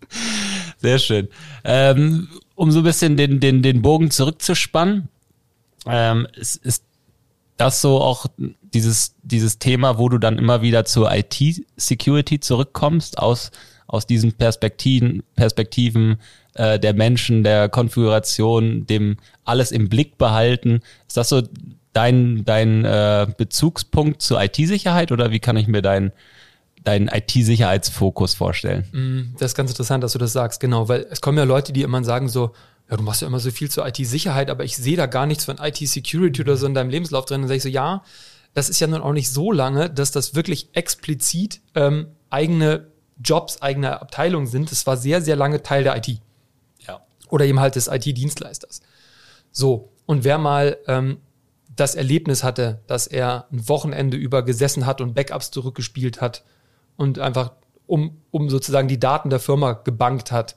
Sehr 0.78 0.98
schön. 0.98 1.28
Ähm, 1.64 2.28
um 2.54 2.70
so 2.70 2.80
ein 2.80 2.84
bisschen 2.84 3.16
den, 3.16 3.40
den, 3.40 3.62
den 3.62 3.82
Bogen 3.82 4.10
zurückzuspannen, 4.10 5.08
ähm, 5.86 6.26
es 6.38 6.56
ist 6.56 6.84
das 7.58 7.82
so 7.82 8.00
auch 8.00 8.26
dieses, 8.72 9.14
dieses 9.22 9.58
Thema, 9.58 9.98
wo 9.98 10.08
du 10.08 10.18
dann 10.18 10.38
immer 10.38 10.62
wieder 10.62 10.84
zur 10.84 11.10
IT-Security 11.12 12.40
zurückkommst, 12.40 13.18
aus, 13.18 13.50
aus 13.86 14.06
diesen 14.06 14.32
Perspektiven, 14.32 15.22
Perspektiven 15.34 16.18
äh, 16.54 16.78
der 16.78 16.94
Menschen, 16.94 17.44
der 17.44 17.68
Konfiguration, 17.68 18.86
dem 18.86 19.16
alles 19.44 19.72
im 19.72 19.88
Blick 19.88 20.18
behalten. 20.18 20.80
Ist 21.06 21.16
das 21.16 21.28
so 21.28 21.42
dein, 21.92 22.44
dein 22.44 22.84
äh, 22.84 23.26
Bezugspunkt 23.36 24.22
zur 24.22 24.42
IT-Sicherheit 24.42 25.12
oder 25.12 25.30
wie 25.30 25.40
kann 25.40 25.56
ich 25.56 25.66
mir 25.66 25.82
deinen 25.82 26.12
deinen 26.84 27.08
IT-Sicherheitsfokus 27.08 28.34
vorstellen? 28.34 28.84
Mm, 28.92 29.36
das 29.38 29.50
ist 29.50 29.56
ganz 29.56 29.70
interessant, 29.70 30.02
dass 30.04 30.12
du 30.12 30.18
das 30.18 30.32
sagst, 30.32 30.60
genau, 30.60 30.88
weil 30.88 31.06
es 31.10 31.20
kommen 31.20 31.36
ja 31.36 31.44
Leute, 31.44 31.72
die 31.72 31.82
immer 31.82 32.02
sagen 32.04 32.28
so, 32.28 32.52
ja, 32.90 32.96
du 32.96 33.02
machst 33.02 33.22
ja 33.22 33.28
immer 33.28 33.40
so 33.40 33.50
viel 33.50 33.70
zur 33.70 33.86
IT-Sicherheit, 33.86 34.50
aber 34.50 34.64
ich 34.64 34.76
sehe 34.76 34.96
da 34.96 35.06
gar 35.06 35.26
nichts 35.26 35.44
von 35.44 35.58
IT-Security 35.58 36.42
oder 36.42 36.56
so 36.56 36.66
in 36.66 36.74
deinem 36.74 36.90
Lebenslauf 36.90 37.26
drin. 37.26 37.42
Dann 37.42 37.48
sage 37.48 37.58
ich 37.58 37.62
so, 37.62 37.68
ja, 37.68 38.02
das 38.54 38.70
ist 38.70 38.80
ja 38.80 38.86
nun 38.86 39.02
auch 39.02 39.12
nicht 39.12 39.30
so 39.30 39.52
lange, 39.52 39.90
dass 39.90 40.10
das 40.10 40.34
wirklich 40.34 40.70
explizit 40.72 41.60
ähm, 41.74 42.08
eigene 42.30 42.88
Jobs, 43.22 43.60
eigene 43.60 44.00
Abteilungen 44.00 44.46
sind. 44.46 44.70
Das 44.70 44.86
war 44.86 44.96
sehr, 44.96 45.20
sehr 45.20 45.36
lange 45.36 45.62
Teil 45.62 45.84
der 45.84 45.96
IT. 45.96 46.20
Ja. 46.86 47.00
Oder 47.28 47.44
eben 47.44 47.60
halt 47.60 47.76
des 47.76 47.88
IT-Dienstleisters. 47.88 48.80
So, 49.52 49.92
und 50.06 50.24
wer 50.24 50.38
mal 50.38 50.78
ähm, 50.86 51.18
das 51.76 51.94
Erlebnis 51.94 52.42
hatte, 52.42 52.80
dass 52.86 53.06
er 53.06 53.46
ein 53.52 53.68
Wochenende 53.68 54.16
über 54.16 54.42
gesessen 54.42 54.86
hat 54.86 55.00
und 55.00 55.14
Backups 55.14 55.50
zurückgespielt 55.50 56.20
hat 56.20 56.44
und 56.96 57.18
einfach 57.18 57.52
um, 57.86 58.22
um 58.30 58.50
sozusagen 58.50 58.88
die 58.88 58.98
Daten 58.98 59.30
der 59.30 59.40
Firma 59.40 59.72
gebankt 59.72 60.32
hat. 60.32 60.56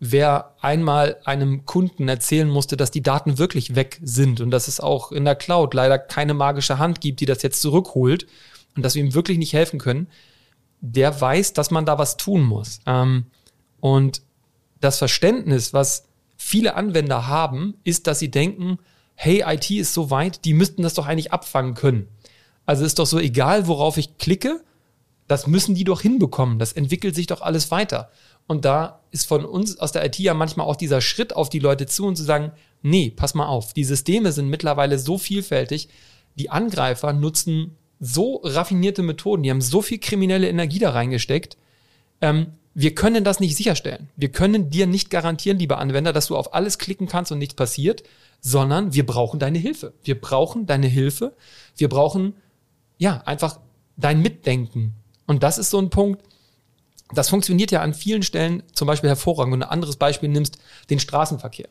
Wer 0.00 0.54
einmal 0.60 1.16
einem 1.24 1.66
Kunden 1.66 2.08
erzählen 2.08 2.48
musste, 2.48 2.76
dass 2.76 2.90
die 2.90 3.02
Daten 3.02 3.38
wirklich 3.38 3.74
weg 3.74 3.98
sind 4.02 4.40
und 4.40 4.50
dass 4.50 4.68
es 4.68 4.78
auch 4.78 5.10
in 5.10 5.24
der 5.24 5.34
Cloud 5.34 5.74
leider 5.74 5.98
keine 5.98 6.34
magische 6.34 6.78
Hand 6.78 7.00
gibt, 7.00 7.20
die 7.20 7.26
das 7.26 7.42
jetzt 7.42 7.60
zurückholt 7.60 8.26
und 8.76 8.84
dass 8.84 8.94
wir 8.94 9.02
ihm 9.02 9.14
wirklich 9.14 9.38
nicht 9.38 9.54
helfen 9.54 9.80
können, 9.80 10.08
der 10.80 11.20
weiß, 11.20 11.52
dass 11.52 11.72
man 11.72 11.84
da 11.84 11.98
was 11.98 12.16
tun 12.16 12.42
muss. 12.42 12.78
Ähm, 12.86 13.26
und 13.80 14.22
das 14.80 14.98
Verständnis, 14.98 15.72
was 15.72 16.04
viele 16.36 16.74
Anwender 16.74 17.26
haben, 17.26 17.74
ist, 17.82 18.06
dass 18.06 18.20
sie 18.20 18.30
denken, 18.30 18.78
hey, 19.14 19.42
IT 19.46 19.70
ist 19.70 19.94
so 19.94 20.10
weit, 20.10 20.44
die 20.44 20.54
müssten 20.54 20.82
das 20.82 20.94
doch 20.94 21.06
eigentlich 21.06 21.32
abfangen 21.32 21.74
können. 21.74 22.06
Also 22.66 22.84
ist 22.84 23.00
doch 23.00 23.06
so 23.06 23.18
egal, 23.18 23.66
worauf 23.66 23.96
ich 23.96 24.18
klicke, 24.18 24.62
das 25.26 25.46
müssen 25.46 25.74
die 25.74 25.84
doch 25.84 26.00
hinbekommen. 26.00 26.58
Das 26.58 26.72
entwickelt 26.72 27.14
sich 27.14 27.26
doch 27.26 27.42
alles 27.42 27.70
weiter. 27.70 28.10
Und 28.48 28.64
da 28.64 29.00
ist 29.12 29.28
von 29.28 29.44
uns 29.44 29.78
aus 29.78 29.92
der 29.92 30.04
IT 30.04 30.18
ja 30.18 30.34
manchmal 30.34 30.66
auch 30.66 30.74
dieser 30.74 31.00
Schritt 31.00 31.36
auf 31.36 31.50
die 31.50 31.60
Leute 31.60 31.86
zu 31.86 32.06
und 32.06 32.16
zu 32.16 32.24
sagen, 32.24 32.50
nee, 32.82 33.12
pass 33.14 33.34
mal 33.34 33.46
auf, 33.46 33.74
die 33.74 33.84
Systeme 33.84 34.32
sind 34.32 34.48
mittlerweile 34.48 34.98
so 34.98 35.18
vielfältig, 35.18 35.88
die 36.34 36.50
Angreifer 36.50 37.12
nutzen 37.12 37.76
so 38.00 38.40
raffinierte 38.44 39.02
Methoden, 39.02 39.42
die 39.42 39.50
haben 39.50 39.60
so 39.60 39.82
viel 39.82 39.98
kriminelle 39.98 40.48
Energie 40.48 40.78
da 40.78 40.90
reingesteckt, 40.90 41.56
ähm, 42.20 42.48
wir 42.74 42.94
können 42.94 43.24
das 43.24 43.40
nicht 43.40 43.56
sicherstellen. 43.56 44.08
Wir 44.14 44.30
können 44.30 44.70
dir 44.70 44.86
nicht 44.86 45.10
garantieren, 45.10 45.58
lieber 45.58 45.78
Anwender, 45.78 46.12
dass 46.12 46.28
du 46.28 46.36
auf 46.36 46.54
alles 46.54 46.78
klicken 46.78 47.08
kannst 47.08 47.32
und 47.32 47.38
nichts 47.38 47.54
passiert, 47.54 48.04
sondern 48.40 48.94
wir 48.94 49.04
brauchen 49.04 49.40
deine 49.40 49.58
Hilfe. 49.58 49.94
Wir 50.04 50.20
brauchen 50.20 50.64
deine 50.66 50.86
Hilfe. 50.86 51.34
Wir 51.76 51.88
brauchen, 51.88 52.34
ja, 52.96 53.20
einfach 53.24 53.58
dein 53.96 54.22
Mitdenken. 54.22 54.94
Und 55.26 55.42
das 55.42 55.58
ist 55.58 55.70
so 55.70 55.78
ein 55.78 55.90
Punkt, 55.90 56.22
das 57.12 57.28
funktioniert 57.28 57.70
ja 57.70 57.80
an 57.80 57.94
vielen 57.94 58.22
Stellen 58.22 58.62
zum 58.72 58.86
Beispiel 58.86 59.08
hervorragend. 59.08 59.54
Und 59.54 59.62
ein 59.62 59.68
anderes 59.68 59.96
Beispiel 59.96 60.28
nimmst 60.28 60.58
den 60.90 61.00
Straßenverkehr. 61.00 61.68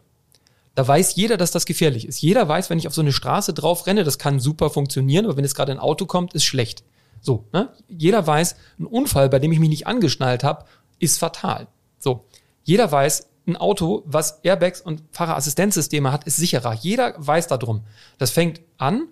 Da 0.76 0.88
weiß 0.88 1.16
jeder, 1.16 1.38
dass 1.38 1.52
das 1.52 1.66
gefährlich 1.66 2.08
ist. 2.08 2.22
Jeder 2.22 2.48
weiß, 2.48 2.70
wenn 2.70 2.78
ich 2.78 2.88
auf 2.88 2.94
so 2.94 3.02
eine 3.02 3.12
Straße 3.12 3.54
drauf 3.54 3.88
renne, 3.88 4.04
das 4.04 4.20
kann 4.20 4.40
super 4.40 4.70
funktionieren, 4.70 5.26
aber 5.26 5.38
wenn 5.38 5.44
jetzt 5.44 5.56
gerade 5.56 5.72
ein 5.72 5.80
Auto 5.80 6.06
kommt, 6.06 6.34
ist 6.34 6.46
schlecht. 6.46 6.84
So, 7.20 7.46
ne? 7.52 7.70
Jeder 7.88 8.26
weiß, 8.26 8.56
ein 8.80 8.86
Unfall, 8.86 9.30
bei 9.30 9.40
dem 9.40 9.52
ich 9.52 9.60
mich 9.60 9.70
nicht 9.70 9.88
angeschnallt 9.88 10.44
habe, 10.44 10.66
ist 11.00 11.18
fatal. 11.18 11.68
So, 11.98 12.26
jeder 12.64 12.92
weiß, 12.92 13.28
ein 13.48 13.58
Auto, 13.58 14.04
was 14.06 14.40
Airbags 14.44 14.82
und 14.82 15.02
Fahrerassistenzsysteme 15.12 16.12
hat, 16.12 16.26
ist 16.26 16.38
sicherer. 16.38 16.74
Jeder 16.74 17.16
weiß 17.18 17.48
darum. 17.48 17.84
Das 18.18 18.30
fängt 18.32 18.62
an 18.78 19.08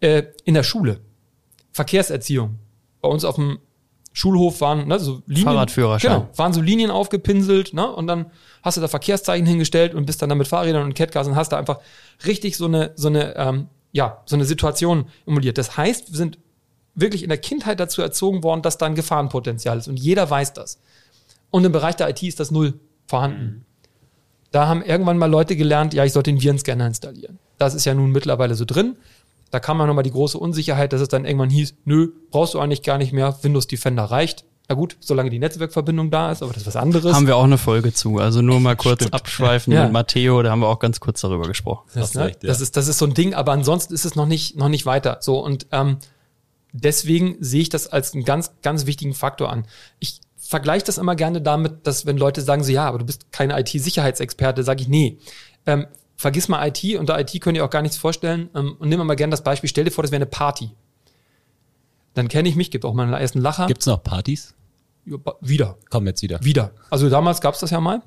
äh, 0.00 0.22
in 0.44 0.54
der 0.54 0.62
Schule. 0.62 1.00
Verkehrserziehung. 1.72 2.58
Bei 3.00 3.08
uns 3.08 3.24
auf 3.24 3.34
dem 3.34 3.58
Schulhof 4.18 4.60
waren 4.60 4.88
ne, 4.88 4.98
so 4.98 5.22
Linien. 5.26 5.44
Fahrradführerschein. 5.44 6.10
Genau, 6.10 6.28
waren 6.34 6.52
so 6.52 6.60
Linien 6.60 6.90
aufgepinselt, 6.90 7.72
ne? 7.72 7.88
Und 7.88 8.08
dann 8.08 8.32
hast 8.64 8.76
du 8.76 8.80
da 8.80 8.88
Verkehrszeichen 8.88 9.46
hingestellt 9.46 9.94
und 9.94 10.06
bist 10.06 10.20
dann 10.20 10.28
da 10.28 10.34
mit 10.34 10.48
Fahrrädern 10.48 10.82
und 10.82 10.94
Catcars 10.94 11.28
und 11.28 11.36
hast 11.36 11.50
da 11.50 11.56
einfach 11.56 11.78
richtig 12.26 12.56
so 12.56 12.64
eine, 12.64 12.90
so 12.96 13.06
eine, 13.06 13.36
ähm, 13.36 13.68
ja, 13.92 14.20
so 14.26 14.34
eine 14.34 14.44
Situation 14.44 15.06
emuliert. 15.24 15.56
Das 15.56 15.76
heißt, 15.76 16.10
wir 16.10 16.16
sind 16.16 16.38
wirklich 16.96 17.22
in 17.22 17.28
der 17.28 17.38
Kindheit 17.38 17.78
dazu 17.78 18.02
erzogen 18.02 18.42
worden, 18.42 18.62
dass 18.62 18.76
da 18.76 18.86
ein 18.86 18.96
Gefahrenpotenzial 18.96 19.78
ist. 19.78 19.86
Und 19.86 20.00
jeder 20.00 20.28
weiß 20.28 20.52
das. 20.52 20.80
Und 21.50 21.64
im 21.64 21.70
Bereich 21.70 21.94
der 21.94 22.10
IT 22.10 22.20
ist 22.24 22.40
das 22.40 22.50
null 22.50 22.80
vorhanden. 23.06 23.44
Mhm. 23.44 23.64
Da 24.50 24.66
haben 24.66 24.82
irgendwann 24.82 25.18
mal 25.18 25.30
Leute 25.30 25.54
gelernt, 25.54 25.94
ja, 25.94 26.04
ich 26.04 26.12
sollte 26.12 26.32
den 26.32 26.42
Virenscanner 26.42 26.88
installieren. 26.88 27.38
Das 27.56 27.74
ist 27.74 27.84
ja 27.84 27.94
nun 27.94 28.10
mittlerweile 28.10 28.56
so 28.56 28.64
drin. 28.64 28.96
Da 29.50 29.60
kam 29.60 29.78
man 29.78 29.86
nochmal 29.86 30.04
die 30.04 30.10
große 30.10 30.38
Unsicherheit, 30.38 30.92
dass 30.92 31.00
es 31.00 31.08
dann 31.08 31.24
irgendwann 31.24 31.50
hieß, 31.50 31.74
nö, 31.84 32.08
brauchst 32.30 32.54
du 32.54 32.60
eigentlich 32.60 32.82
gar 32.82 32.98
nicht 32.98 33.12
mehr, 33.12 33.38
Windows 33.42 33.66
Defender 33.66 34.04
reicht. 34.04 34.44
Na 34.68 34.74
gut, 34.74 34.98
solange 35.00 35.30
die 35.30 35.38
Netzwerkverbindung 35.38 36.10
da 36.10 36.30
ist, 36.30 36.42
aber 36.42 36.52
das 36.52 36.62
ist 36.62 36.66
was 36.66 36.76
anderes. 36.76 37.14
Haben 37.14 37.26
wir 37.26 37.36
auch 37.36 37.44
eine 37.44 37.56
Folge 37.56 37.94
zu. 37.94 38.18
Also 38.18 38.42
nur 38.42 38.60
mal 38.60 38.76
kurz 38.76 39.00
Stimmt. 39.00 39.14
abschweifen 39.14 39.72
ja. 39.72 39.84
mit 39.84 39.92
Matteo, 39.92 40.42
da 40.42 40.50
haben 40.50 40.60
wir 40.60 40.68
auch 40.68 40.78
ganz 40.78 41.00
kurz 41.00 41.22
darüber 41.22 41.48
gesprochen. 41.48 41.88
Das, 41.94 42.12
ne? 42.12 42.26
recht, 42.26 42.42
ja. 42.42 42.48
das, 42.48 42.60
ist, 42.60 42.76
das 42.76 42.86
ist 42.86 42.98
so 42.98 43.06
ein 43.06 43.14
Ding, 43.14 43.32
aber 43.32 43.52
ansonsten 43.52 43.94
ist 43.94 44.04
es 44.04 44.14
noch 44.14 44.26
nicht, 44.26 44.58
noch 44.58 44.68
nicht 44.68 44.84
weiter. 44.84 45.18
So, 45.22 45.42
und 45.42 45.66
ähm, 45.72 45.96
deswegen 46.72 47.36
sehe 47.40 47.62
ich 47.62 47.70
das 47.70 47.86
als 47.88 48.12
einen 48.12 48.24
ganz, 48.24 48.52
ganz 48.60 48.84
wichtigen 48.84 49.14
Faktor 49.14 49.50
an. 49.50 49.64
Ich 50.00 50.20
vergleiche 50.36 50.84
das 50.84 50.98
immer 50.98 51.16
gerne 51.16 51.40
damit, 51.40 51.86
dass 51.86 52.04
wenn 52.04 52.18
Leute 52.18 52.42
sagen 52.42 52.62
so, 52.62 52.70
ja, 52.70 52.86
aber 52.86 52.98
du 52.98 53.06
bist 53.06 53.32
kein 53.32 53.50
IT-Sicherheitsexperte, 53.50 54.64
sage 54.64 54.82
ich, 54.82 54.88
nee. 54.88 55.18
Ähm, 55.66 55.86
vergiss 56.18 56.48
mal 56.48 56.66
IT, 56.66 56.98
unter 56.98 57.18
IT 57.18 57.40
könnt 57.40 57.56
ihr 57.56 57.64
auch 57.64 57.70
gar 57.70 57.80
nichts 57.80 57.96
vorstellen. 57.96 58.50
Ähm, 58.54 58.76
und 58.78 58.90
nimm 58.90 59.04
mal 59.06 59.14
gerne 59.14 59.30
das 59.30 59.42
Beispiel, 59.42 59.70
stell 59.70 59.84
dir 59.84 59.90
vor, 59.90 60.02
das 60.02 60.10
wäre 60.10 60.18
eine 60.18 60.26
Party. 60.26 60.70
Dann 62.12 62.28
kenne 62.28 62.48
ich 62.48 62.56
mich, 62.56 62.70
gibt 62.70 62.84
auch 62.84 62.92
mal 62.92 63.04
einen 63.04 63.14
ersten 63.14 63.40
Lacher. 63.40 63.66
Gibt's 63.66 63.86
noch 63.86 64.02
Partys? 64.02 64.54
Wieder. 65.40 65.78
Kommen 65.88 66.06
jetzt 66.06 66.20
wieder. 66.20 66.44
Wieder. 66.44 66.72
Also 66.90 67.08
damals 67.08 67.40
gab's 67.40 67.60
das 67.60 67.70
ja 67.70 67.80
mal. 67.80 68.02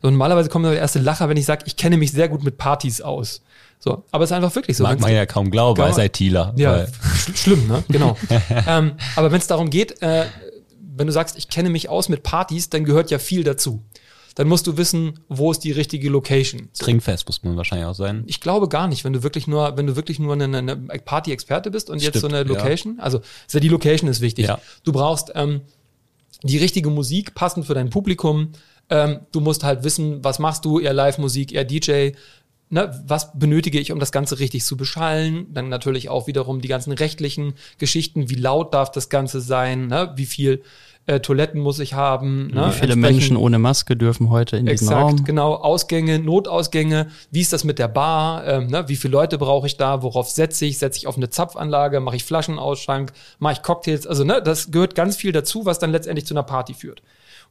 So, 0.00 0.10
normalerweise 0.10 0.48
kommt 0.48 0.64
der 0.64 0.76
erste 0.76 0.98
Lacher, 0.98 1.28
wenn 1.28 1.36
ich 1.36 1.44
sage, 1.44 1.64
ich 1.66 1.76
kenne 1.76 1.98
mich 1.98 2.10
sehr 2.10 2.28
gut 2.28 2.42
mit 2.42 2.56
Partys 2.56 3.00
aus. 3.00 3.42
So, 3.78 4.04
aber 4.10 4.24
es 4.24 4.30
ist 4.30 4.36
einfach 4.36 4.54
wirklich 4.54 4.76
so. 4.76 4.82
Mag 4.82 4.98
man 5.00 5.12
ja 5.12 5.26
kaum 5.26 5.50
glauben 5.50 5.80
als 5.82 5.98
ITler. 5.98 6.52
Ja, 6.56 6.86
sch 6.86 7.36
schlimm, 7.36 7.68
ne? 7.68 7.84
Genau. 7.88 8.16
ähm, 8.66 8.94
aber 9.14 9.30
wenn 9.30 9.38
es 9.38 9.46
darum 9.46 9.70
geht, 9.70 10.00
äh, 10.02 10.24
wenn 10.80 11.06
du 11.06 11.12
sagst, 11.12 11.36
ich 11.36 11.48
kenne 11.48 11.68
mich 11.68 11.88
aus 11.88 12.08
mit 12.08 12.22
Partys, 12.22 12.70
dann 12.70 12.84
gehört 12.84 13.10
ja 13.10 13.18
viel 13.18 13.44
dazu. 13.44 13.82
Dann 14.34 14.48
musst 14.48 14.66
du 14.66 14.76
wissen, 14.76 15.20
wo 15.28 15.50
ist 15.50 15.60
die 15.60 15.72
richtige 15.72 16.08
Location. 16.08 16.68
Trinkfest 16.78 17.26
muss 17.26 17.42
man 17.42 17.56
wahrscheinlich 17.56 17.86
auch 17.86 17.94
sein. 17.94 18.24
Ich 18.26 18.40
glaube 18.40 18.68
gar 18.68 18.88
nicht, 18.88 19.04
wenn 19.04 19.12
du 19.12 19.22
wirklich 19.22 19.46
nur, 19.46 19.76
wenn 19.76 19.86
du 19.86 19.96
wirklich 19.96 20.18
nur 20.18 20.34
eine, 20.34 20.56
eine 20.56 20.76
Party-Experte 20.76 21.70
bist 21.70 21.90
und 21.90 22.00
Stimmt, 22.00 22.14
jetzt 22.14 22.22
so 22.22 22.28
eine 22.28 22.42
Location, 22.44 22.96
ja. 22.96 23.02
also 23.02 23.20
ja 23.50 23.60
die 23.60 23.68
Location 23.68 24.08
ist 24.08 24.20
wichtig. 24.20 24.46
Ja. 24.46 24.60
Du 24.84 24.92
brauchst 24.92 25.32
ähm, 25.34 25.62
die 26.42 26.58
richtige 26.58 26.90
Musik, 26.90 27.34
passend 27.34 27.66
für 27.66 27.74
dein 27.74 27.90
Publikum. 27.90 28.52
Ähm, 28.90 29.20
du 29.32 29.40
musst 29.40 29.64
halt 29.64 29.84
wissen, 29.84 30.24
was 30.24 30.38
machst 30.38 30.64
du, 30.64 30.80
eher 30.80 30.92
Live-Musik, 30.92 31.52
eher 31.52 31.64
DJ 31.64 32.12
ne, 32.72 33.02
was 33.06 33.38
benötige 33.38 33.78
ich, 33.78 33.92
um 33.92 34.00
das 34.00 34.10
Ganze 34.10 34.40
richtig 34.40 34.64
zu 34.64 34.76
beschallen? 34.76 35.46
Dann 35.52 35.68
natürlich 35.68 36.08
auch 36.08 36.26
wiederum 36.26 36.60
die 36.60 36.68
ganzen 36.68 36.92
rechtlichen 36.92 37.54
Geschichten, 37.78 38.30
wie 38.30 38.34
laut 38.34 38.74
darf 38.74 38.90
das 38.90 39.08
Ganze 39.08 39.40
sein, 39.40 39.86
ne? 39.86 40.12
wie 40.16 40.26
viel 40.26 40.62
äh, 41.06 41.20
Toiletten 41.20 41.60
muss 41.60 41.78
ich 41.80 41.94
haben. 41.94 42.48
Ne? 42.48 42.68
Wie 42.68 42.78
viele 42.78 42.96
Menschen 42.96 43.36
ohne 43.36 43.58
Maske 43.58 43.96
dürfen 43.96 44.30
heute 44.30 44.56
in 44.56 44.66
diesem 44.66 44.88
exakt, 44.88 45.02
Raum? 45.02 45.24
genau. 45.24 45.54
Ausgänge, 45.54 46.18
Notausgänge. 46.18 47.08
Wie 47.30 47.40
ist 47.40 47.52
das 47.52 47.64
mit 47.64 47.78
der 47.78 47.88
Bar? 47.88 48.46
Ähm, 48.46 48.68
ne? 48.68 48.88
Wie 48.88 48.96
viele 48.96 49.12
Leute 49.12 49.38
brauche 49.38 49.66
ich 49.66 49.76
da? 49.76 50.02
Worauf 50.02 50.30
setze 50.30 50.64
ich? 50.64 50.78
Setze 50.78 50.98
ich 50.98 51.06
auf 51.06 51.16
eine 51.16 51.28
Zapfanlage? 51.28 52.00
Mache 52.00 52.16
ich 52.16 52.24
Flaschenausschank? 52.24 53.12
Mache 53.40 53.54
ich 53.54 53.62
Cocktails? 53.62 54.06
Also 54.06 54.24
ne, 54.24 54.40
das 54.42 54.70
gehört 54.70 54.94
ganz 54.94 55.16
viel 55.16 55.32
dazu, 55.32 55.66
was 55.66 55.78
dann 55.78 55.90
letztendlich 55.90 56.26
zu 56.26 56.34
einer 56.34 56.44
Party 56.44 56.74
führt. 56.74 57.02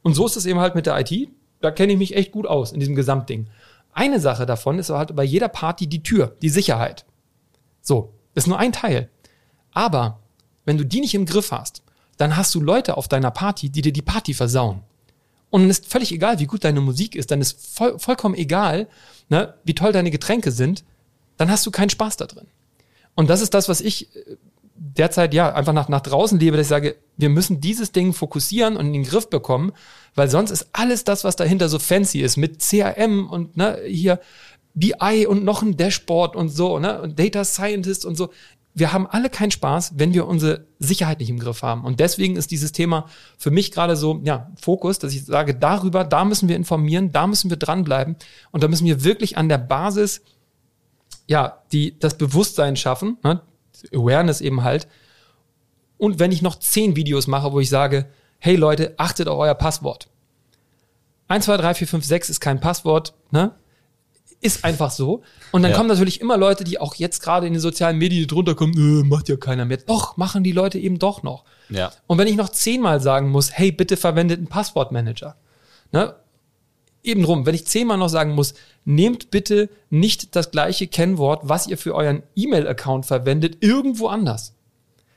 Und 0.02 0.14
so 0.14 0.26
ist 0.26 0.36
es 0.36 0.46
eben 0.46 0.60
halt 0.60 0.74
mit 0.74 0.86
der 0.86 0.98
IT. 0.98 1.28
Da 1.60 1.70
kenne 1.70 1.92
ich 1.92 1.98
mich 1.98 2.16
echt 2.16 2.32
gut 2.32 2.46
aus 2.46 2.72
in 2.72 2.80
diesem 2.80 2.94
Gesamtding. 2.94 3.48
Eine 3.92 4.20
Sache 4.20 4.46
davon 4.46 4.78
ist 4.78 4.88
halt 4.90 5.14
bei 5.14 5.24
jeder 5.24 5.48
Party 5.48 5.86
die 5.86 6.02
Tür, 6.02 6.36
die 6.40 6.48
Sicherheit. 6.48 7.04
So, 7.82 8.14
ist 8.34 8.46
nur 8.46 8.58
ein 8.58 8.72
Teil. 8.72 9.10
Aber 9.72 10.20
wenn 10.64 10.78
du 10.78 10.84
die 10.86 11.00
nicht 11.00 11.14
im 11.14 11.26
Griff 11.26 11.52
hast, 11.52 11.82
dann 12.16 12.36
hast 12.36 12.54
du 12.54 12.60
Leute 12.60 12.96
auf 12.96 13.08
deiner 13.08 13.30
Party, 13.30 13.70
die 13.70 13.82
dir 13.82 13.92
die 13.92 14.02
Party 14.02 14.34
versauen. 14.34 14.82
Und 15.50 15.62
dann 15.62 15.70
ist 15.70 15.86
völlig 15.86 16.12
egal, 16.12 16.38
wie 16.38 16.46
gut 16.46 16.64
deine 16.64 16.80
Musik 16.80 17.14
ist, 17.14 17.30
dann 17.30 17.40
ist 17.40 17.76
voll, 17.76 17.98
vollkommen 17.98 18.34
egal, 18.34 18.88
ne, 19.28 19.54
wie 19.64 19.74
toll 19.74 19.92
deine 19.92 20.10
Getränke 20.10 20.50
sind, 20.50 20.84
dann 21.36 21.50
hast 21.50 21.66
du 21.66 21.70
keinen 21.70 21.90
Spaß 21.90 22.16
da 22.16 22.26
drin. 22.26 22.46
Und 23.14 23.28
das 23.28 23.42
ist 23.42 23.52
das, 23.52 23.68
was 23.68 23.80
ich 23.80 24.14
äh, 24.16 24.36
derzeit 24.74 25.34
ja 25.34 25.52
einfach 25.54 25.72
nach, 25.72 25.88
nach 25.88 26.00
draußen 26.00 26.38
lebe, 26.38 26.56
dass 26.56 26.66
ich 26.66 26.70
sage, 26.70 26.96
wir 27.16 27.28
müssen 27.28 27.60
dieses 27.60 27.92
Ding 27.92 28.12
fokussieren 28.12 28.76
und 28.76 28.86
in 28.86 28.92
den 28.94 29.04
Griff 29.04 29.28
bekommen, 29.28 29.72
weil 30.14 30.28
sonst 30.28 30.50
ist 30.50 30.68
alles 30.72 31.04
das, 31.04 31.24
was 31.24 31.36
dahinter 31.36 31.68
so 31.68 31.78
fancy 31.78 32.20
ist, 32.20 32.36
mit 32.36 32.60
CRM 32.60 33.28
und 33.28 33.56
ne, 33.56 33.78
hier 33.86 34.20
BI 34.74 35.26
und 35.26 35.44
noch 35.44 35.62
ein 35.62 35.76
Dashboard 35.76 36.34
und 36.34 36.48
so, 36.48 36.78
ne, 36.78 37.00
und 37.02 37.18
Data 37.18 37.44
Scientist 37.44 38.04
und 38.04 38.16
so. 38.16 38.30
Wir 38.74 38.92
haben 38.92 39.06
alle 39.06 39.28
keinen 39.28 39.50
Spaß, 39.50 39.92
wenn 39.96 40.14
wir 40.14 40.26
unsere 40.26 40.66
Sicherheit 40.78 41.20
nicht 41.20 41.28
im 41.28 41.38
Griff 41.38 41.62
haben. 41.62 41.84
Und 41.84 42.00
deswegen 42.00 42.36
ist 42.36 42.50
dieses 42.50 42.72
Thema 42.72 43.06
für 43.36 43.50
mich 43.50 43.70
gerade 43.70 43.96
so, 43.96 44.20
ja, 44.24 44.50
Fokus, 44.60 44.98
dass 44.98 45.12
ich 45.12 45.24
sage, 45.24 45.54
darüber, 45.54 46.04
da 46.04 46.24
müssen 46.24 46.48
wir 46.48 46.56
informieren, 46.56 47.12
da 47.12 47.26
müssen 47.26 47.50
wir 47.50 47.58
dranbleiben 47.58 48.16
und 48.50 48.62
da 48.62 48.68
müssen 48.68 48.86
wir 48.86 49.04
wirklich 49.04 49.36
an 49.36 49.48
der 49.48 49.58
Basis, 49.58 50.22
ja, 51.26 51.62
die, 51.72 51.98
das 51.98 52.16
Bewusstsein 52.16 52.76
schaffen, 52.76 53.18
ne, 53.22 53.42
Awareness 53.92 54.40
eben 54.40 54.62
halt. 54.62 54.88
Und 55.98 56.18
wenn 56.18 56.32
ich 56.32 56.42
noch 56.42 56.58
zehn 56.58 56.96
Videos 56.96 57.26
mache, 57.26 57.52
wo 57.52 57.60
ich 57.60 57.68
sage, 57.68 58.08
hey 58.38 58.56
Leute, 58.56 58.94
achtet 58.96 59.28
auf 59.28 59.38
euer 59.38 59.54
Passwort. 59.54 60.08
1, 61.28 61.44
2, 61.44 61.56
3, 61.58 61.74
4, 61.74 61.88
5, 61.88 62.04
6 62.04 62.30
ist 62.30 62.40
kein 62.40 62.60
Passwort, 62.60 63.14
ne? 63.30 63.52
Ist 64.42 64.64
einfach 64.64 64.90
so. 64.90 65.22
Und 65.52 65.62
dann 65.62 65.70
ja. 65.70 65.76
kommen 65.76 65.88
natürlich 65.88 66.20
immer 66.20 66.36
Leute, 66.36 66.64
die 66.64 66.78
auch 66.78 66.96
jetzt 66.96 67.22
gerade 67.22 67.46
in 67.46 67.54
den 67.54 67.60
sozialen 67.60 67.96
Medien 67.96 68.26
drunter 68.26 68.54
kommen, 68.54 68.74
äh, 68.74 69.04
macht 69.04 69.28
ja 69.28 69.36
keiner 69.36 69.64
mehr. 69.64 69.78
Doch, 69.78 70.18
machen 70.18 70.44
die 70.44 70.52
Leute 70.52 70.78
eben 70.78 70.98
doch 70.98 71.22
noch. 71.22 71.44
Ja. 71.70 71.92
Und 72.06 72.18
wenn 72.18 72.28
ich 72.28 72.36
noch 72.36 72.50
zehnmal 72.50 73.00
sagen 73.00 73.30
muss, 73.30 73.52
hey, 73.52 73.72
bitte 73.72 73.96
verwendet 73.96 74.38
einen 74.38 74.48
Passwortmanager. 74.48 75.36
Ne? 75.92 76.14
eben 77.02 77.22
drum, 77.22 77.46
wenn 77.46 77.54
ich 77.54 77.66
zehnmal 77.66 77.98
noch 77.98 78.08
sagen 78.08 78.32
muss, 78.32 78.54
nehmt 78.84 79.30
bitte 79.30 79.68
nicht 79.90 80.36
das 80.36 80.50
gleiche 80.50 80.86
Kennwort, 80.86 81.40
was 81.44 81.66
ihr 81.66 81.78
für 81.78 81.94
euren 81.94 82.22
E-Mail-Account 82.36 83.06
verwendet, 83.06 83.58
irgendwo 83.60 84.08
anders. 84.08 84.54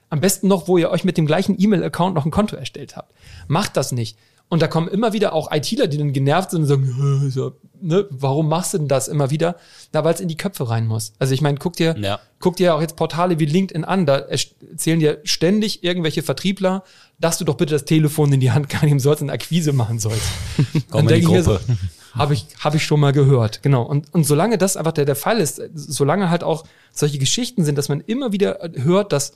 Am 0.10 0.22
besten 0.22 0.48
noch, 0.48 0.68
wo 0.68 0.78
ihr 0.78 0.90
euch 0.90 1.04
mit 1.04 1.18
dem 1.18 1.26
gleichen 1.26 1.60
E-Mail-Account 1.60 2.16
noch 2.16 2.26
ein 2.26 2.32
Konto 2.32 2.56
erstellt 2.56 2.96
habt. 2.96 3.14
Macht 3.48 3.78
das 3.78 3.92
nicht. 3.92 4.18
Und 4.48 4.62
da 4.62 4.68
kommen 4.68 4.88
immer 4.88 5.12
wieder 5.14 5.34
auch 5.34 5.52
ITler, 5.52 5.88
die 5.88 5.98
dann 5.98 6.14
genervt 6.14 6.52
sind 6.52 6.62
und 6.62 6.68
sagen, 6.68 7.30
so, 7.32 7.54
ne, 7.82 8.06
warum 8.12 8.48
machst 8.48 8.74
du 8.74 8.78
denn 8.78 8.88
das 8.88 9.08
immer 9.08 9.32
wieder? 9.32 9.56
Na, 9.92 10.04
weil 10.04 10.14
es 10.14 10.20
in 10.22 10.28
die 10.28 10.38
Köpfe 10.38 10.70
rein 10.70 10.86
muss. 10.86 11.14
Also 11.18 11.34
ich 11.34 11.42
meine, 11.42 11.58
guck 11.58 11.76
dir, 11.76 11.96
Ja. 11.98 12.20
guck 12.40 12.56
dir 12.56 12.76
auch 12.76 12.82
jetzt 12.82 12.96
Portale 12.96 13.40
wie 13.40 13.46
LinkedIn 13.46 13.84
an, 13.84 14.06
da 14.06 14.18
erzählen 14.18 15.00
dir 15.00 15.20
ständig 15.24 15.84
irgendwelche 15.84 16.22
Vertriebler, 16.22 16.84
dass 17.20 17.40
du 17.40 17.44
doch 17.46 17.56
bitte 17.56 17.74
das 17.74 17.86
Telefon 17.86 18.32
in 18.34 18.40
die 18.40 18.52
Hand 18.52 18.68
nehmen 18.84 19.00
sollst 19.00 19.24
und 19.24 19.32
Akquise 19.32 19.74
machen 19.74 19.98
sollst. 20.00 20.28
Komm 20.92 21.02
in 21.02 21.08
die 21.08 21.14
denk 21.16 21.24
ich 21.24 21.30
mir 21.32 21.42
Gruppe. 21.42 21.62
habe 22.14 22.34
ich, 22.36 22.46
hab 22.60 22.76
ich 22.76 22.86
schon 22.86 23.00
mal 23.00 23.14
gehört, 23.14 23.64
genau. 23.64 23.82
Und, 23.82 24.14
und 24.14 24.26
solange 24.26 24.58
das 24.60 24.78
einfach 24.78 24.94
der, 24.94 25.06
der 25.06 25.16
Fall 25.16 25.40
ist, 25.40 25.60
solange 25.74 26.30
halt 26.30 26.44
auch 26.44 26.66
solche 26.92 27.18
Geschichten 27.18 27.66
sind, 27.66 27.78
dass 27.78 27.90
man 27.90 28.00
immer 28.02 28.32
wieder 28.32 28.60
hört, 28.76 29.12
dass 29.12 29.34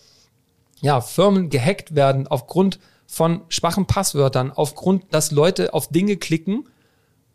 ja, 0.81 1.01
Firmen 1.01 1.49
gehackt 1.49 1.95
werden 1.95 2.27
aufgrund 2.27 2.79
von 3.09 3.41
schwachen 3.49 3.87
Passwörtern, 3.87 4.51
aufgrund, 4.51 5.11
dass 5.11 5.31
Leute 5.31 5.73
auf 5.73 5.87
Dinge 5.87 6.15
klicken, 6.15 6.69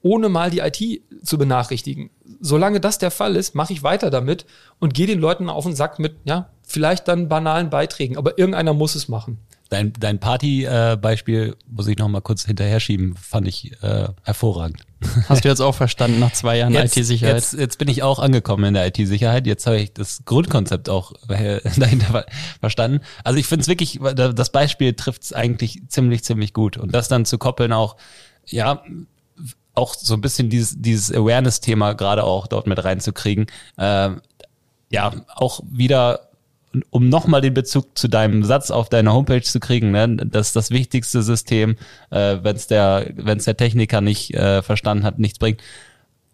ohne 0.03 0.29
mal 0.29 0.49
die 0.49 0.61
IT 0.61 1.03
zu 1.25 1.37
benachrichtigen. 1.37 2.11
Solange 2.41 2.79
das 2.79 2.99
der 2.99 3.11
Fall 3.11 3.35
ist, 3.35 3.57
mache 3.57 3.72
ich 3.72 3.83
weiter 3.83 4.11
damit 4.11 4.47
und 4.79 4.95
gehe 4.95 5.09
den 5.09 5.18
Leuten 5.18 5.51
auf 5.51 5.64
den 5.64 5.75
Sack 5.75 5.99
mit, 5.99 6.14
ja, 6.25 6.51
vielleicht 6.62 7.09
dann 7.09 7.29
banalen 7.29 7.70
Beiträgen, 7.70 8.16
aber 8.16 8.39
irgendeiner 8.39 8.72
muss 8.72 8.95
es 8.95 9.09
machen. 9.09 9.39
Dein, 9.71 9.93
dein 9.99 10.21
Party-Beispiel 10.21 11.57
muss 11.69 11.87
ich 11.89 11.97
noch 11.99 12.09
mal 12.09 12.21
kurz 12.21 12.45
hinterher 12.45 12.81
schieben, 12.81 13.17
fand 13.17 13.49
ich 13.49 13.73
äh, 13.83 14.09
hervorragend. 14.23 14.83
Hast 15.29 15.45
du 15.45 15.49
jetzt 15.49 15.61
auch 15.61 15.75
verstanden 15.75 16.19
nach 16.21 16.33
zwei 16.33 16.59
Jahren 16.59 16.75
IT-Sicherheit? 16.75 17.35
Jetzt, 17.37 17.55
jetzt 17.55 17.79
bin 17.79 17.89
ich 17.89 18.03
auch 18.03 18.19
angekommen 18.19 18.65
in 18.65 18.75
der 18.75 18.87
IT-Sicherheit. 18.87 19.47
Jetzt 19.47 19.67
habe 19.67 19.79
ich 19.79 19.93
das 19.93 20.25
Grundkonzept 20.25 20.89
auch 20.89 21.12
äh, 21.29 21.61
dahinter 21.77 22.07
ver- 22.07 22.27
verstanden. 22.61 23.01
Also 23.25 23.39
ich 23.39 23.47
finde 23.47 23.62
es 23.62 23.69
wirklich, 23.69 24.01
das 24.15 24.51
Beispiel 24.51 24.93
trifft 24.95 25.23
es 25.25 25.33
eigentlich 25.33 25.83
ziemlich, 25.89 26.25
ziemlich 26.25 26.53
gut. 26.53 26.77
Und 26.77 26.95
das 26.95 27.09
dann 27.09 27.25
zu 27.25 27.39
koppeln 27.39 27.73
auch, 27.73 27.97
ja, 28.47 28.83
auch 29.75 29.95
so 29.95 30.15
ein 30.15 30.21
bisschen 30.21 30.51
dieses, 30.51 30.81
dieses 30.81 31.12
Awareness-Thema 31.12 31.95
gerade 31.95 32.23
auch 32.25 32.47
dort 32.47 32.67
mit 32.67 32.83
reinzukriegen. 32.85 33.47
Ähm, 33.77 34.21
ja, 34.91 35.12
auch 35.35 35.61
wieder, 35.69 36.29
um 36.91 37.09
nochmal 37.09 37.41
den 37.41 37.55
Bezug 37.55 37.97
zu 37.97 38.09
deinem 38.09 38.45
Satz 38.45 38.70
auf 38.70 38.89
deiner 38.89 39.12
Homepage 39.12 39.43
zu 39.43 39.61
kriegen, 39.61 39.91
ne, 39.91 40.16
das 40.16 40.49
ist 40.49 40.57
das 40.57 40.70
wichtigste 40.70 41.22
System, 41.22 41.77
äh, 42.11 42.39
wenn 42.43 42.57
es 42.57 42.66
der, 42.66 43.12
wenn's 43.16 43.45
der 43.45 43.57
Techniker 43.57 44.01
nicht 44.01 44.35
äh, 44.35 44.62
verstanden 44.62 45.05
hat, 45.05 45.18
nichts 45.18 45.39
bringt. 45.39 45.61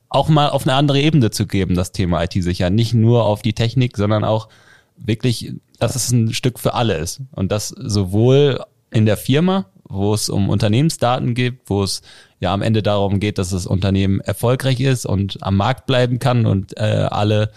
Auch 0.09 0.29
mal 0.29 0.49
auf 0.49 0.67
eine 0.67 0.75
andere 0.75 1.01
Ebene 1.01 1.31
zu 1.31 1.47
geben, 1.47 1.75
das 1.75 1.93
Thema 1.93 2.23
IT-Sicherheit. 2.25 2.73
Nicht 2.73 2.95
nur 2.95 3.25
auf 3.25 3.43
die 3.43 3.53
Technik, 3.53 3.97
sondern 3.97 4.25
auch 4.25 4.49
wirklich, 4.97 5.53
dass 5.79 5.95
es 5.95 6.11
ein 6.11 6.33
Stück 6.33 6.59
für 6.59 6.75
alle 6.75 6.97
ist. 6.97 7.21
Und 7.33 7.53
das 7.53 7.69
sowohl 7.69 8.61
in 8.91 9.07
der 9.07 9.17
Firma, 9.17 9.67
wo 9.89 10.15
es 10.15 10.29
um 10.29 10.49
Unternehmensdaten 10.49 11.35
geht, 11.35 11.61
wo 11.67 11.83
es 11.83 12.03
ja 12.39 12.53
am 12.53 12.63
Ende 12.63 12.83
darum 12.83 13.21
geht, 13.21 13.39
dass 13.39 13.51
das 13.51 13.67
Unternehmen 13.67 14.21
erfolgreich 14.21 14.81
ist 14.81 15.07
und 15.07 15.43
am 15.43 15.57
Markt 15.57 15.87
bleiben 15.87 16.19
kann 16.19 16.47
und 16.47 16.77
äh, 16.77 17.07
alle 17.11 17.51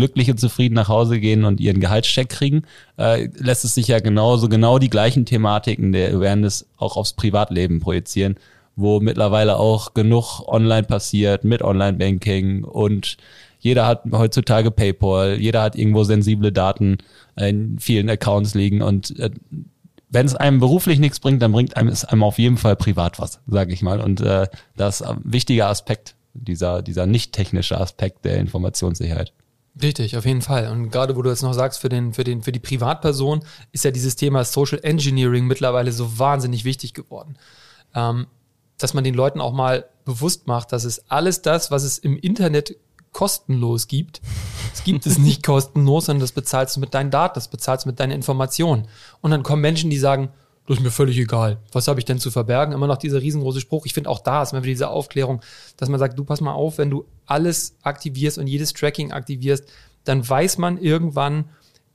glücklich 0.00 0.30
und 0.30 0.40
zufrieden 0.40 0.74
nach 0.74 0.88
Hause 0.88 1.20
gehen 1.20 1.44
und 1.44 1.60
ihren 1.60 1.78
Gehaltscheck 1.80 2.30
kriegen, 2.30 2.62
äh, 2.98 3.28
lässt 3.36 3.64
es 3.64 3.74
sich 3.74 3.88
ja 3.88 4.00
genauso 4.00 4.48
genau 4.48 4.78
die 4.78 4.90
gleichen 4.90 5.26
Thematiken 5.26 5.92
der 5.92 6.14
Awareness 6.14 6.66
auch 6.78 6.96
aufs 6.96 7.12
Privatleben 7.12 7.80
projizieren, 7.80 8.36
wo 8.76 9.00
mittlerweile 9.00 9.56
auch 9.56 9.94
genug 9.94 10.48
online 10.48 10.84
passiert 10.84 11.44
mit 11.44 11.62
Online-Banking 11.62 12.64
und 12.64 13.18
jeder 13.58 13.86
hat 13.86 14.04
heutzutage 14.10 14.70
PayPal, 14.70 15.38
jeder 15.38 15.60
hat 15.60 15.76
irgendwo 15.76 16.02
sensible 16.04 16.50
Daten 16.50 16.96
in 17.36 17.78
vielen 17.78 18.08
Accounts 18.08 18.54
liegen 18.54 18.80
und 18.80 19.18
äh, 19.18 19.30
wenn 20.10 20.26
es 20.26 20.34
einem 20.34 20.58
beruflich 20.58 20.98
nichts 20.98 21.20
bringt, 21.20 21.40
dann 21.40 21.52
bringt 21.52 21.76
einem 21.76 21.88
es 21.88 22.04
einem 22.04 22.22
auf 22.22 22.38
jeden 22.38 22.56
Fall 22.56 22.74
privat 22.74 23.20
was, 23.20 23.40
sage 23.46 23.72
ich 23.72 23.82
mal. 23.82 24.00
Und 24.00 24.20
äh, 24.20 24.48
das 24.76 25.00
ist 25.00 25.06
ein 25.06 25.20
wichtiger 25.22 25.68
Aspekt, 25.68 26.16
dieser, 26.34 26.82
dieser 26.82 27.06
nicht 27.06 27.32
technische 27.32 27.80
Aspekt 27.80 28.24
der 28.24 28.38
Informationssicherheit. 28.38 29.32
Richtig, 29.82 30.16
auf 30.16 30.26
jeden 30.26 30.42
Fall. 30.42 30.68
Und 30.68 30.90
gerade 30.90 31.16
wo 31.16 31.22
du 31.22 31.30
jetzt 31.30 31.42
noch 31.42 31.54
sagst, 31.54 31.80
für, 31.80 31.88
den, 31.88 32.12
für, 32.12 32.24
den, 32.24 32.42
für 32.42 32.52
die 32.52 32.58
Privatperson 32.58 33.40
ist 33.72 33.84
ja 33.84 33.90
dieses 33.90 34.16
Thema 34.16 34.44
Social 34.44 34.80
Engineering 34.82 35.46
mittlerweile 35.46 35.92
so 35.92 36.18
wahnsinnig 36.18 36.64
wichtig 36.64 36.92
geworden. 36.94 37.36
Ähm, 37.94 38.26
dass 38.78 38.94
man 38.94 39.04
den 39.04 39.14
Leuten 39.14 39.40
auch 39.40 39.52
mal 39.52 39.86
bewusst 40.04 40.46
macht, 40.46 40.72
dass 40.72 40.84
es 40.84 41.10
alles 41.10 41.42
das, 41.42 41.70
was 41.70 41.82
es 41.82 41.98
im 41.98 42.16
Internet 42.16 42.76
kostenlos 43.12 43.88
gibt, 43.88 44.20
es 44.74 44.84
gibt 44.84 45.06
es 45.06 45.18
nicht 45.18 45.44
kostenlos, 45.44 46.06
sondern 46.06 46.20
das 46.20 46.32
bezahlst 46.32 46.76
du 46.76 46.80
mit 46.80 46.94
deinen 46.94 47.10
Daten, 47.10 47.34
das 47.34 47.48
bezahlst 47.48 47.84
du 47.84 47.88
mit 47.88 48.00
deinen 48.00 48.12
Informationen. 48.12 48.86
Und 49.20 49.30
dann 49.30 49.42
kommen 49.42 49.62
Menschen, 49.62 49.90
die 49.90 49.98
sagen, 49.98 50.30
das 50.70 50.78
ist 50.78 50.84
mir 50.84 50.92
völlig 50.92 51.18
egal. 51.18 51.58
Was 51.72 51.88
habe 51.88 51.98
ich 51.98 52.04
denn 52.04 52.20
zu 52.20 52.30
verbergen? 52.30 52.72
Immer 52.72 52.86
noch 52.86 52.96
dieser 52.96 53.20
riesengroße 53.20 53.60
Spruch. 53.60 53.86
Ich 53.86 53.92
finde 53.92 54.08
auch 54.08 54.20
da 54.20 54.40
ist 54.44 54.52
immer 54.52 54.62
wieder 54.62 54.70
diese 54.70 54.88
Aufklärung, 54.88 55.40
dass 55.76 55.88
man 55.88 55.98
sagt, 55.98 56.16
du 56.16 56.24
pass 56.24 56.40
mal 56.40 56.52
auf, 56.52 56.78
wenn 56.78 56.90
du 56.90 57.06
alles 57.26 57.74
aktivierst 57.82 58.38
und 58.38 58.46
jedes 58.46 58.72
Tracking 58.72 59.10
aktivierst, 59.10 59.64
dann 60.04 60.28
weiß 60.28 60.58
man 60.58 60.78
irgendwann, 60.78 61.46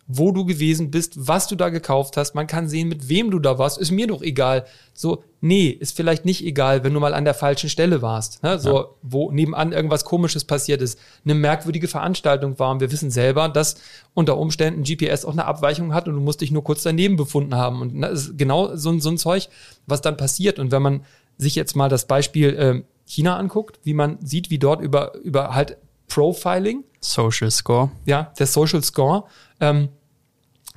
wo 0.07 0.31
du 0.31 0.45
gewesen 0.45 0.91
bist, 0.91 1.13
was 1.27 1.47
du 1.47 1.55
da 1.55 1.69
gekauft 1.69 2.15
hast. 2.15 2.35
Man 2.35 2.45
kann 2.45 2.69
sehen, 2.69 2.89
mit 2.89 3.09
wem 3.09 3.31
du 3.31 3.39
da 3.39 3.57
warst. 3.57 3.79
Ist 3.79 3.89
mir 3.89 4.05
doch 4.05 4.21
egal. 4.21 4.65
So, 4.93 5.23
nee, 5.41 5.67
ist 5.69 5.95
vielleicht 5.97 6.25
nicht 6.25 6.45
egal, 6.45 6.83
wenn 6.83 6.93
du 6.93 6.99
mal 6.99 7.15
an 7.15 7.25
der 7.25 7.33
falschen 7.33 7.69
Stelle 7.71 8.03
warst. 8.03 8.43
Ne? 8.43 8.59
So, 8.59 8.77
Ja. 8.77 8.85
wo 9.01 9.31
nebenan 9.31 9.71
irgendwas 9.71 10.05
Komisches 10.05 10.43
passiert 10.43 10.81
ist, 10.83 10.99
eine 11.23 11.33
merkwürdige 11.33 11.87
Veranstaltung 11.87 12.59
war. 12.59 12.69
Und 12.71 12.81
wir 12.81 12.91
wissen 12.91 13.09
selber, 13.09 13.49
dass 13.49 13.77
unter 14.13 14.37
Umständen 14.37 14.83
GPS 14.83 15.25
auch 15.25 15.31
eine 15.33 15.45
Abweichung 15.45 15.93
hat 15.95 16.07
und 16.07 16.13
du 16.13 16.21
musst 16.21 16.41
dich 16.41 16.51
nur 16.51 16.63
kurz 16.63 16.83
daneben 16.83 17.15
befunden 17.15 17.55
haben. 17.55 17.81
Und 17.81 17.99
das 18.01 18.27
ist 18.27 18.37
genau 18.37 18.75
so, 18.75 18.91
ein- 18.91 19.01
so 19.01 19.09
ein 19.09 19.17
Zeug, 19.17 19.49
was 19.87 20.01
dann 20.01 20.17
passiert. 20.17 20.59
Und 20.59 20.71
wenn 20.71 20.83
man 20.83 21.01
sich 21.37 21.55
jetzt 21.55 21.75
mal 21.75 21.89
das 21.89 22.05
Beispiel 22.05 22.49
äh, 22.49 22.83
China 23.07 23.37
anguckt, 23.37 23.79
wie 23.83 23.93
man 23.95 24.19
sieht, 24.23 24.51
wie 24.51 24.59
dort 24.59 24.81
über, 24.81 25.15
über 25.23 25.55
halt 25.55 25.77
Profiling, 26.07 26.83
Social 27.01 27.51
Score. 27.51 27.89
ja, 28.05 28.31
der 28.39 28.47
Social 28.47 28.83
Score, 28.83 29.25
ähm, 29.59 29.89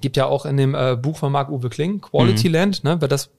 gibt 0.00 0.16
ja 0.16 0.26
auch 0.26 0.46
in 0.46 0.56
dem 0.56 0.74
äh, 0.74 0.96
Buch 0.96 1.16
von 1.16 1.32
Marc-Uwe 1.32 1.68
Kling, 1.68 2.00
Quality 2.00 2.48
Land, 2.48 2.84
ne, 2.84 3.00
wer 3.00 3.08
das 3.08 3.30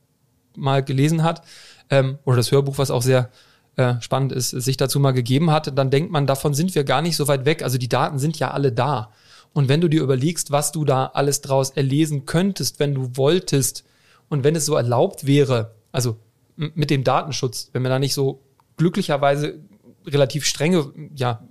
mal 0.55 0.83
gelesen 0.83 1.23
hat, 1.23 1.43
ähm, 1.89 2.19
oder 2.25 2.37
das 2.37 2.51
Hörbuch, 2.51 2.77
was 2.77 2.91
auch 2.91 3.01
sehr 3.01 3.29
äh, 3.75 3.95
spannend 4.01 4.31
ist, 4.31 4.49
sich 4.49 4.77
dazu 4.77 4.99
mal 4.99 5.11
gegeben 5.11 5.51
hat, 5.51 5.77
dann 5.77 5.89
denkt 5.89 6.11
man, 6.11 6.27
davon 6.27 6.53
sind 6.53 6.75
wir 6.75 6.83
gar 6.83 7.01
nicht 7.01 7.15
so 7.15 7.27
weit 7.27 7.45
weg. 7.45 7.63
Also 7.63 7.77
die 7.77 7.87
Daten 7.87 8.19
sind 8.19 8.37
ja 8.37 8.51
alle 8.51 8.71
da. 8.71 9.11
Und 9.53 9.69
wenn 9.69 9.81
du 9.81 9.87
dir 9.87 10.01
überlegst, 10.01 10.51
was 10.51 10.71
du 10.71 10.85
da 10.85 11.07
alles 11.13 11.41
draus 11.41 11.71
erlesen 11.71 12.25
könntest, 12.25 12.79
wenn 12.79 12.93
du 12.93 13.15
wolltest, 13.15 13.85
und 14.27 14.43
wenn 14.43 14.55
es 14.55 14.65
so 14.65 14.75
erlaubt 14.75 15.25
wäre, 15.25 15.73
also 15.91 16.17
mit 16.55 16.89
dem 16.89 17.03
Datenschutz, 17.03 17.69
wenn 17.73 17.81
wir 17.81 17.89
da 17.89 17.99
nicht 17.99 18.13
so 18.13 18.41
glücklicherweise 18.77 19.59
relativ 20.05 20.45
strenge, 20.45 20.91
ja, 21.15 21.43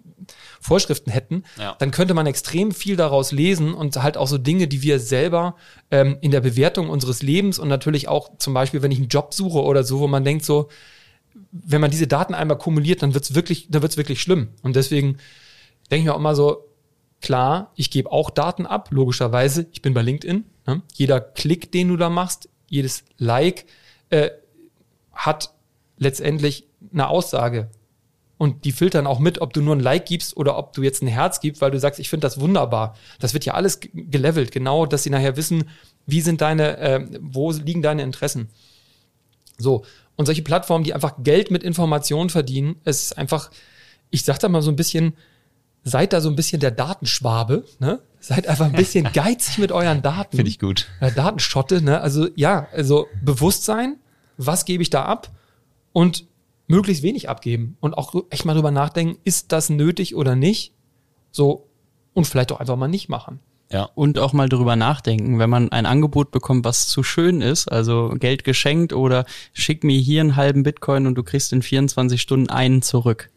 Vorschriften 0.61 1.11
hätten, 1.11 1.45
Ja. 1.59 1.77
dann 1.79 1.91
könnte 1.91 2.14
man 2.14 2.27
extrem 2.27 2.73
viel 2.73 2.97
daraus 2.97 3.33
lesen 3.33 3.75
und 3.75 4.03
halt 4.03 4.16
auch 4.16 4.27
so 4.27 4.39
Dinge, 4.39 4.69
die 4.69 4.83
wir 4.83 4.99
selber 5.01 5.57
ähm, 5.91 6.19
in 6.21 6.31
der 6.31 6.41
Bewertung 6.41 6.91
unseres 6.91 7.23
Lebens 7.23 7.59
und 7.59 7.69
natürlich 7.69 8.09
auch 8.09 8.37
zum 8.39 8.55
Beispiel, 8.55 8.83
wenn 8.83 8.91
ich 8.91 8.99
einen 8.99 9.09
Job 9.09 9.35
suche 9.35 9.62
oder 9.62 9.85
so, 9.85 10.01
wo 10.01 10.07
man 10.09 10.25
denkt 10.25 10.45
so, 10.45 10.69
wenn 11.53 11.81
man 11.81 11.91
diese 11.91 12.07
Daten 12.07 12.35
einmal 12.35 12.59
kumuliert, 12.59 13.03
dann 13.03 13.14
wird's 13.14 13.35
wirklich, 13.35 13.69
dann 13.71 13.83
wird's 13.83 13.97
wirklich 13.97 14.21
schlimm. 14.21 14.49
Und 14.62 14.77
deswegen 14.77 15.19
denke 15.91 16.01
ich 16.01 16.05
mir 16.05 16.14
auch 16.14 16.19
immer 16.19 16.35
so, 16.35 16.64
klar, 17.21 17.73
ich 17.77 17.91
gebe 17.91 18.11
auch 18.12 18.31
Daten 18.31 18.66
ab, 18.66 18.89
logischerweise. 18.91 19.66
Ich 19.73 19.83
bin 19.83 19.95
bei 19.95 20.03
LinkedIn. 20.03 20.45
Ne? 20.66 20.83
Jeder 20.95 21.21
Klick, 21.21 21.73
den 21.73 21.89
du 21.89 21.97
da 21.97 22.11
machst, 22.11 22.49
jedes 22.69 23.05
Like 23.16 23.66
äh, 24.11 24.31
hat 25.12 25.53
letztendlich 25.97 26.66
eine 26.93 27.09
Aussage. 27.09 27.71
Und 28.39 28.64
die 28.64 28.72
filtern 28.72 29.09
auch 29.09 29.18
mit, 29.18 29.41
ob 29.41 29.53
du 29.53 29.61
nur 29.61 29.74
ein 29.74 29.80
Like 29.80 30.07
gibst 30.07 30.36
oder 30.36 30.57
ob 30.57 30.72
du 30.72 30.82
jetzt 30.82 31.03
ein 31.03 31.09
Herz 31.09 31.41
gibst, 31.41 31.61
weil 31.61 31.72
du 31.72 31.80
sagst, 31.80 31.99
ich 31.99 32.09
finde 32.09 32.26
das 32.26 32.39
wunderbar. 32.39 32.97
Das 33.18 33.34
wird 33.34 33.45
ja 33.45 33.55
alles 33.55 33.80
gelevelt, 33.80 34.53
genau, 34.53 34.86
dass 34.86 35.03
sie 35.03 35.11
nachher 35.11 35.36
wissen, 35.36 35.64
wie 36.07 36.20
sind 36.20 36.41
deine, 36.41 36.78
äh, 36.78 37.07
wo 37.20 37.51
liegen 37.51 37.82
deine 37.82 38.03
Interessen. 38.03 38.49
So, 39.59 39.84
und 40.14 40.26
solche 40.26 40.43
Plattformen, 40.43 40.84
die 40.84 40.95
einfach 40.95 41.16
Geld 41.18 41.51
mit 41.51 41.64
Informationen 41.64 42.30
verdienen, 42.30 42.76
es 42.84 43.03
ist 43.03 43.18
einfach, 43.18 43.51
ich 44.11 44.24
sag 44.24 44.39
da 44.39 44.49
mal 44.49 44.62
so 44.62 44.70
ein 44.70 44.76
bisschen, 44.76 45.14
seid 45.82 46.12
da 46.12 46.20
so 46.20 46.28
ein 46.28 46.36
bisschen 46.36 46.61
der 46.61 46.70
Datenschwabe, 46.70 47.64
ne? 47.80 48.01
Seid 48.20 48.47
einfach 48.47 48.66
ein 48.66 48.72
bisschen 48.72 49.05
geizig 49.12 49.59
mit 49.59 49.72
euren 49.72 50.03
Daten. 50.03 50.36
Finde 50.36 50.51
ich 50.51 50.59
gut. 50.59 50.89
Ja, 51.01 51.11
Datenschotte, 51.11 51.82
ne? 51.82 52.01
Also 52.01 52.28
ja, 52.36 52.68
also 52.72 53.07
Bewusstsein, 53.22 53.97
was 54.36 54.64
gebe 54.64 54.82
ich 54.82 54.91
da 54.91 55.05
ab 55.05 55.30
und 55.93 56.28
möglichst 56.69 57.03
wenig 57.03 57.29
abgeben 57.29 57.77
und 57.81 57.95
auch 57.95 58.14
echt 58.31 58.45
mal 58.45 58.55
drüber 58.55 58.71
nachdenken, 58.71 59.19
ist 59.25 59.53
das 59.53 59.71
nötig 59.71 60.14
oder 60.14 60.37
nicht? 60.37 60.73
So 61.33 61.69
und 62.14 62.27
vielleicht 62.27 62.53
auch 62.53 62.61
einfach 62.61 62.77
mal 62.77 62.89
nicht 62.89 63.09
machen. 63.09 63.41
Ja. 63.71 63.91
Und 63.95 64.19
auch 64.19 64.33
mal 64.33 64.49
drüber 64.49 64.77
nachdenken, 64.77 65.39
wenn 65.39 65.51
man 65.51 65.71
ein 65.73 65.85
Angebot 65.85 66.31
bekommt, 66.31 66.64
was 66.64 66.89
zu 66.89 67.03
schön 67.03 67.43
ist, 67.43 67.71
also 67.71 68.14
Geld 68.19 68.45
geschenkt 68.45 68.93
oder 68.95 69.27
schick 69.53 69.85
mir 69.85 69.99
hier 69.99 70.23
einen 70.23 70.37
halben 70.37 70.62
Bitcoin 70.62 71.07
und 71.07 71.16
du 71.16 71.23
kriegst 71.23 71.53
in 71.53 71.61
24 71.61 72.21
Stunden 72.21 72.49
einen 72.49 72.81
zurück. 72.81 73.31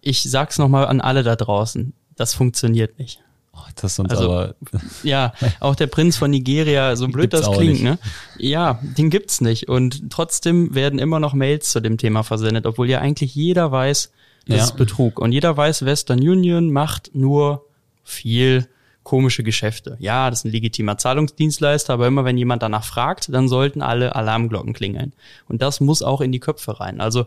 Ich 0.00 0.22
sag's 0.22 0.58
nochmal 0.58 0.86
an 0.86 1.02
alle 1.02 1.22
da 1.22 1.36
draußen, 1.36 1.92
das 2.16 2.32
funktioniert 2.32 2.98
nicht. 2.98 3.22
Oh, 3.60 3.70
das 3.76 3.98
uns 3.98 4.10
Also, 4.10 4.30
aber 4.30 4.54
Ja, 5.02 5.32
auch 5.60 5.74
der 5.74 5.86
Prinz 5.86 6.16
von 6.16 6.30
Nigeria, 6.30 6.94
so 6.96 7.06
blöd 7.08 7.30
Gibt's 7.30 7.46
das 7.46 7.56
klingt, 7.56 7.82
ne? 7.82 7.98
Ja, 8.36 8.80
den 8.82 9.10
gibt's 9.10 9.40
nicht. 9.40 9.68
Und 9.68 10.10
trotzdem 10.10 10.74
werden 10.74 10.98
immer 10.98 11.20
noch 11.20 11.34
Mails 11.34 11.70
zu 11.70 11.80
dem 11.80 11.98
Thema 11.98 12.22
versendet, 12.22 12.66
obwohl 12.66 12.88
ja 12.88 13.00
eigentlich 13.00 13.34
jeder 13.34 13.70
weiß, 13.72 14.12
das 14.46 14.56
Ja. 14.56 14.64
ist 14.64 14.76
Betrug. 14.76 15.18
Und 15.18 15.32
jeder 15.32 15.56
weiß, 15.56 15.84
Western 15.84 16.20
Union 16.20 16.70
macht 16.70 17.10
nur 17.14 17.64
viel 18.04 18.66
komische 19.02 19.42
Geschäfte. 19.42 19.96
Ja, 20.00 20.28
das 20.28 20.40
ist 20.40 20.44
ein 20.44 20.52
legitimer 20.52 20.98
Zahlungsdienstleister, 20.98 21.94
aber 21.94 22.06
immer 22.06 22.24
wenn 22.26 22.36
jemand 22.36 22.62
danach 22.62 22.84
fragt, 22.84 23.32
dann 23.32 23.48
sollten 23.48 23.80
alle 23.82 24.14
Alarmglocken 24.14 24.74
klingeln. 24.74 25.12
Und 25.48 25.62
das 25.62 25.80
muss 25.80 26.02
auch 26.02 26.20
in 26.20 26.30
die 26.30 26.40
Köpfe 26.40 26.78
rein. 26.78 27.00
Also 27.00 27.26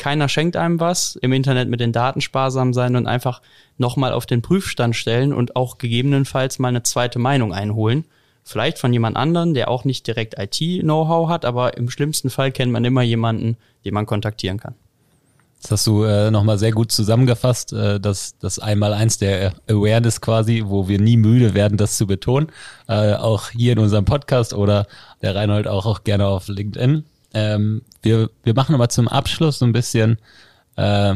keiner 0.00 0.28
schenkt 0.28 0.56
einem 0.56 0.80
was, 0.80 1.14
im 1.16 1.32
Internet 1.32 1.68
mit 1.68 1.78
den 1.78 1.92
Daten 1.92 2.20
sparsam 2.20 2.74
sein 2.74 2.96
und 2.96 3.06
einfach 3.06 3.40
nochmal 3.78 4.12
auf 4.12 4.26
den 4.26 4.42
Prüfstand 4.42 4.96
stellen 4.96 5.32
und 5.32 5.54
auch 5.54 5.78
gegebenenfalls 5.78 6.58
mal 6.58 6.68
eine 6.68 6.82
zweite 6.82 7.20
Meinung 7.20 7.52
einholen. 7.52 8.04
Vielleicht 8.42 8.78
von 8.78 8.92
jemand 8.92 9.16
anderen, 9.16 9.54
der 9.54 9.68
auch 9.68 9.84
nicht 9.84 10.06
direkt 10.06 10.36
IT-Know-how 10.36 11.28
hat, 11.28 11.44
aber 11.44 11.76
im 11.76 11.90
schlimmsten 11.90 12.30
Fall 12.30 12.50
kennt 12.50 12.72
man 12.72 12.84
immer 12.84 13.02
jemanden, 13.02 13.56
den 13.84 13.94
man 13.94 14.06
kontaktieren 14.06 14.58
kann. 14.58 14.74
Das 15.62 15.72
hast 15.72 15.86
du 15.86 16.04
äh, 16.04 16.30
nochmal 16.30 16.58
sehr 16.58 16.72
gut 16.72 16.90
zusammengefasst, 16.90 17.74
äh, 17.74 18.00
dass 18.00 18.38
das 18.38 18.58
einmal 18.58 18.94
eins 18.94 19.18
der 19.18 19.52
Awareness 19.68 20.22
quasi, 20.22 20.64
wo 20.66 20.88
wir 20.88 20.98
nie 20.98 21.18
müde 21.18 21.52
werden, 21.52 21.76
das 21.76 21.98
zu 21.98 22.06
betonen. 22.06 22.48
Äh, 22.88 23.12
auch 23.12 23.50
hier 23.50 23.74
in 23.74 23.78
unserem 23.78 24.06
Podcast 24.06 24.54
oder 24.54 24.86
der 25.20 25.34
Reinhold 25.34 25.68
auch, 25.68 25.84
auch 25.84 26.02
gerne 26.02 26.26
auf 26.26 26.48
LinkedIn. 26.48 27.04
Ähm, 27.34 27.82
wir, 28.02 28.30
wir 28.42 28.54
machen 28.54 28.74
aber 28.74 28.88
zum 28.88 29.08
Abschluss 29.08 29.58
so 29.58 29.64
ein 29.64 29.72
bisschen, 29.72 30.18
äh, 30.76 31.14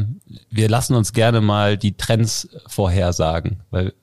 wir 0.50 0.68
lassen 0.68 0.94
uns 0.94 1.12
gerne 1.12 1.40
mal 1.40 1.76
die 1.76 1.96
Trends 1.96 2.48
vorhersagen, 2.66 3.60
weil 3.70 3.94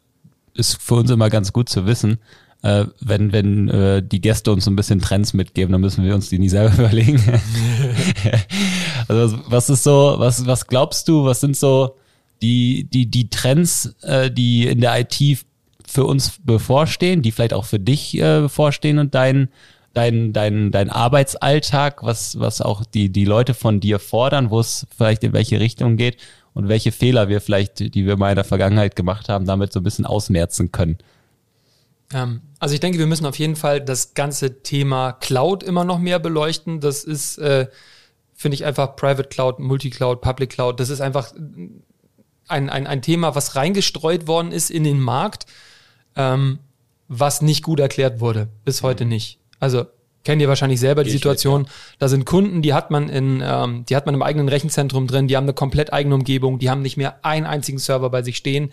ist 0.54 0.82
für 0.82 0.96
uns 0.96 1.10
immer 1.10 1.30
ganz 1.30 1.54
gut 1.54 1.70
zu 1.70 1.86
wissen, 1.86 2.20
äh, 2.62 2.86
wenn, 3.00 3.32
wenn 3.32 3.70
äh, 3.70 4.04
die 4.04 4.22
Gäste 4.22 4.52
uns 4.52 4.66
so 4.66 4.72
ein 4.72 4.76
bisschen 4.76 5.00
Trends 5.00 5.34
mitgeben, 5.34 5.72
dann 5.72 5.82
müssen 5.82 6.04
wir 6.04 6.14
uns 6.14 6.30
die 6.30 6.40
nie 6.40 6.50
selber 6.50 6.76
überlegen. 6.78 7.22
also 9.08 9.40
was 9.48 9.70
ist 9.70 9.84
so, 9.84 10.16
was, 10.18 10.46
was 10.46 10.68
glaubst 10.68 11.08
du, 11.08 11.26
was 11.26 11.40
sind 11.40 11.58
so 11.58 11.96
die, 12.42 12.88
die, 12.92 13.06
die 13.06 13.30
Trends, 13.30 13.96
äh, 14.02 14.30
die 14.32 14.68
in 14.68 14.82
der 14.82 15.00
IT 15.00 15.46
für 15.88 16.06
uns 16.06 16.34
bevorstehen, 16.44 17.22
die 17.22 17.32
vielleicht 17.32 17.54
auch 17.54 17.66
für 17.66 17.80
dich 17.80 18.18
äh, 18.18 18.42
bevorstehen 18.42 19.00
und 19.00 19.14
dein, 19.14 19.50
dein, 19.94 20.34
dein, 20.34 20.72
dein 20.72 20.90
Arbeitsalltag, 20.90 22.04
was, 22.04 22.40
was 22.40 22.62
auch 22.62 22.86
die, 22.86 23.10
die 23.10 23.26
Leute 23.26 23.54
von 23.54 23.80
dir 23.80 24.00
fordern, 24.00 24.50
wo 24.50 24.60
es 24.60 24.88
vielleicht 24.96 25.24
in 25.24 25.34
welche 25.34 25.60
Richtung 25.60 25.98
geht 25.98 26.18
und 26.54 26.68
welche 26.68 26.92
Fehler 26.92 27.30
wir 27.30 27.42
vielleicht, 27.42 27.80
die 27.80 28.06
wir 28.06 28.18
mal 28.18 28.30
in 28.30 28.36
der 28.36 28.44
Vergangenheit 28.44 28.96
gemacht 28.96 29.30
haben, 29.30 29.46
damit 29.46 29.74
so 29.74 29.80
ein 29.80 29.84
bisschen 29.84 30.06
ausmerzen 30.06 30.72
können. 30.72 30.98
Ähm, 32.14 32.42
also 32.60 32.74
ich 32.74 32.80
denke, 32.80 33.00
wir 33.00 33.08
müssen 33.08 33.26
auf 33.26 33.40
jeden 33.40 33.56
Fall 33.56 33.82
das 33.82 34.14
ganze 34.14 34.62
Thema 34.64 35.14
Cloud 35.14 35.64
immer 35.64 35.84
noch 35.84 36.00
mehr 36.00 36.20
beleuchten. 36.20 36.80
Das 36.80 37.04
ist, 37.04 37.38
äh, 37.38 37.68
finde 38.34 38.56
ich 38.56 38.66
einfach 38.66 38.96
Private 38.96 39.30
Cloud, 39.30 39.60
Multicloud, 39.60 40.22
Public 40.22 40.52
Cloud. 40.52 40.80
Das 40.80 40.90
ist 40.90 41.02
einfach 41.02 41.34
ein, 42.48 42.70
ein, 42.70 42.88
ein 42.88 43.02
Thema, 43.02 43.36
was 43.36 43.56
reingestreut 43.56 44.28
worden 44.28 44.52
ist 44.52 44.70
in 44.70 44.84
den 44.84 45.00
Markt, 45.00 45.46
ähm, 46.16 46.60
was 47.08 47.42
nicht 47.42 47.64
gut 47.64 47.80
erklärt 47.80 48.20
wurde. 48.20 48.50
Bis 48.66 48.84
heute 48.84 49.06
nicht. 49.06 49.41
Also 49.62 49.86
kennt 50.26 50.42
ihr 50.42 50.50
wahrscheinlich 50.50 50.82
selber 50.82 51.04
die 51.06 51.12
Geht 51.12 51.20
Situation. 51.20 51.68
Da 51.98 52.10
sind 52.10 52.26
Kunden, 52.26 52.62
die 52.62 52.74
hat 52.74 52.92
man 52.92 53.08
in, 53.08 53.42
ähm, 53.44 53.86
die 53.88 53.96
hat 53.96 54.06
man 54.06 54.16
im 54.16 54.22
eigenen 54.22 54.50
Rechenzentrum 54.50 55.08
drin, 55.08 55.30
die 55.30 55.38
haben 55.38 55.46
eine 55.46 55.54
komplett 55.54 55.94
eigene 55.94 56.16
Umgebung, 56.16 56.60
die 56.60 56.70
haben 56.70 56.82
nicht 56.82 56.98
mehr 56.98 57.24
einen 57.24 57.46
einzigen 57.46 57.80
Server 57.80 58.10
bei 58.10 58.22
sich 58.22 58.36
stehen 58.36 58.72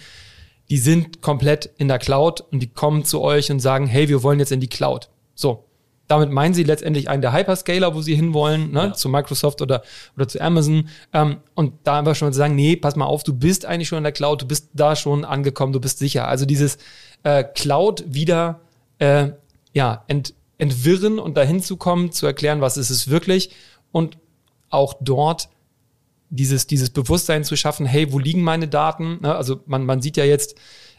die 0.70 0.78
sind 0.78 1.22
komplett 1.22 1.70
in 1.78 1.88
der 1.88 1.98
Cloud 1.98 2.42
und 2.52 2.60
die 2.60 2.68
kommen 2.68 3.04
zu 3.04 3.20
euch 3.22 3.50
und 3.50 3.60
sagen, 3.60 3.86
hey, 3.86 4.08
wir 4.08 4.22
wollen 4.22 4.38
jetzt 4.38 4.52
in 4.52 4.60
die 4.60 4.68
Cloud. 4.68 5.08
So. 5.34 5.64
Damit 6.08 6.30
meinen 6.30 6.54
sie 6.54 6.62
letztendlich 6.62 7.10
einen 7.10 7.20
der 7.20 7.34
Hyperscaler, 7.34 7.94
wo 7.94 8.00
sie 8.00 8.14
hinwollen, 8.14 8.72
ne, 8.72 8.80
Ja. 8.80 8.92
zu 8.94 9.10
Microsoft 9.10 9.60
oder, 9.60 9.82
oder 10.16 10.26
zu 10.26 10.40
Amazon. 10.40 10.88
Ähm, 11.12 11.38
und 11.54 11.74
da 11.84 11.98
einfach 11.98 12.14
schon 12.16 12.32
zu 12.32 12.38
sagen, 12.38 12.54
nee, 12.54 12.76
pass 12.76 12.96
mal 12.96 13.04
auf, 13.04 13.24
du 13.24 13.34
bist 13.34 13.66
eigentlich 13.66 13.88
schon 13.88 13.98
in 13.98 14.04
der 14.04 14.12
Cloud, 14.12 14.42
du 14.42 14.46
bist 14.46 14.70
da 14.72 14.96
schon 14.96 15.24
angekommen, 15.26 15.72
du 15.74 15.80
bist 15.80 15.98
sicher. 15.98 16.26
Also 16.26 16.46
dieses 16.46 16.78
äh, 17.24 17.44
Cloud 17.44 18.04
wieder 18.06 18.60
äh, 18.98 19.30
ja, 19.74 20.04
ent, 20.06 20.32
entwirren 20.58 21.18
und 21.18 21.36
dahin 21.36 21.62
zu 21.62 21.76
kommen, 21.76 22.12
zu 22.12 22.26
erklären, 22.26 22.60
was 22.60 22.76
ist 22.76 22.90
es 22.90 23.08
wirklich 23.08 23.50
und 23.92 24.18
auch 24.70 24.94
dort 25.00 25.48
dieses, 26.30 26.66
dieses 26.66 26.90
Bewusstsein 26.90 27.44
zu 27.44 27.56
schaffen, 27.56 27.86
hey, 27.86 28.12
wo 28.12 28.18
liegen 28.18 28.42
meine 28.42 28.68
Daten? 28.68 29.20
Ne? 29.22 29.34
Also 29.34 29.60
man, 29.66 29.86
man 29.86 30.02
sieht 30.02 30.16
ja 30.16 30.24
jetzt, 30.24 30.56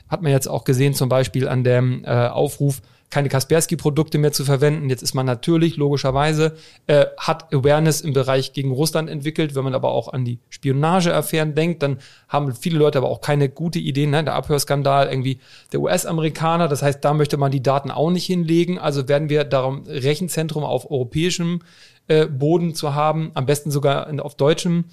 hat 0.07 0.21
man 0.21 0.31
jetzt 0.31 0.47
auch 0.47 0.63
gesehen, 0.63 0.93
zum 0.93 1.09
Beispiel 1.09 1.47
an 1.47 1.63
dem 1.63 2.03
äh, 2.03 2.27
Aufruf, 2.27 2.81
keine 3.09 3.29
Kaspersky-Produkte 3.29 4.19
mehr 4.19 4.31
zu 4.31 4.45
verwenden. 4.45 4.89
Jetzt 4.89 5.01
ist 5.01 5.15
man 5.15 5.25
natürlich, 5.25 5.77
logischerweise, 5.77 6.55
äh, 6.85 7.05
hat 7.17 7.53
Awareness 7.53 8.01
im 8.01 8.13
Bereich 8.13 8.53
gegen 8.53 8.71
Russland 8.71 9.09
entwickelt. 9.09 9.55
Wenn 9.55 9.63
man 9.63 9.73
aber 9.73 9.89
auch 9.89 10.13
an 10.13 10.25
die 10.25 10.39
Spionageaffären 10.49 11.55
denkt, 11.55 11.81
dann 11.81 11.97
haben 12.27 12.53
viele 12.53 12.77
Leute 12.77 12.99
aber 12.99 13.09
auch 13.09 13.21
keine 13.21 13.49
gute 13.49 13.79
Ideen. 13.79 14.11
Ne? 14.11 14.23
Der 14.23 14.35
Abhörskandal 14.35 15.07
irgendwie 15.09 15.39
der 15.71 15.81
US-Amerikaner, 15.81 16.67
das 16.67 16.83
heißt, 16.83 17.03
da 17.03 17.13
möchte 17.13 17.37
man 17.37 17.51
die 17.51 17.63
Daten 17.63 17.89
auch 17.89 18.11
nicht 18.11 18.27
hinlegen. 18.27 18.77
Also 18.77 19.07
werden 19.07 19.29
wir 19.29 19.43
darum 19.43 19.83
Rechenzentrum 19.87 20.63
auf 20.63 20.91
europäischem 20.91 21.61
äh, 22.07 22.27
Boden 22.27 22.75
zu 22.75 22.93
haben, 22.93 23.31
am 23.33 23.47
besten 23.47 23.71
sogar 23.71 24.07
auf 24.23 24.35
deutschem. 24.35 24.85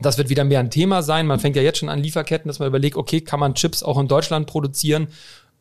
Das 0.00 0.18
wird 0.18 0.28
wieder 0.28 0.44
mehr 0.44 0.60
ein 0.60 0.70
Thema 0.70 1.02
sein. 1.02 1.26
Man 1.26 1.38
fängt 1.38 1.56
ja 1.56 1.62
jetzt 1.62 1.78
schon 1.78 1.88
an 1.88 2.00
Lieferketten, 2.00 2.48
dass 2.48 2.58
man 2.58 2.68
überlegt, 2.68 2.96
okay, 2.96 3.20
kann 3.20 3.38
man 3.38 3.54
Chips 3.54 3.82
auch 3.82 3.98
in 3.98 4.08
Deutschland 4.08 4.46
produzieren, 4.46 5.08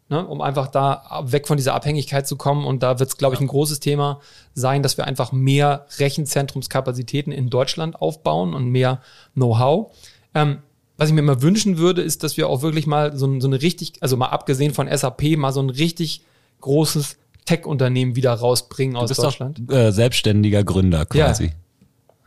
ne, 0.10 0.26
um 0.26 0.41
einfach 0.41 0.68
da 0.68 1.24
weg 1.26 1.47
von 1.47 1.58
dieser 1.58 1.74
Abhängigkeit 1.74 2.28
zu 2.28 2.36
kommen. 2.36 2.66
Und 2.66 2.84
da 2.84 2.99
wird 2.99 3.10
es, 3.10 3.18
glaube 3.18 3.36
ich, 3.36 3.41
ein 3.41 3.47
großes 3.47 3.80
Thema 3.80 4.20
sein, 4.54 4.84
dass 4.84 4.97
wir 4.97 5.06
einfach 5.06 5.32
mehr 5.32 5.86
Rechenzentrumskapazitäten 5.97 7.32
in 7.32 7.49
Deutschland 7.49 8.01
aufbauen 8.01 8.54
und 8.54 8.70
mehr 8.70 9.01
Know-how. 9.34 9.93
Ähm, 10.36 10.60
was 10.97 11.10
ich 11.10 11.16
mir 11.16 11.22
immer 11.22 11.41
wünschen 11.41 11.78
würde, 11.78 12.01
ist, 12.01 12.24
dass 12.24 12.38
wir 12.38 12.47
auch 12.47 12.62
wirklich 12.62 12.86
mal 12.86 13.18
so, 13.18 13.39
so 13.39 13.47
eine 13.47 13.62
richtig, 13.62 13.93
also 14.01 14.16
mal 14.16 14.28
abgesehen 14.28 14.74
von 14.74 14.88
SAP, 14.95 15.38
mal 15.38 15.51
so 15.51 15.62
ein 15.62 15.70
richtig 15.70 16.22
großes 16.62 17.18
Tech-Unternehmen 17.45 18.16
wieder 18.16 18.34
rausbringen 18.34 18.95
Du 18.95 19.01
aus 19.01 19.12
Deutschland. 19.12 19.62
doch 19.68 19.76
äh, 19.76 19.91
selbstständiger 19.91 20.64
Gründer 20.64 21.06
quasi. 21.06 21.45
Ja. 21.45 21.51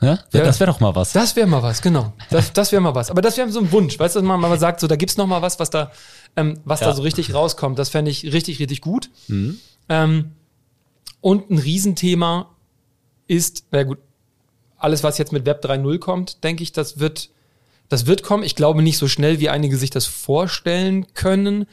Ja. 0.00 0.18
Das 0.30 0.60
wäre 0.60 0.70
doch 0.70 0.80
mal 0.80 0.94
was. 0.94 1.12
Das 1.12 1.36
wäre 1.36 1.46
mal 1.46 1.62
was, 1.62 1.80
genau. 1.80 2.12
Das, 2.30 2.52
das 2.52 2.70
wäre 2.70 2.82
mal 2.82 2.94
was. 2.94 3.10
Aber 3.10 3.22
das 3.22 3.36
wäre 3.38 3.50
so 3.50 3.60
ein 3.60 3.72
Wunsch, 3.72 3.98
weißt 3.98 4.14
du, 4.16 4.20
dass 4.20 4.26
man 4.26 4.40
mal 4.40 4.58
sagt, 4.58 4.80
so 4.80 4.86
da 4.86 4.96
gibt's 4.96 5.16
noch 5.16 5.26
mal 5.26 5.40
was, 5.42 5.58
was 5.58 5.70
da, 5.70 5.90
ähm, 6.36 6.60
was 6.64 6.80
Ja. 6.80 6.88
da 6.88 6.94
so 6.94 7.02
richtig 7.02 7.32
rauskommt. 7.32 7.78
Das 7.78 7.88
fände 7.88 8.10
ich 8.10 8.24
richtig, 8.32 8.58
richtig 8.58 8.82
gut. 8.82 9.08
Ähm, 9.88 10.32
und 11.20 11.50
ein 11.50 11.58
Riesenthema 11.58 12.50
ist, 13.26 13.64
na 13.70 13.82
gut, 13.84 13.98
alles, 14.78 15.02
was 15.02 15.16
jetzt 15.18 15.32
mit 15.32 15.46
Web 15.46 15.64
3.0 15.64 15.98
kommt, 15.98 16.44
denke 16.44 16.62
ich, 16.62 16.72
das 16.72 16.98
wird, 16.98 17.30
das 17.88 18.06
wird 18.06 18.22
kommen. 18.22 18.42
Ich 18.42 18.54
glaube 18.54 18.82
nicht 18.82 18.98
so 18.98 19.08
schnell, 19.08 19.40
wie 19.40 19.48
einige 19.48 19.78
sich 19.78 19.90
das 19.90 20.04
vorstellen 20.04 21.06
können. 21.14 21.66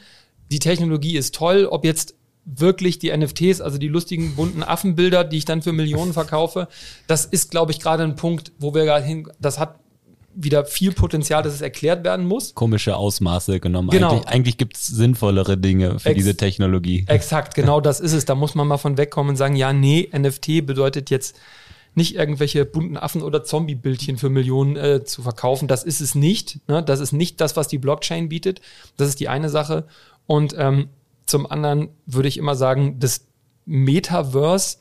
Die 0.50 0.58
Technologie 0.58 1.16
ist 1.16 1.34
toll. 1.34 1.66
Ob 1.70 1.84
jetzt 1.84 2.14
wirklich 2.44 2.98
die 2.98 3.16
NFTs, 3.16 3.60
also 3.60 3.78
die 3.78 3.88
lustigen 3.88 4.34
bunten 4.36 4.62
Affenbilder, 4.62 5.24
die 5.24 5.38
ich 5.38 5.44
dann 5.44 5.62
für 5.62 5.72
Millionen 5.72 6.12
verkaufe, 6.12 6.68
das 7.06 7.24
ist, 7.24 7.50
glaube 7.50 7.72
ich, 7.72 7.80
gerade 7.80 8.02
ein 8.02 8.16
Punkt, 8.16 8.52
wo 8.58 8.74
wir 8.74 8.84
gerade 8.84 9.04
hin, 9.04 9.28
das 9.40 9.58
hat 9.58 9.78
wieder 10.36 10.64
viel 10.64 10.92
Potenzial, 10.92 11.42
dass 11.42 11.54
es 11.54 11.60
erklärt 11.60 12.04
werden 12.04 12.26
muss. 12.26 12.54
Komische 12.54 12.96
Ausmaße 12.96 13.60
genommen. 13.60 13.90
Genau. 13.90 14.10
Eigentlich, 14.10 14.28
eigentlich 14.28 14.56
gibt 14.58 14.76
es 14.76 14.86
sinnvollere 14.88 15.56
Dinge 15.56 15.98
für 16.00 16.08
Ex- 16.10 16.18
diese 16.18 16.36
Technologie. 16.36 17.04
Exakt, 17.06 17.54
genau 17.54 17.80
das 17.80 18.00
ist 18.00 18.12
es. 18.12 18.24
Da 18.24 18.34
muss 18.34 18.54
man 18.54 18.66
mal 18.66 18.78
von 18.78 18.98
wegkommen 18.98 19.30
und 19.30 19.36
sagen, 19.36 19.54
ja, 19.56 19.72
nee, 19.72 20.10
NFT 20.12 20.66
bedeutet 20.66 21.10
jetzt 21.10 21.36
nicht 21.94 22.16
irgendwelche 22.16 22.64
bunten 22.64 22.96
Affen 22.96 23.22
oder 23.22 23.44
Zombie-Bildchen 23.44 24.18
für 24.18 24.28
Millionen 24.28 24.74
äh, 24.74 25.04
zu 25.04 25.22
verkaufen. 25.22 25.68
Das 25.68 25.84
ist 25.84 26.00
es 26.00 26.16
nicht. 26.16 26.58
Ne? 26.68 26.82
Das 26.82 26.98
ist 26.98 27.12
nicht 27.12 27.40
das, 27.40 27.56
was 27.56 27.68
die 27.68 27.78
Blockchain 27.78 28.28
bietet. 28.28 28.60
Das 28.96 29.08
ist 29.08 29.20
die 29.20 29.28
eine 29.28 29.48
Sache. 29.48 29.86
Und 30.26 30.54
ähm, 30.58 30.88
zum 31.26 31.50
anderen 31.50 31.88
würde 32.06 32.28
ich 32.28 32.36
immer 32.38 32.54
sagen, 32.54 32.98
das 32.98 33.26
Metaverse 33.66 34.78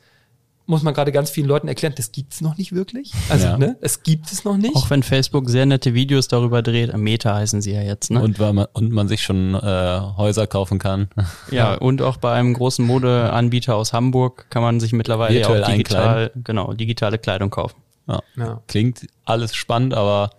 muss 0.66 0.82
man 0.82 0.94
gerade 0.94 1.12
ganz 1.12 1.30
vielen 1.30 1.48
Leuten 1.48 1.68
erklären, 1.68 1.94
das 1.98 2.14
gibt 2.14 2.34
es 2.34 2.40
noch 2.40 2.58
nicht 2.58 2.74
wirklich. 2.74 3.12
Also, 3.30 3.48
Ja. 3.48 3.58
ne, 3.58 3.76
es 3.82 4.02
gibt 4.04 4.32
es 4.32 4.46
noch 4.46 4.56
nicht. 4.56 4.76
Auch 4.78 4.90
wenn 4.90 5.04
Facebook 5.04 5.50
sehr 5.50 5.66
nette 5.66 5.94
Videos 5.94 6.30
darüber 6.30 6.62
dreht, 6.62 6.96
Meta 6.96 7.36
heißen 7.36 7.62
sie 7.62 7.74
ja 7.74 7.82
jetzt, 7.82 8.12
ne? 8.12 8.22
Und, 8.22 8.40
weil 8.40 8.54
man, 8.54 8.68
und 8.72 8.94
man 8.94 9.10
sich 9.10 9.24
schon 9.24 9.56
äh, 9.56 10.00
Häuser 10.16 10.48
kaufen 10.48 10.80
kann. 10.80 11.10
Ja, 11.52 11.74
und 11.76 12.02
auch 12.02 12.16
bei 12.16 12.32
einem 12.34 12.54
großen 12.54 12.86
Modeanbieter 12.86 13.76
aus 13.76 13.92
Hamburg 13.92 14.46
kann 14.50 14.64
man 14.64 14.80
sich 14.80 14.94
mittlerweile 14.94 15.38
ja 15.38 15.48
Virtuell 15.50 15.64
auch 15.66 15.68
digital, 15.70 16.32
genau, 16.44 16.74
digitale 16.74 17.18
Kleidung 17.18 17.50
kaufen. 17.50 17.76
Ja. 18.08 18.22
Ja. 18.38 18.62
Klingt 18.68 19.06
alles 19.26 19.54
spannend, 19.56 19.94
aber 19.94 20.30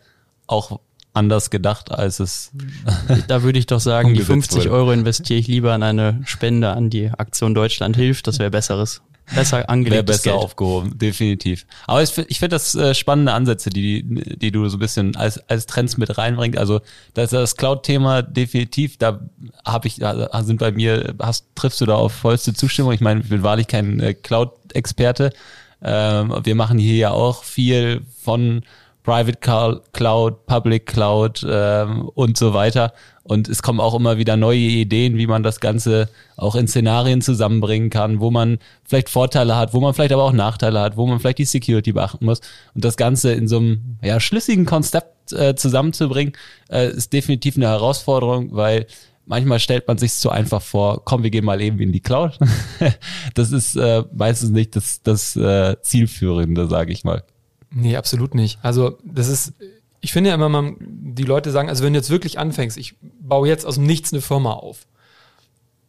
auch 0.47 0.81
anders 1.15 1.51
gedacht, 1.51 1.91
als 1.91 2.21
es. 2.21 2.51
Da 3.29 3.43
würde 3.43 3.59
ich 3.59 3.67
doch 3.67 3.81
sagen, 3.81 4.09
die 4.15 4.21
Umgesetzt 4.21 4.53
50 4.53 4.59
wurde. 4.65 4.71
Euro 4.73 4.93
investiere 4.93 5.39
ich 5.39 5.47
lieber 5.47 5.75
in 5.75 5.83
eine 5.83 6.21
Spende 6.27 6.73
an 6.73 6.91
die 6.91 7.11
Aktion 7.11 7.55
Deutschland 7.55 7.97
hilft. 7.97 8.27
Das 8.27 8.39
wäre 8.39 8.51
besseres, 8.51 9.01
besser 9.35 9.59
Wäre 9.59 9.69
angelegtes 9.69 10.19
besser 10.19 10.31
Geld. 10.31 10.45
aufgehoben, 10.45 10.99
definitiv. 10.99 11.67
Aber 11.87 12.03
ich, 12.03 12.17
ich 12.19 12.39
finde 12.39 12.57
das 12.57 12.75
äh, 12.75 12.95
spannende 12.95 13.33
Ansätze, 13.33 13.71
die, 13.71 14.03
die 14.03 14.51
du 14.51 14.69
so 14.69 14.77
ein 14.77 14.81
bisschen 14.81 15.17
als, 15.17 15.39
als 15.49 15.67
Trends 15.67 15.97
mit 15.97 16.19
reinbringst. 16.19 16.59
Also 16.59 16.81
das, 17.15 17.31
das 17.31 17.57
Cloud-Thema 17.57 18.23
definitiv, 18.23 18.99
da 18.99 19.21
habe 19.65 19.87
ich, 19.87 19.97
da 19.97 20.43
sind 20.43 20.59
bei 20.59 20.73
mir, 20.73 21.15
hast, 21.21 21.47
triffst 21.55 21.81
du 21.81 21.87
da 21.87 21.95
auf 21.95 22.12
vollste 22.12 22.53
Zustimmung. 22.53 22.93
Ich 22.93 23.01
meine, 23.01 23.21
ich 23.21 23.29
bin 23.29 23.43
wahrlich 23.43 23.69
kein 23.69 24.01
äh, 24.01 24.15
Cloud-Experte. 24.15 25.33
Ähm, 25.83 26.35
wir 26.43 26.55
machen 26.55 26.79
hier 26.79 26.97
ja 26.97 27.11
auch 27.11 27.45
viel 27.45 28.03
von 28.23 28.62
Private 29.05 29.39
Cl- 29.39 29.81
Cloud, 29.93 30.47
Public 30.47 30.87
Cloud 30.87 31.47
ähm, 31.49 32.09
und 32.15 32.37
so 32.37 32.55
weiter. 32.55 32.93
Und 33.23 33.49
es 33.49 33.63
kommen 33.63 33.81
auch 33.81 33.95
immer 33.95 34.19
wieder 34.19 34.37
neue 34.37 34.59
Ideen, 34.59 35.17
wie 35.17 35.27
man 35.27 35.43
das 35.43 35.61
Ganze 35.61 36.09
auch 36.37 36.57
in 36.57 36.67
Szenarien 36.67 37.21
zusammenbringen 37.21 37.91
kann, 37.91 38.21
wo 38.21 38.31
man 38.31 38.59
vielleicht 38.83 39.11
Vorteile 39.11 39.57
hat, 39.57 39.75
wo 39.75 39.81
man 39.81 39.95
vielleicht 39.95 40.13
aber 40.13 40.25
auch 40.25 40.33
Nachteile 40.33 40.81
hat, 40.81 40.97
wo 40.97 41.07
man 41.07 41.21
vielleicht 41.21 41.39
die 41.39 41.45
Security 41.45 41.93
beachten 41.93 42.25
muss. 42.25 42.41
Und 42.75 42.85
das 42.85 42.97
Ganze 42.97 43.33
in 43.33 43.47
so 43.47 43.59
einem 43.59 43.99
ja, 44.03 44.19
schlüssigen 44.21 44.67
Konzept 44.67 45.33
äh, 45.33 45.55
zusammenzubringen, 45.55 46.35
äh, 46.71 46.89
ist 46.89 47.13
definitiv 47.13 47.57
eine 47.57 47.69
Herausforderung, 47.69 48.55
weil 48.55 48.87
manchmal 49.27 49.59
stellt 49.59 49.87
man 49.87 49.99
sich 49.99 50.15
zu 50.15 50.31
einfach 50.31 50.63
vor, 50.63 51.05
komm, 51.05 51.23
wir 51.23 51.31
gehen 51.31 51.45
mal 51.45 51.61
eben 51.61 51.79
in 51.81 51.93
die 51.93 52.01
Cloud. 52.01 52.39
das 53.35 53.53
ist 53.53 53.77
äh, 53.77 54.05
meistens 54.15 54.51
nicht 54.51 54.77
das, 54.77 55.03
das 55.03 55.37
äh, 55.37 55.77
Zielführende, 55.83 56.69
sage 56.69 56.93
ich 56.93 57.05
mal. 57.05 57.23
Nee, 57.75 57.97
absolut 57.97 58.35
nicht. 58.35 58.59
Also 58.62 58.99
das 59.05 59.29
ist, 59.29 59.53
ich 60.01 60.12
finde 60.12 60.31
ja 60.31 60.35
immer, 60.37 60.49
man, 60.49 60.77
die 60.81 61.25
Leute 61.25 61.51
sagen, 61.51 61.68
also 61.68 61.85
wenn 61.85 61.93
du 61.93 61.99
jetzt 61.99 62.11
wirklich 62.11 62.39
anfängst, 62.39 62.77
ich 62.77 62.95
baue 63.20 63.49
jetzt 63.49 63.66
aus 63.66 63.75
dem 63.75 63.85
Nichts 63.85 64.12
eine 64.12 64.22
Firma 64.22 64.53
auf. 64.53 64.87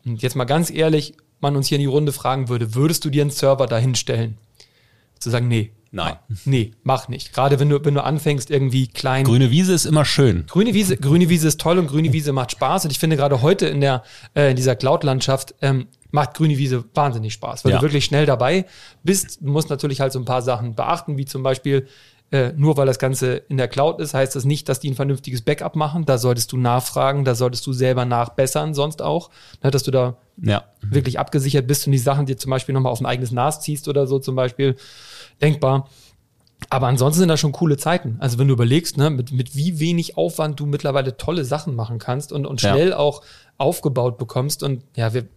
Und 0.05 0.21
jetzt 0.21 0.35
mal 0.35 0.45
ganz 0.45 0.71
ehrlich, 0.71 1.15
man 1.39 1.55
uns 1.55 1.67
hier 1.67 1.77
in 1.77 1.81
die 1.81 1.87
Runde 1.87 2.11
fragen 2.11 2.49
würde, 2.49 2.75
würdest 2.75 3.05
du 3.05 3.09
dir 3.09 3.21
einen 3.21 3.31
Server 3.31 3.67
dahin 3.67 3.95
stellen? 3.95 4.37
Zu 5.19 5.29
sagen, 5.29 5.47
nee. 5.47 5.71
Nein. 5.91 6.15
Nee, 6.43 6.71
mach 6.83 7.07
nicht. 7.07 7.31
Gerade 7.31 7.57
wenn 7.57 7.69
du, 7.69 7.83
wenn 7.85 7.93
du 7.93 8.03
anfängst, 8.03 8.51
irgendwie 8.51 8.87
klein. 8.87 9.23
Grüne 9.23 9.49
Wiese 9.49 9.73
ist 9.73 9.85
immer 9.85 10.03
schön. 10.03 10.45
Grüne 10.45 10.73
Wiese, 10.73 10.97
grüne 10.97 11.29
Wiese 11.29 11.47
ist 11.47 11.61
toll 11.61 11.77
und 11.77 11.87
grüne 11.87 12.11
Wiese 12.11 12.33
macht 12.33 12.51
Spaß. 12.51 12.83
Und 12.83 12.91
ich 12.91 12.99
finde 12.99 13.15
gerade 13.15 13.41
heute 13.41 13.67
in 13.67 13.79
der 13.79 14.03
äh, 14.33 14.49
in 14.49 14.57
dieser 14.57 14.75
Cloud-Landschaft 14.75 15.55
ähm, 15.61 15.87
macht 16.15 16.33
grüne 16.33 16.57
Wiese 16.57 16.83
wahnsinnig 16.95 17.33
Spaß, 17.33 17.63
weil 17.63 17.71
Ja. 17.73 17.77
du 17.77 17.83
wirklich 17.83 18.05
schnell 18.05 18.25
dabei 18.25 18.65
bist. 19.03 19.39
Du 19.41 19.49
musst 19.51 19.69
natürlich 19.69 20.01
halt 20.01 20.11
so 20.11 20.19
ein 20.19 20.25
paar 20.25 20.41
Sachen 20.41 20.73
beachten, 20.73 21.17
wie 21.17 21.25
zum 21.25 21.43
Beispiel 21.43 21.87
äh, 22.31 22.53
nur 22.57 22.75
weil 22.75 22.87
das 22.87 22.97
Ganze 22.97 23.35
in 23.35 23.57
der 23.57 23.67
Cloud 23.67 23.99
ist, 23.99 24.15
heißt 24.15 24.35
das 24.35 24.45
nicht, 24.45 24.67
dass 24.67 24.79
die 24.79 24.89
ein 24.89 24.95
vernünftiges 24.95 25.43
Backup 25.43 25.75
machen. 25.75 26.05
Da 26.05 26.17
solltest 26.17 26.51
du 26.51 26.57
nachfragen, 26.57 27.23
da 27.23 27.35
solltest 27.35 27.67
du 27.67 27.71
selber 27.71 28.03
nachbessern, 28.03 28.73
sonst 28.73 29.03
auch, 29.03 29.29
ne, 29.63 29.69
dass 29.69 29.83
du 29.83 29.91
da 29.91 30.17
Ja. 30.41 30.63
wirklich 30.81 31.19
abgesichert 31.19 31.67
bist 31.67 31.85
und 31.85 31.91
die 31.91 31.99
Sachen 31.99 32.25
dir 32.25 32.35
zum 32.35 32.49
Beispiel 32.49 32.73
nochmal 32.73 32.91
auf 32.91 32.99
ein 32.99 33.05
eigenes 33.05 33.31
NAS 33.31 33.61
ziehst 33.61 33.87
oder 33.87 34.07
so 34.07 34.17
zum 34.17 34.35
Beispiel, 34.35 34.75
denkbar. 35.39 35.87
Aber 36.71 36.87
ansonsten 36.87 37.19
sind 37.19 37.29
das 37.29 37.39
schon 37.39 37.51
coole 37.51 37.77
Zeiten. 37.77 38.15
Also 38.19 38.39
wenn 38.39 38.47
du 38.47 38.53
überlegst, 38.55 38.97
ne, 38.97 39.11
mit, 39.11 39.31
mit 39.31 39.55
wie 39.55 39.79
wenig 39.79 40.17
Aufwand 40.17 40.59
du 40.59 40.65
mittlerweile 40.65 41.17
tolle 41.17 41.45
Sachen 41.45 41.75
machen 41.75 41.99
kannst 41.99 42.31
und, 42.33 42.47
und 42.47 42.59
Ja. 42.61 42.71
schnell 42.73 42.93
auch 42.93 43.21
aufgebaut 43.59 44.17
bekommst 44.17 44.63
und 44.63 44.83
ja, 44.95 45.13
wir, 45.13 45.27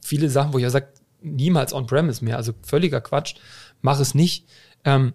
viele 0.00 0.30
Sachen, 0.30 0.52
wo 0.52 0.58
ich 0.58 0.64
ja 0.64 0.70
sage, 0.70 0.88
niemals 1.22 1.72
on-premise 1.72 2.24
mehr, 2.24 2.36
also 2.36 2.52
völliger 2.62 3.00
Quatsch, 3.00 3.34
mach 3.82 4.00
es 4.00 4.14
nicht. 4.14 4.46
Ähm, 4.84 5.12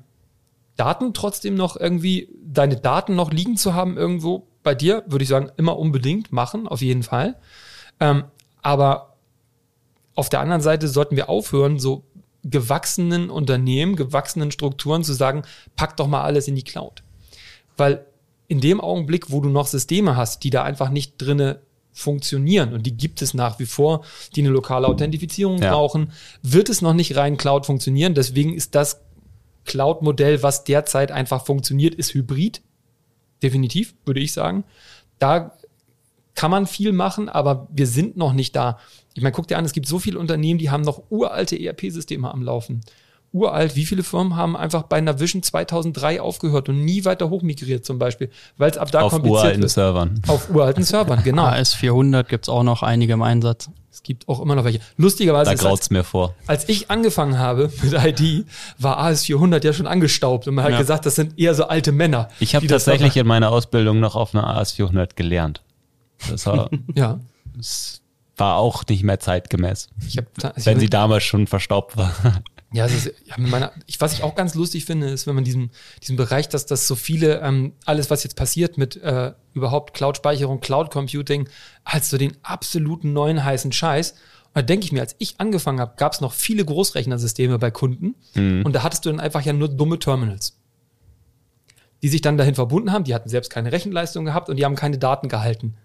Daten 0.76 1.14
trotzdem 1.14 1.56
noch 1.56 1.78
irgendwie, 1.78 2.30
deine 2.44 2.78
Daten 2.78 3.16
noch 3.16 3.32
liegen 3.32 3.58
zu 3.58 3.74
haben 3.74 3.98
irgendwo 3.98 4.48
bei 4.64 4.76
dir, 4.76 5.04
würde 5.08 5.24
ich 5.24 5.30
sagen, 5.30 5.52
immer 5.58 5.78
unbedingt 5.78 6.32
machen, 6.32 6.68
auf 6.68 6.82
jeden 6.82 7.04
Fall. 7.04 7.38
Ähm, 8.00 8.26
aber 8.62 9.16
auf 10.16 10.30
der 10.30 10.42
anderen 10.42 10.62
Seite 10.62 10.88
sollten 10.88 11.16
wir 11.16 11.30
aufhören, 11.30 11.80
so 11.80 12.04
gewachsenen 12.44 13.30
Unternehmen, 13.30 13.96
gewachsenen 13.96 14.52
Strukturen 14.52 15.04
zu 15.04 15.14
sagen, 15.14 15.44
pack 15.76 15.98
doch 15.98 16.08
mal 16.08 16.24
alles 16.24 16.48
in 16.48 16.56
die 16.56 16.64
Cloud. 16.64 17.04
Weil 17.78 18.06
in 18.48 18.62
dem 18.62 18.80
Augenblick, 18.80 19.32
wo 19.32 19.42
du 19.42 19.50
noch 19.50 19.68
Systeme 19.68 20.16
hast, 20.16 20.44
die 20.44 20.52
da 20.52 20.64
einfach 20.64 20.90
nicht 20.90 21.16
drinne 21.18 21.62
funktionieren 21.96 22.74
und 22.74 22.86
die 22.86 22.96
gibt 22.96 23.22
es 23.22 23.34
nach 23.34 23.58
wie 23.58 23.66
vor, 23.66 24.04
die 24.36 24.42
eine 24.42 24.50
lokale 24.50 24.88
Authentifizierung 24.88 25.62
Ja. 25.62 25.72
brauchen, 25.72 26.12
wird 26.44 26.70
es 26.70 26.82
noch 26.82 26.94
nicht 26.94 27.16
rein 27.16 27.38
Cloud 27.38 27.66
funktionieren. 27.66 28.14
Deswegen 28.14 28.54
ist 28.54 28.76
das 28.76 29.02
Cloud-Modell, 29.64 30.44
was 30.44 30.66
derzeit 30.66 31.12
einfach 31.12 31.46
funktioniert, 31.46 31.96
ist 31.96 32.14
Hybrid. 32.14 32.62
Definitiv, 33.42 33.96
würde 34.06 34.20
ich 34.20 34.34
sagen. 34.34 34.66
Da 35.20 35.58
kann 36.36 36.52
man 36.52 36.68
viel 36.68 36.92
machen, 36.92 37.30
aber 37.30 37.68
wir 37.72 37.88
sind 37.88 38.18
noch 38.18 38.34
nicht 38.34 38.56
da. 38.56 38.78
Ich 39.14 39.24
meine, 39.24 39.32
guck 39.32 39.48
dir 39.48 39.58
an, 39.58 39.64
es 39.64 39.72
gibt 39.72 39.88
so 39.88 39.98
viele 39.98 40.20
Unternehmen, 40.20 40.60
die 40.60 40.70
haben 40.70 40.82
noch 40.82 41.04
uralte 41.10 41.58
ERP-Systeme 41.58 42.30
am 42.30 42.42
Laufen. 42.42 42.82
Uralt, 43.36 43.76
wie 43.76 43.86
viele 43.86 44.04
Firmen 44.04 44.36
haben 44.36 44.56
einfach 44.56 44.84
bei 44.84 45.02
Navision 45.02 45.44
2003 45.44 46.22
aufgehört 46.22 46.70
und 46.70 46.84
nie 46.86 47.04
weiter 47.06 47.30
hochmigriert 47.30 47.86
zum 47.86 48.00
Beispiel, 48.00 48.30
weil 48.58 48.72
es 48.72 48.78
ab 48.78 48.92
da 48.92 49.02
Auf 49.02 49.12
kompliziert 49.12 49.40
uralten 49.42 49.62
wird. 49.62 49.72
Servern. 49.72 50.22
Auf 50.28 50.50
uralten 50.50 50.84
Servern, 50.84 51.22
genau. 51.24 51.46
AS400 51.46 52.24
gibt's 52.24 52.48
auch 52.50 52.64
noch 52.64 52.82
einige 52.82 53.14
im 53.14 53.22
Einsatz. 53.22 53.70
Es 53.92 54.04
gibt 54.04 54.28
auch 54.28 54.40
immer 54.42 54.56
noch 54.56 54.64
welche. 54.66 54.80
Lustigerweise 54.98 55.46
Da 55.46 55.52
als, 55.52 55.62
graut's 55.62 55.90
mir 55.90 56.04
vor. 56.04 56.34
als 56.48 56.68
ich 56.70 56.90
angefangen 56.92 57.38
habe 57.40 57.72
mit 57.82 57.94
IT, 57.94 58.46
war 58.80 59.00
AS400 59.06 59.64
ja 59.66 59.74
schon 59.74 59.88
angestaubt 59.88 60.48
und 60.48 60.56
man 60.56 60.66
hat 60.66 60.72
Ja. 60.72 60.80
gesagt, 60.80 61.06
das 61.06 61.16
sind 61.16 61.38
eher 61.40 61.56
so 61.56 61.66
alte 61.68 61.92
Männer. 61.92 62.30
Ich 62.40 62.56
habe 62.56 62.68
das 62.68 62.86
tatsächlich 62.86 63.16
in 63.18 63.28
meiner 63.28 63.52
Ausbildung 63.52 64.00
noch 64.00 64.16
auf 64.16 64.34
einer 64.36 64.48
AS400 64.62 65.16
gelernt. 65.16 65.62
Das 66.30 66.46
war, 66.46 66.70
Ja. 66.96 67.20
das 67.56 68.02
war 68.38 68.58
auch 68.58 68.84
nicht 68.90 69.04
mehr 69.04 69.20
zeitgemäß, 69.20 69.88
Ich 70.08 70.18
hab, 70.18 70.26
ich 70.58 70.66
wenn 70.66 70.80
sie 70.80 70.90
damals 70.90 71.24
schon 71.24 71.48
verstaubt 71.48 71.96
war. 71.96 72.12
Ja, 72.76 72.86
es 72.88 72.94
ist, 72.94 73.14
ja 73.24 73.36
meiner, 73.38 73.72
ich, 73.86 74.02
was 74.02 74.12
ich 74.12 74.22
auch 74.22 74.36
ganz 74.36 74.54
lustig 74.54 74.84
finde, 74.84 75.08
ist, 75.08 75.28
wenn 75.28 75.36
man 75.36 75.46
diesen, 75.46 75.72
diesen 76.02 76.18
Bereich, 76.18 76.50
dass 76.50 76.66
das 76.66 76.88
so 76.88 76.96
viele, 76.96 77.40
ähm, 77.40 77.72
alles, 77.86 78.10
was 78.10 78.26
jetzt 78.26 78.36
passiert 78.36 78.78
mit 78.78 78.98
äh, 78.98 79.32
überhaupt 79.54 79.94
Cloud-Speicherung, 79.94 80.60
Cloud-Computing, 80.60 81.48
als 81.86 82.10
so 82.10 82.18
den 82.18 82.36
absoluten 82.44 83.14
neuen 83.14 83.46
heißen 83.46 83.72
Scheiß. 83.72 84.12
Und 84.12 84.56
da 84.56 84.62
denke 84.62 84.86
ich 84.86 84.92
mir, 84.92 85.00
als 85.00 85.16
ich 85.20 85.36
angefangen 85.40 85.80
habe, 85.80 85.94
gab 85.96 86.12
es 86.12 86.20
noch 86.20 86.34
viele 86.34 86.66
Großrechnersysteme 86.66 87.60
bei 87.60 87.72
Kunden 87.72 88.16
und 88.66 88.74
da 88.74 88.84
hattest 88.84 89.06
du 89.06 89.10
dann 89.10 89.22
einfach 89.22 89.42
ja 89.42 89.54
nur 89.54 89.70
dumme 89.70 89.98
Terminals. 89.98 90.58
Die 92.04 92.10
sich 92.10 92.20
dann 92.20 92.38
dahin 92.38 92.56
verbunden 92.56 92.92
haben, 92.92 93.06
die 93.06 93.16
hatten 93.16 93.30
selbst 93.30 93.52
keine 93.52 93.72
Rechenleistung 93.72 94.26
gehabt 94.26 94.50
und 94.50 94.58
die 94.58 94.66
haben 94.66 94.76
keine 94.76 94.98
Daten 94.98 95.30
gehalten. 95.30 95.76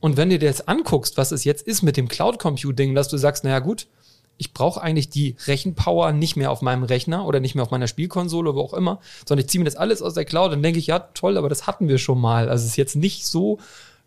Und 0.00 0.16
wenn 0.16 0.30
du 0.30 0.38
dir 0.38 0.46
jetzt 0.46 0.70
anguckst, 0.70 1.18
was 1.18 1.32
es 1.32 1.44
jetzt 1.44 1.66
ist 1.66 1.82
mit 1.82 1.98
dem 1.98 2.08
Cloud 2.08 2.38
Computing, 2.38 2.94
dass 2.94 3.08
du 3.08 3.18
sagst, 3.18 3.44
naja 3.44 3.58
gut, 3.58 3.88
ich 4.36 4.52
brauche 4.52 4.80
eigentlich 4.80 5.08
die 5.08 5.36
Rechenpower 5.46 6.12
nicht 6.12 6.36
mehr 6.36 6.50
auf 6.50 6.62
meinem 6.62 6.82
Rechner 6.82 7.26
oder 7.26 7.40
nicht 7.40 7.54
mehr 7.54 7.62
auf 7.62 7.70
meiner 7.70 7.86
Spielkonsole, 7.86 8.54
wo 8.54 8.60
auch 8.60 8.74
immer, 8.74 9.00
sondern 9.26 9.44
ich 9.44 9.50
ziehe 9.50 9.60
mir 9.60 9.66
das 9.66 9.76
alles 9.76 10.02
aus 10.02 10.14
der 10.14 10.24
Cloud 10.24 10.52
und 10.52 10.62
denke 10.62 10.78
ich, 10.78 10.88
ja, 10.88 10.98
toll, 10.98 11.36
aber 11.36 11.48
das 11.48 11.66
hatten 11.66 11.88
wir 11.88 11.98
schon 11.98 12.20
mal. 12.20 12.48
Also 12.48 12.64
es 12.64 12.72
ist 12.72 12.76
jetzt 12.76 12.96
nicht 12.96 13.26
so 13.26 13.58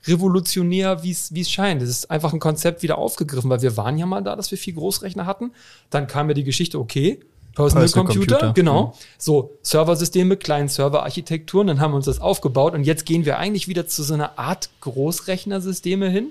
revolutionär, 0.05 1.03
wie 1.03 1.11
es 1.11 1.51
scheint. 1.51 1.82
Es 1.82 1.89
ist 1.89 2.11
einfach 2.11 2.34
ein 2.34 2.39
Konzept 2.39 2.84
wieder 2.84 2.97
aufgegriffen, 2.97 3.49
weil 3.49 3.61
wir 3.61 3.78
waren 3.78 3.97
ja 3.97 4.05
mal 4.05 4.21
da, 4.21 4.36
dass 4.36 4.51
wir 4.51 4.57
viel 4.57 4.73
Großrechner 4.73 5.25
hatten. 5.25 5.51
Dann 5.89 6.07
kam 6.07 6.28
ja 6.30 6.34
die 6.34 6.43
Geschichte, 6.43 6.80
okay, 6.80 7.19
Personal, 7.55 7.86
Personal 7.86 8.05
Computer, 8.05 8.38
Computer, 8.38 8.53
genau. 8.53 8.93
So, 9.17 9.57
Serversysteme, 9.63 10.38
kleinen 10.38 10.67
Serverarchitekturen, 10.67 11.67
dann 11.67 11.82
haben 11.82 11.91
wir 11.91 11.95
uns 11.95 12.05
das 12.05 12.21
aufgebaut 12.21 12.75
und 12.75 12.84
jetzt 12.84 13.05
gehen 13.05 13.25
wir 13.25 13.39
eigentlich 13.39 13.67
wieder 13.67 13.88
zu 13.88 14.03
so 14.03 14.13
einer 14.13 14.38
Art 14.38 14.69
Großrechnersysteme 14.82 16.07
hin. 16.07 16.28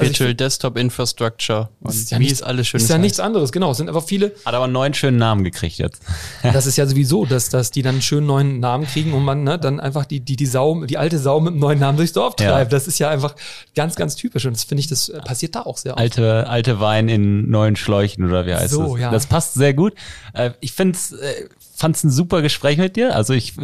Also 0.00 0.10
Virtual 0.10 0.34
Desktop 0.34 0.76
Infrastructure. 0.78 1.68
Und 1.80 1.90
ist 1.92 2.10
ja 2.10 2.20
wie 2.20 2.30
es 2.30 2.40
alles 2.42 2.68
schön 2.68 2.80
ist 2.80 2.88
ja 2.88 2.98
nichts 2.98 3.18
anderes, 3.20 3.50
genau. 3.52 3.72
Es 3.72 3.78
sind 3.78 3.88
einfach 3.88 4.04
viele, 4.04 4.32
Hat 4.44 4.54
aber 4.54 4.64
einen 4.64 4.72
neuen 4.72 4.94
schönen 4.94 5.16
Namen 5.18 5.42
gekriegt 5.44 5.78
jetzt. 5.78 6.02
das 6.42 6.66
ist 6.66 6.76
ja 6.76 6.86
sowieso, 6.86 7.24
dass, 7.26 7.48
dass 7.50 7.70
die 7.72 7.82
dann 7.82 7.96
einen 7.96 8.02
schönen 8.02 8.26
neuen 8.26 8.60
Namen 8.60 8.86
kriegen 8.86 9.12
und 9.12 9.24
man 9.24 9.42
ne, 9.42 9.58
dann 9.58 9.80
einfach 9.80 10.04
die, 10.04 10.20
die, 10.20 10.36
die 10.36 10.46
Sau, 10.46 10.84
die 10.84 10.98
alte 10.98 11.18
Sau 11.18 11.40
mit 11.40 11.52
einem 11.52 11.60
neuen 11.60 11.78
Namen 11.80 11.96
durchs 11.98 12.12
Dorf 12.12 12.34
Ja. 12.38 12.50
treibt. 12.52 12.72
Das 12.72 12.86
ist 12.86 12.98
ja 13.00 13.08
einfach 13.10 13.34
ganz, 13.74 13.96
ganz 13.96 14.14
typisch. 14.14 14.46
Und 14.46 14.54
das 14.56 14.64
finde 14.64 14.80
ich, 14.80 14.86
das 14.86 15.08
äh, 15.08 15.18
passiert 15.20 15.54
da 15.56 15.62
auch 15.62 15.76
sehr 15.76 15.94
oft. 15.94 16.00
Alte, 16.00 16.46
alte 16.48 16.78
Wein 16.80 17.08
in 17.08 17.50
neuen 17.50 17.74
Schläuchen 17.76 18.24
oder 18.24 18.46
wie 18.46 18.54
heißt 18.54 18.70
So, 18.72 18.92
das? 18.94 19.00
ja. 19.02 19.10
Das 19.10 19.26
passt 19.26 19.54
sehr 19.54 19.74
gut. 19.74 19.94
Äh, 20.32 20.50
Ich 20.60 20.72
find's, 20.72 21.12
äh, 21.12 21.48
fand's 21.74 22.04
ein 22.04 22.10
super 22.10 22.40
Gespräch 22.42 22.78
mit 22.78 22.94
dir. 22.96 23.16
Also 23.16 23.32
ich 23.34 23.54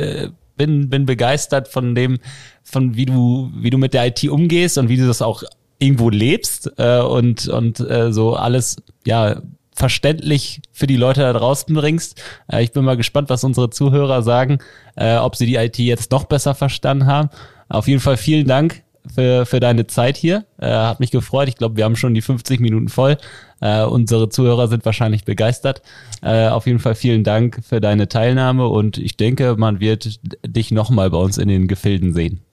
bin, 0.57 0.89
bin 0.89 1.07
begeistert 1.07 1.69
von 1.69 1.95
dem, 1.95 2.19
von 2.63 2.97
wie 2.97 3.07
du, 3.07 3.51
wie 3.57 3.71
du 3.71 3.79
mit 3.79 3.93
der 3.95 4.07
IT 4.07 4.25
umgehst 4.29 4.79
und 4.79 4.89
wie 4.89 4.97
du 4.97 5.07
das 5.07 5.21
auch 5.23 5.43
irgendwo 5.85 6.11
lebst 6.11 6.73
äh, 6.79 7.01
und, 7.01 7.49
und 7.49 7.81
äh, 7.81 8.13
so 8.13 8.35
alles, 8.35 8.77
ja, 9.05 9.43
verständlich 9.75 10.63
für 10.73 10.87
die 10.87 10.97
Leute 10.97 11.21
da 11.21 11.33
draußen 11.33 11.75
bringst. 11.75 12.23
Äh, 12.51 12.63
ich 12.63 12.73
bin 12.73 12.85
mal 12.85 12.97
gespannt, 12.97 13.31
was 13.31 13.45
unsere 13.45 13.71
Zuhörer 13.71 14.23
sagen, 14.23 14.59
äh, 14.97 15.17
ob 15.17 15.37
sie 15.37 15.47
die 15.47 15.57
IT 15.57 15.79
jetzt 15.79 16.11
noch 16.13 16.25
besser 16.25 16.55
verstanden 16.55 17.07
haben. 17.07 17.31
Auf 17.69 17.89
jeden 17.89 18.01
Fall 18.01 18.17
vielen 18.17 18.47
Dank 18.47 18.83
für, 19.13 19.47
für 19.47 19.61
deine 19.61 19.87
Zeit 19.87 20.17
hier. 20.17 20.45
Äh, 20.59 20.71
hat 20.71 21.01
mich 21.01 21.11
gefreut. 21.11 21.49
Ich 21.49 21.57
glaube, 21.57 21.77
wir 21.77 21.85
haben 21.85 21.97
schon 21.97 22.15
die 22.15 22.23
50 22.23 22.61
Minuten 22.61 22.89
voll. 22.89 23.19
Äh, 23.61 23.83
unsere 23.83 24.29
Zuhörer 24.29 24.69
sind 24.69 24.85
wahrscheinlich 24.85 25.25
begeistert. 25.25 25.83
Äh, 26.23 26.49
auf 26.49 26.67
jeden 26.67 26.79
Fall 26.79 26.95
vielen 26.95 27.25
Dank 27.25 27.61
für 27.67 27.81
deine 27.81 28.09
Teilnahme 28.09 28.69
und 28.69 28.99
ich 28.99 29.17
denke, 29.17 29.57
man 29.57 29.81
wird 29.81 30.21
dich 30.47 30.71
nochmal 30.71 31.11
bei 31.11 31.19
uns 31.19 31.39
in 31.39 31.49
den 31.49 31.69
Gefilden 31.69 32.15
sehen. 32.15 32.44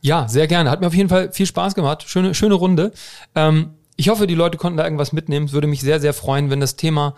Ja, 0.00 0.28
sehr 0.28 0.46
gerne. 0.46 0.70
Hat 0.70 0.80
mir 0.80 0.86
auf 0.86 0.94
jeden 0.94 1.08
Fall 1.08 1.32
viel 1.32 1.46
Spaß 1.46 1.74
gemacht. 1.74 2.04
Schöne, 2.06 2.34
schöne 2.34 2.54
Runde. 2.54 2.92
Ähm, 3.34 3.70
ich 3.96 4.08
hoffe, 4.08 4.26
die 4.26 4.34
Leute 4.34 4.56
konnten 4.56 4.78
da 4.78 4.84
irgendwas 4.84 5.12
mitnehmen. 5.12 5.46
Es 5.46 5.52
würde 5.52 5.66
mich 5.66 5.80
sehr, 5.80 6.00
sehr 6.00 6.14
freuen, 6.14 6.50
wenn 6.50 6.60
das 6.60 6.76
Thema 6.76 7.14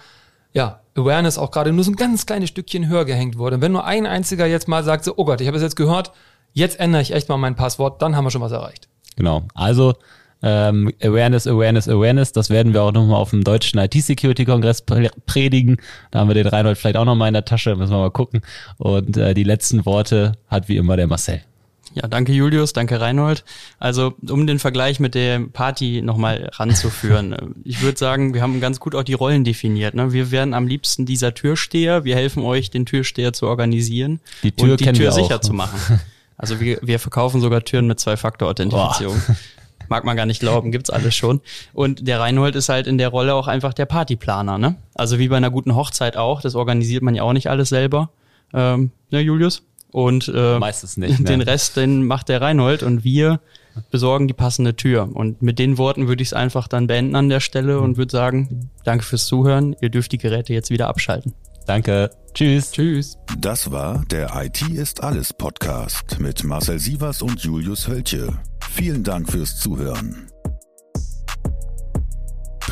ja, 0.52 0.80
Awareness 0.96 1.38
auch 1.38 1.50
gerade 1.50 1.72
nur 1.72 1.84
so 1.84 1.92
ein 1.92 1.96
ganz 1.96 2.26
kleines 2.26 2.50
Stückchen 2.50 2.88
höher 2.88 3.04
gehängt 3.04 3.38
wurde. 3.38 3.60
Wenn 3.60 3.72
nur 3.72 3.84
ein 3.84 4.06
einziger 4.06 4.46
jetzt 4.46 4.68
mal 4.68 4.84
sagt, 4.84 5.04
so, 5.04 5.14
oh 5.16 5.24
Gott, 5.24 5.40
ich 5.40 5.46
habe 5.46 5.56
es 5.56 5.62
jetzt 5.62 5.76
gehört, 5.76 6.12
jetzt 6.52 6.78
ändere 6.78 7.02
ich 7.02 7.12
echt 7.12 7.28
mal 7.28 7.38
mein 7.38 7.56
Passwort, 7.56 8.02
dann 8.02 8.16
haben 8.16 8.24
wir 8.24 8.30
schon 8.30 8.42
was 8.42 8.52
erreicht. 8.52 8.88
Genau. 9.16 9.42
Also 9.54 9.94
ähm, 10.42 10.92
Awareness, 11.00 11.46
Awareness, 11.46 11.88
Awareness. 11.88 12.32
Das 12.32 12.50
werden 12.50 12.74
wir 12.74 12.82
auch 12.82 12.92
nochmal 12.92 13.16
auf 13.16 13.30
dem 13.30 13.44
deutschen 13.44 13.78
IT-Security-Kongress 13.78 14.82
predigen. 15.26 15.76
Da 16.10 16.20
haben 16.20 16.28
wir 16.28 16.34
den 16.34 16.48
Reinhold 16.48 16.78
vielleicht 16.78 16.96
auch 16.96 17.04
nochmal 17.04 17.28
in 17.28 17.34
der 17.34 17.44
Tasche, 17.44 17.76
müssen 17.76 17.92
wir 17.92 17.98
mal 17.98 18.10
gucken. 18.10 18.42
Und 18.78 19.16
äh, 19.16 19.34
die 19.34 19.44
letzten 19.44 19.86
Worte 19.86 20.32
hat 20.48 20.68
wie 20.68 20.76
immer 20.76 20.96
der 20.96 21.06
Marcel. 21.06 21.42
Ja, 21.94 22.08
danke 22.08 22.32
Julius, 22.32 22.72
danke 22.72 23.00
Reinhold. 23.00 23.44
Also 23.78 24.14
um 24.28 24.46
den 24.46 24.58
Vergleich 24.58 25.00
mit 25.00 25.14
der 25.14 25.40
Party 25.40 26.02
nochmal 26.02 26.50
ranzuführen. 26.54 27.54
ich 27.64 27.82
würde 27.82 27.98
sagen, 27.98 28.34
wir 28.34 28.42
haben 28.42 28.60
ganz 28.60 28.80
gut 28.80 28.94
auch 28.94 29.02
die 29.02 29.12
Rollen 29.14 29.44
definiert. 29.44 29.94
Ne? 29.94 30.12
Wir 30.12 30.30
wären 30.30 30.54
am 30.54 30.66
liebsten 30.66 31.06
dieser 31.06 31.34
Türsteher. 31.34 32.04
Wir 32.04 32.16
helfen 32.16 32.42
euch, 32.42 32.70
den 32.70 32.86
Türsteher 32.86 33.32
zu 33.32 33.46
organisieren 33.46 34.20
die 34.42 34.52
Tür 34.52 34.72
und 34.72 34.80
die 34.80 34.92
Tür 34.92 35.12
sicher 35.12 35.36
auch. 35.36 35.40
zu 35.40 35.52
machen. 35.52 36.00
Also 36.36 36.58
wir, 36.58 36.78
wir 36.82 36.98
verkaufen 36.98 37.40
sogar 37.40 37.62
Türen 37.62 37.86
mit 37.86 38.00
Zwei-Faktor-Authentifizierung. 38.00 39.20
Mag 39.88 40.04
man 40.04 40.16
gar 40.16 40.26
nicht 40.26 40.40
glauben, 40.40 40.72
gibt's 40.72 40.90
alles 40.90 41.14
schon. 41.14 41.40
Und 41.72 42.08
der 42.08 42.18
Reinhold 42.18 42.56
ist 42.56 42.68
halt 42.68 42.86
in 42.86 42.98
der 42.98 43.10
Rolle 43.10 43.34
auch 43.34 43.46
einfach 43.46 43.74
der 43.74 43.86
Partyplaner. 43.86 44.58
Ne? 44.58 44.76
Also 44.94 45.18
wie 45.18 45.28
bei 45.28 45.36
einer 45.36 45.50
guten 45.50 45.74
Hochzeit 45.74 46.16
auch. 46.16 46.40
Das 46.40 46.54
organisiert 46.54 47.02
man 47.02 47.14
ja 47.14 47.22
auch 47.22 47.32
nicht 47.32 47.48
alles 47.48 47.68
selber. 47.68 48.10
Ähm, 48.54 48.90
ne, 49.10 49.20
Julius? 49.20 49.62
Und 49.92 50.32
äh, 50.34 50.58
meistens 50.58 50.96
nicht. 50.96 51.28
Den 51.28 51.40
ne? 51.40 51.46
Rest, 51.46 51.76
den 51.76 52.06
macht 52.06 52.28
der 52.28 52.40
Reinhold 52.40 52.82
und 52.82 53.04
wir 53.04 53.40
besorgen 53.90 54.26
die 54.26 54.34
passende 54.34 54.74
Tür. 54.74 55.08
Und 55.12 55.42
mit 55.42 55.58
den 55.58 55.78
Worten 55.78 56.08
würde 56.08 56.22
ich 56.22 56.28
es 56.28 56.34
einfach 56.34 56.66
dann 56.66 56.86
beenden 56.86 57.14
an 57.14 57.28
der 57.28 57.40
Stelle 57.40 57.80
und 57.80 57.96
würde 57.96 58.10
sagen, 58.10 58.70
danke 58.84 59.04
fürs 59.04 59.26
Zuhören. 59.26 59.76
Ihr 59.80 59.90
dürft 59.90 60.12
die 60.12 60.18
Geräte 60.18 60.52
jetzt 60.54 60.70
wieder 60.70 60.88
abschalten. 60.88 61.34
Danke. 61.66 62.10
Tschüss. 62.34 62.72
Tschüss. 62.72 63.18
Das 63.38 63.70
war 63.70 64.04
der 64.10 64.30
IT 64.34 64.62
ist 64.70 65.02
alles 65.02 65.32
Podcast 65.32 66.18
mit 66.18 66.42
Marcel 66.44 66.78
Sievers 66.78 67.22
und 67.22 67.40
Julius 67.40 67.86
Hölche. 67.86 68.38
Vielen 68.70 69.04
Dank 69.04 69.30
fürs 69.30 69.58
Zuhören. 69.58 70.31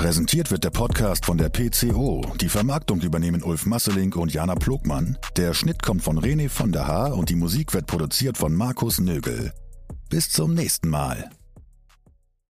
Präsentiert 0.01 0.51
wird 0.51 0.65
der 0.65 0.71
Podcast 0.71 1.27
von 1.27 1.37
der 1.37 1.51
PCO. 1.51 2.25
Die 2.41 2.49
Vermarktung 2.49 3.03
übernehmen 3.03 3.43
Ulf 3.43 3.67
Masselink 3.67 4.17
und 4.17 4.33
Jana 4.33 4.55
Plogmann. 4.55 5.19
Der 5.37 5.53
Schnitt 5.53 5.83
kommt 5.83 6.03
von 6.03 6.19
René 6.19 6.49
von 6.49 6.73
der 6.73 6.87
Haar 6.87 7.15
und 7.19 7.29
die 7.29 7.37
Musik 7.37 7.75
wird 7.75 7.87
produziert 7.87 8.39
von 8.39 8.55
Markus 8.55 8.99
Nögel. 8.99 9.53
Bis 10.09 10.31
zum 10.31 10.55
nächsten 10.55 10.89
Mal. 10.89 11.29